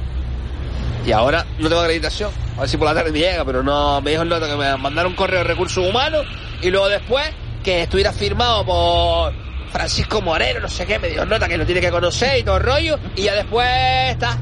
Y 1.04 1.12
ahora 1.12 1.44
no 1.58 1.68
tengo 1.68 1.80
acreditación. 1.80 2.30
A 2.56 2.60
ver 2.60 2.68
si 2.68 2.76
por 2.76 2.86
la 2.86 2.94
tarde 2.94 3.12
me 3.12 3.18
llega, 3.18 3.44
pero 3.44 3.62
no. 3.62 4.00
Me 4.00 4.10
dijo 4.10 4.22
el 4.22 4.28
nota 4.28 4.48
que 4.48 4.56
me 4.56 4.76
mandaron 4.76 5.12
un 5.12 5.16
correo 5.16 5.38
de 5.38 5.44
recursos 5.44 5.86
humanos 5.88 6.26
y 6.62 6.70
luego 6.70 6.88
después 6.88 7.28
que 7.62 7.82
estuviera 7.82 8.12
firmado 8.12 8.64
por 8.64 9.32
Francisco 9.70 10.20
Moreno, 10.22 10.60
no 10.60 10.68
sé 10.68 10.86
qué. 10.86 10.98
Me 10.98 11.08
dijo 11.08 11.22
el 11.22 11.28
nota 11.28 11.48
que 11.48 11.58
lo 11.58 11.66
tiene 11.66 11.80
que 11.80 11.90
conocer 11.90 12.38
y 12.38 12.42
todo 12.42 12.56
el 12.56 12.62
rollo. 12.62 12.98
Y 13.14 13.22
ya 13.22 13.34
después 13.34 13.68
está. 14.10 14.38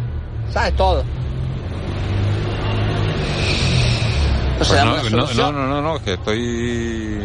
¿Sabes? 0.53 0.77
Todo. 0.77 1.05
No 4.55 4.59
Pues 4.59 4.73
no, 5.13 5.27
no, 5.27 5.53
no, 5.53 5.67
no, 5.67 5.83
no, 5.83 6.03
que 6.03 6.15
estoy 6.15 7.21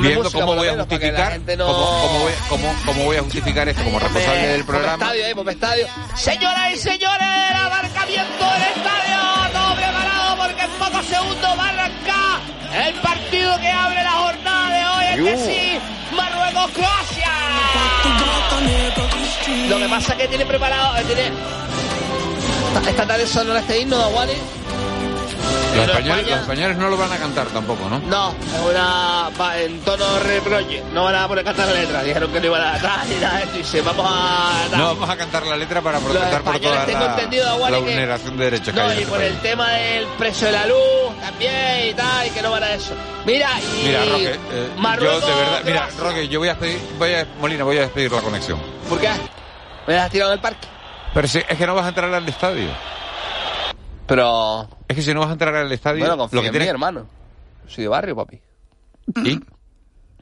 viendo 0.00 0.30
cómo 0.30 0.54
voy 0.54 0.68
a 0.68 0.74
justificar, 0.74 1.40
no- 1.56 1.66
cómo, 1.66 2.00
cómo 2.02 2.18
voy, 2.20 2.32
cómo, 2.48 2.74
cómo 2.86 3.04
voy 3.04 3.16
a 3.16 3.22
justificar 3.22 3.68
esto 3.68 3.82
como 3.84 3.98
responsable 3.98 4.40
Ponme- 4.40 4.46
del 4.52 4.64
programa. 4.64 4.92
estadio, 5.04 5.24
eh, 5.26 5.34
estadio. 5.50 5.86
Señoras 6.16 6.72
y 6.74 6.78
señores, 6.78 7.28
el 7.50 7.56
abarcamiento 7.56 8.44
del 8.52 8.62
estadio. 8.76 9.52
Todo 9.52 9.74
preparado 9.76 10.36
porque 10.38 10.62
en 10.62 10.70
pocos 10.72 11.06
segundos 11.06 11.58
va 11.58 11.64
a 11.66 11.68
arrancar 11.68 12.86
el 12.86 12.94
partido 13.00 13.58
que 13.60 13.68
abre 13.68 14.02
la 14.02 14.10
jornada 14.12 14.74
de 14.74 14.86
hoy. 14.86 15.04
Es 15.28 15.36
que 15.38 15.44
sí, 15.52 15.78
Marruecos-Croacia. 16.16 17.28
Lo 19.68 19.78
que 19.78 19.88
pasa 19.88 20.12
es 20.12 20.18
que 20.18 20.28
tiene 20.28 20.46
preparado, 20.46 20.96
eh, 20.98 21.04
tiene... 21.06 21.32
Esta- 22.88 23.06
tarde 23.06 23.26
sonó 23.26 23.56
este 23.56 23.80
himno 23.80 23.98
de 24.08 24.14
Wally. 24.14 24.32
Los 25.76 25.86
españoles, 25.88 26.18
España- 26.18 26.30
los 26.36 26.40
españoles 26.42 26.76
no 26.76 26.88
lo 26.90 26.96
van 26.96 27.12
a 27.12 27.16
cantar 27.16 27.46
tampoco, 27.48 27.88
¿no? 27.88 27.98
No, 28.00 28.30
es 28.30 28.70
una 28.70 29.30
en 29.56 29.80
tono 29.80 30.18
reproche. 30.20 30.82
No 30.92 31.04
van 31.04 31.14
a 31.14 31.28
poner 31.28 31.42
a 31.42 31.52
cantar 31.52 31.68
la 31.68 31.80
letra. 31.80 32.02
Dijeron 32.02 32.32
que 32.32 32.40
no 32.40 32.46
iban 32.46 32.62
a 32.62 32.74
atrás 32.74 33.06
y 33.10 33.20
nada 33.20 33.38
de. 33.38 33.44
Y 33.54 33.58
dice, 33.58 33.80
vamos 33.82 34.06
a. 34.08 34.76
No 34.76 34.86
vamos 34.94 35.08
a 35.10 35.16
cantar 35.16 35.46
la 35.46 35.56
letra 35.56 35.80
para 35.80 35.98
protestar 35.98 36.42
por 36.42 36.58
toda 36.60 36.86
tengo 36.86 37.00
la, 37.00 37.70
la 37.70 37.76
que- 37.76 37.82
vulneración 37.82 38.36
de 38.36 38.44
derechos 38.44 38.74
que 38.74 38.80
No, 38.80 38.86
hay 38.86 38.92
en 38.92 38.98
y 38.98 39.02
este 39.02 39.12
por 39.12 39.22
el 39.22 39.38
tema 39.40 39.70
del 39.72 40.06
precio 40.18 40.46
de 40.46 40.52
la 40.52 40.66
luz 40.66 41.20
también 41.20 41.88
y 41.88 41.94
tal, 41.94 42.26
y 42.26 42.30
que 42.30 42.42
no 42.42 42.50
van 42.50 42.62
a 42.64 42.70
eso. 42.74 42.94
Mira, 43.24 43.48
y. 43.60 43.86
Mira, 43.86 44.04
Roque, 44.04 44.38
eh, 44.52 44.68
yo 45.00 45.20
de 45.20 45.34
verdad, 45.34 45.60
mira. 45.64 45.88
Roque, 45.98 46.28
yo 46.28 46.38
voy 46.40 46.48
a 46.48 46.54
despedir, 46.54 46.80
voy 46.98 47.14
a, 47.14 47.26
Molina, 47.40 47.64
voy 47.64 47.78
a 47.78 47.82
despedir 47.82 48.12
la 48.12 48.20
conexión. 48.20 48.60
¿Por 48.88 49.00
qué? 49.00 49.08
¿Me 49.86 49.98
has 49.98 50.10
tirado 50.10 50.32
en 50.32 50.38
el 50.38 50.42
parque? 50.42 50.68
Pero 51.14 51.28
si, 51.28 51.38
es 51.38 51.58
que 51.58 51.66
no 51.66 51.74
vas 51.74 51.84
a 51.84 51.88
entrar 51.88 52.12
al 52.12 52.28
estadio. 52.28 52.68
Pero. 54.06 54.68
Es 54.88 54.96
que 54.96 55.02
si 55.02 55.14
no 55.14 55.20
vas 55.20 55.30
a 55.30 55.32
entrar 55.32 55.54
al 55.54 55.70
estadio, 55.72 56.00
Bueno, 56.00 56.16
confío 56.18 56.36
lo 56.36 56.42
que 56.42 56.48
en 56.48 56.52
mí, 56.52 56.58
tienes... 56.58 56.68
hermano. 56.72 57.06
Soy 57.66 57.84
de 57.84 57.88
barrio, 57.88 58.16
papi. 58.16 58.40
¿Y? 59.24 59.40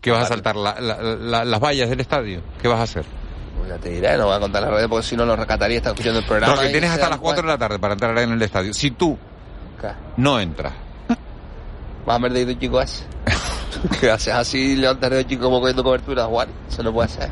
¿Qué 0.01 0.11
vas 0.11 0.25
a 0.25 0.27
saltar? 0.29 0.57
La- 0.57 0.81
la- 0.81 0.97
la- 1.03 1.45
¿Las 1.45 1.61
vallas 1.61 1.88
del 1.90 2.01
estadio? 2.01 2.40
¿Qué 2.61 2.69
vas 2.69 2.81
a 2.81 2.83
hacer? 2.85 3.05
Pues 3.59 3.69
ya 3.69 3.77
te 3.79 3.90
diré, 3.90 4.16
no 4.16 4.27
voy 4.27 4.37
a 4.37 4.40
contar 4.40 4.62
la 4.62 4.71
red 4.71 4.88
porque 4.88 5.07
si 5.07 5.16
no 5.16 5.27
los 5.27 5.38
recataría 5.38 5.77
están 5.79 5.93
escuchando 5.93 6.21
el 6.21 6.25
programa. 6.25 6.55
Roque, 6.55 6.69
y 6.69 6.73
tienes 6.73 6.90
hasta 6.90 7.11
las 7.11 7.19
4 7.19 7.43
de 7.43 7.49
la 7.49 7.59
tarde 7.59 7.79
para 7.79 7.93
entrar 7.95 8.16
en 8.19 8.33
el 8.33 8.40
estadio. 8.43 8.73
Si 8.73 8.90
tú 8.93 9.19
cuenta. 9.79 9.99
no 10.16 10.40
entras, 10.40 10.73
Vas 12.07 12.16
a 12.16 12.21
perder 12.21 12.49
un 12.49 12.59
chico 12.59 12.81
ese. 12.81 13.05
que 14.01 14.11
haces 14.11 14.33
así, 14.33 14.75
levantar 14.77 15.12
de 15.12 15.27
chico 15.27 15.43
como 15.45 15.61
cogiendo 15.61 15.85
cobertura, 15.85 16.25
Juan. 16.25 16.49
Eso 16.69 16.83
no 16.83 16.93
puede 16.95 17.09
ser. 17.11 17.31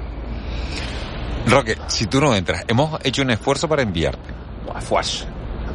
Roque, 1.47 1.79
si 1.87 2.07
tú 2.07 2.21
no 2.21 2.35
entras, 2.35 2.65
hemos 2.69 3.01
hecho 3.05 3.23
un 3.23 3.31
esfuerzo 3.31 3.67
para 3.67 3.81
enviarte. 3.83 4.29
Esfuerzo. 4.77 5.25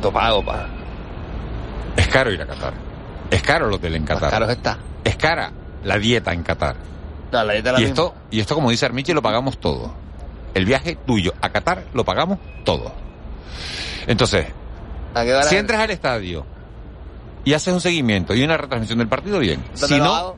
Tanto 0.03 0.19
pago, 0.19 0.43
pa. 0.43 0.67
Es 1.95 2.07
caro 2.09 2.29
ir 2.33 2.41
a 2.41 2.45
Qatar. 2.45 2.73
Es 3.31 3.41
caro 3.41 3.67
el 3.67 3.73
hotel 3.73 3.95
en 3.95 4.03
Qatar. 4.03 4.29
caro 4.29 4.49
está. 4.49 4.77
Es 5.01 5.15
cara 5.15 5.49
la 5.85 5.97
dieta 5.97 6.33
en 6.33 6.43
Qatar. 6.43 6.75
No, 7.31 7.41
la 7.43 7.53
dieta 7.53 7.69
es 7.69 7.73
la 7.75 7.79
Y 7.79 7.83
misma. 7.85 7.93
esto, 7.93 8.15
y 8.29 8.39
esto, 8.41 8.53
como 8.55 8.69
dice 8.69 8.85
Armiche, 8.85 9.13
lo 9.13 9.21
pagamos 9.21 9.59
todo. 9.59 9.93
El 10.53 10.65
viaje 10.65 10.97
tuyo 11.07 11.33
a 11.39 11.49
Qatar 11.49 11.85
lo 11.93 12.03
pagamos 12.03 12.37
todo. 12.65 12.91
Entonces, 14.05 14.47
si 15.47 15.55
entras 15.55 15.79
al 15.79 15.91
estadio 15.91 16.45
y 17.45 17.53
haces 17.53 17.73
un 17.73 17.79
seguimiento 17.79 18.35
y 18.35 18.43
una 18.43 18.57
retransmisión 18.57 18.99
del 18.99 19.07
partido, 19.07 19.39
bien. 19.39 19.63
¿Dónde 19.71 19.87
Si 19.87 19.97
no, 19.99 20.13
hago? 20.13 20.37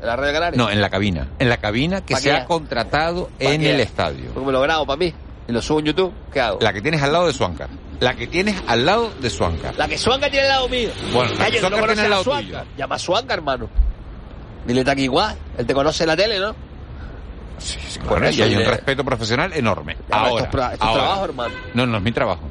¿En 0.00 0.06
la 0.06 0.16
radio 0.16 0.32
canaria? 0.32 0.56
no, 0.56 0.70
en 0.70 0.80
la 0.80 0.88
cabina. 0.88 1.28
En 1.38 1.50
la 1.50 1.58
cabina 1.58 2.00
que 2.00 2.14
¿Pa' 2.14 2.20
se 2.20 2.32
ha 2.32 2.46
contratado 2.46 3.26
¿Pa' 3.38 3.44
en 3.52 3.62
el 3.64 3.80
estadio. 3.80 4.30
Porque 4.32 4.46
me 4.46 4.52
lo 4.52 4.62
grabo 4.62 4.86
para 4.86 4.96
mí. 4.96 5.12
Y 5.46 5.52
lo 5.52 5.60
subo 5.60 5.80
en 5.80 5.84
YouTube. 5.86 6.12
¿Qué 6.32 6.40
hago? 6.40 6.58
La 6.62 6.72
que 6.72 6.80
tienes 6.80 7.02
al 7.02 7.12
lado 7.12 7.26
de 7.26 7.34
Suancar. 7.34 7.68
La 8.00 8.14
que 8.14 8.26
tienes 8.28 8.60
al 8.66 8.86
lado 8.86 9.10
de 9.20 9.28
Suancar. 9.30 9.74
La 9.76 9.88
que 9.88 9.98
Suanca 9.98 10.30
tiene 10.30 10.46
al 10.46 10.52
lado 10.54 10.68
mío. 10.68 10.90
Bueno, 11.12 11.32
la 11.38 11.50
que 11.50 11.58
¿tú 11.60 11.62
no 11.64 11.76
Suanca 11.76 11.86
tiene 11.86 12.02
al 12.02 12.10
lado 12.10 12.24
Suanca? 12.24 12.64
Llama 12.76 12.94
a 12.94 12.98
Suanca, 12.98 13.34
hermano. 13.34 13.68
Dile 14.66 14.80
está 14.80 14.92
aquí 14.92 15.02
igual. 15.04 15.36
Él 15.56 15.66
te 15.66 15.74
conoce 15.74 16.04
en 16.04 16.08
la 16.08 16.16
tele, 16.16 16.38
¿no? 16.38 16.54
Sí, 17.58 17.76
sí, 17.88 17.98
claro, 17.98 18.24
eso, 18.26 18.38
y 18.38 18.42
hay 18.42 18.54
un 18.54 18.62
dile- 18.62 18.68
respeto 18.70 19.04
profesional 19.04 19.52
enorme. 19.52 19.96
Pero 20.06 20.20
ahora, 20.20 20.44
esto 20.44 20.58
es 20.58 20.64
esto 20.64 20.74
es 20.74 20.80
ahora. 20.82 21.02
trabajo, 21.02 21.24
hermano. 21.24 21.54
No, 21.74 21.86
no 21.86 21.96
es 21.96 22.02
mi 22.04 22.12
trabajo. 22.12 22.42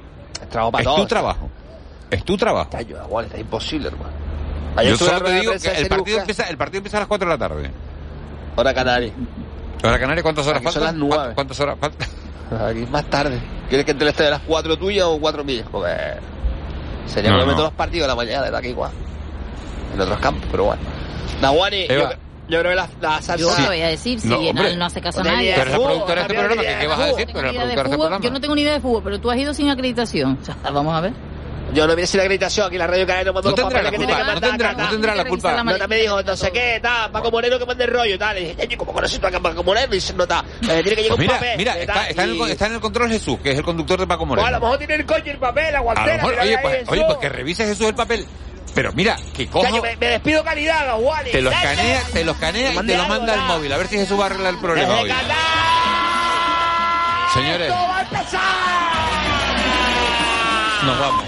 Es 0.41 0.49
trabajo 0.49 0.71
para 0.73 0.81
es 0.81 0.85
todos. 0.85 0.99
tu 0.99 1.07
trabajo. 1.07 1.49
Es 2.11 2.23
tu 2.25 2.37
trabajo. 2.37 2.69
Cayo, 2.69 2.97
igual, 3.05 3.25
está 3.25 3.39
imposible, 3.39 3.87
hermano. 3.87 4.11
Ayer 4.75 4.91
Yo 4.91 4.97
solo 4.97 5.21
te 5.23 5.31
de 5.31 5.39
digo 5.39 5.51
que 5.53 5.59
de 5.59 5.77
el 5.81 5.87
partido, 5.87 6.19
empieza, 6.19 6.43
el 6.49 6.57
partido 6.57 6.77
empieza 6.79 6.97
a 6.97 6.99
las 7.01 7.07
4 7.07 7.27
de 7.27 7.33
la 7.33 7.37
tarde. 7.37 7.71
Hora 8.57 8.73
canaria. 8.73 9.13
¿Para 9.81 9.99
Canarias 9.99 10.23
cuántas 10.23 10.47
horas 10.47 10.63
faltan? 10.63 10.73
son 10.73 10.83
las 10.83 10.93
nueve. 10.95 11.33
¿Cuántas 11.35 11.59
horas 11.59 11.77
faltan? 11.79 12.07
Aquí 12.69 12.85
más 12.89 13.05
tarde. 13.09 13.41
¿Quieres 13.69 13.85
que 13.85 13.91
entre 13.91 14.09
esté 14.09 14.23
de 14.23 14.31
las 14.31 14.41
cuatro 14.41 14.77
tuyas 14.77 15.05
o 15.05 15.19
cuatro 15.19 15.43
mías? 15.43 15.65
Joder. 15.71 16.19
Sería 17.05 17.31
No, 17.31 17.39
que 17.39 17.45
me 17.45 17.51
no. 17.53 17.61
los 17.63 17.71
partidos 17.73 18.03
de 18.03 18.07
la 18.09 18.15
mañana 18.15 18.49
de 18.49 18.57
aquí 18.57 18.67
igual. 18.69 18.91
En 19.93 20.01
otros 20.01 20.19
campos, 20.19 20.43
pero 20.51 20.65
bueno. 20.65 20.81
Nahuani, 21.41 21.87
yo, 21.87 22.09
yo 22.49 22.59
creo 22.59 22.63
que 22.71 22.75
la, 22.75 22.89
la 23.01 23.21
salsa... 23.21 23.35
Yo 23.37 23.53
te 23.55 23.67
voy 23.67 23.81
a 23.81 23.87
decir, 23.87 24.19
si 24.19 24.27
No, 24.27 24.41
en 24.41 24.79
no 24.79 24.85
hace 24.85 25.01
caso 25.01 25.19
a 25.19 25.21
Una 25.21 25.33
nadie. 25.33 25.53
eres 25.53 25.67
la 25.71 25.77
productora 25.77 26.15
de 26.15 26.21
este 26.21 26.33
programa, 26.33 26.61
¿qué, 26.61 26.77
qué 26.79 26.87
vas 26.87 26.99
a 26.99 27.05
decir? 27.05 27.29
Eres 27.29 27.35
la 27.35 27.41
de 27.41 27.43
productora 27.43 27.65
de 27.65 27.73
este 27.83 27.97
programa. 27.97 28.23
yo 28.23 28.31
no 28.31 28.41
tengo 28.41 28.55
ni 28.55 28.61
idea 28.61 28.73
de 28.73 28.79
fútbol, 28.81 29.01
pero 29.03 29.19
tú 29.19 29.31
has 29.31 29.37
ido 29.37 29.53
sin 29.53 29.69
acreditación. 29.69 30.37
O 30.41 30.45
sea, 30.45 30.55
vamos 30.71 30.93
a 30.95 31.01
ver. 31.01 31.13
Yo 31.77 31.85
no 31.85 31.95
vine 31.95 32.07
sin 32.07 32.19
acreditación, 32.21 32.65
aquí 32.67 32.77
la 32.79 32.87
radio 32.87 33.05
canaria 33.05 33.25
no 33.25 33.33
mandó 33.33 33.51
No 33.51 33.55
los 33.55 33.69
tendrá 33.69 33.83
papeles 33.83 33.83
la 33.83 33.91
que 33.91 33.97
tiene 33.97 34.11
que 34.13 34.17
culpa, 34.17 34.33
no 34.33 34.41
tendrá, 34.41 34.73
no 34.73 34.89
tendrá 34.89 35.15
la 35.15 35.25
culpa. 35.25 35.63
Nota 35.63 35.87
me 35.87 35.97
dijo, 35.97 36.23
no 36.23 36.35
sé 36.35 36.51
qué, 36.51 36.79
tal, 36.81 37.11
Paco 37.11 37.29
Moreno 37.29 37.59
que 37.59 37.65
mande 37.67 37.83
el 37.83 37.91
rollo, 37.93 38.17
tal. 38.17 38.37
Y 38.37 38.41
dije, 38.41 38.55
"Oye, 38.65 38.77
¿cómo 38.77 38.93
conoces 38.93 39.19
tú 39.19 39.27
a 39.27 39.31
Paco 39.39 39.63
Moreno? 39.63 39.87
Y 39.91 39.97
dice, 39.97 40.13
nota, 40.13 40.43
eh, 40.63 40.65
tiene 40.81 40.81
que 40.95 41.03
llegar 41.03 41.07
Pues 41.07 41.11
un 41.11 41.19
mira, 41.19 41.33
papel. 41.35 41.57
mira, 41.59 41.77
eh, 41.77 41.81
está, 41.81 41.93
tal, 41.93 42.07
está 42.49 42.65
en 42.65 42.73
el, 42.73 42.79
control 42.79 43.09
Jesús, 43.11 43.39
que 43.43 43.51
es 43.51 43.57
el 43.59 43.63
conductor 43.63 43.99
de 43.99 44.07
Paco 44.07 44.23
O 44.23 44.25
a 44.25 44.29
lo 44.29 44.35
Moreno. 44.41 44.59
mejor 44.59 44.77
tiene 44.79 44.95
el 44.95 45.05
y 45.23 45.29
el 45.29 45.37
papel, 45.37 45.63
la 45.65 45.69
A 45.69 45.71
lo 45.73 45.83
guantera. 45.83 46.25
oye, 46.25 46.57
pues, 46.63 46.89
oye, 46.89 47.03
pues 47.05 47.17
que 47.19 47.29
revise 47.29 47.65
Jesús 47.65 47.87
el 47.87 47.95
papel. 47.95 48.25
Pero 48.73 48.91
mira, 48.93 49.15
que 49.35 49.43
O 49.43 49.49
coja, 49.51 49.69
sea, 49.69 49.81
que 49.81 49.87
me, 49.89 49.95
me 49.97 50.07
despido 50.07 50.43
calidad, 50.43 50.85
Gaguani. 50.87 51.29
te 51.31 51.41
lo 51.43 51.51
escanea, 51.51 52.01
te 52.11 52.23
lo 52.25 52.31
escanea 52.31 52.73
y 52.73 52.77
te 52.87 52.97
lo 52.97 53.05
manda 53.07 53.33
al 53.33 53.41
móvil. 53.41 53.71
A 53.71 53.77
ver 53.77 53.87
si 53.87 53.97
Jesús 53.97 54.19
va 54.19 54.23
a 54.23 54.25
arreglar 54.27 54.53
el 54.55 54.59
problema 54.59 54.95
Desde 54.95 55.03
hoy. 55.03 55.11
Señores, 57.33 57.67
¡Esto 57.69 57.87
va 57.87 57.97
a 57.97 58.01
empezar! 58.01 58.41
nos 60.85 60.99
vamos. 60.99 61.25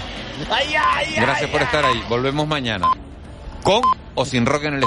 Gracias 1.16 1.50
por 1.50 1.62
estar 1.62 1.84
ahí. 1.84 2.02
Volvemos 2.08 2.46
mañana. 2.46 2.88
Con 3.62 3.82
o 4.14 4.24
sin 4.24 4.46
rock 4.46 4.64
en 4.64 4.74
el 4.74 4.78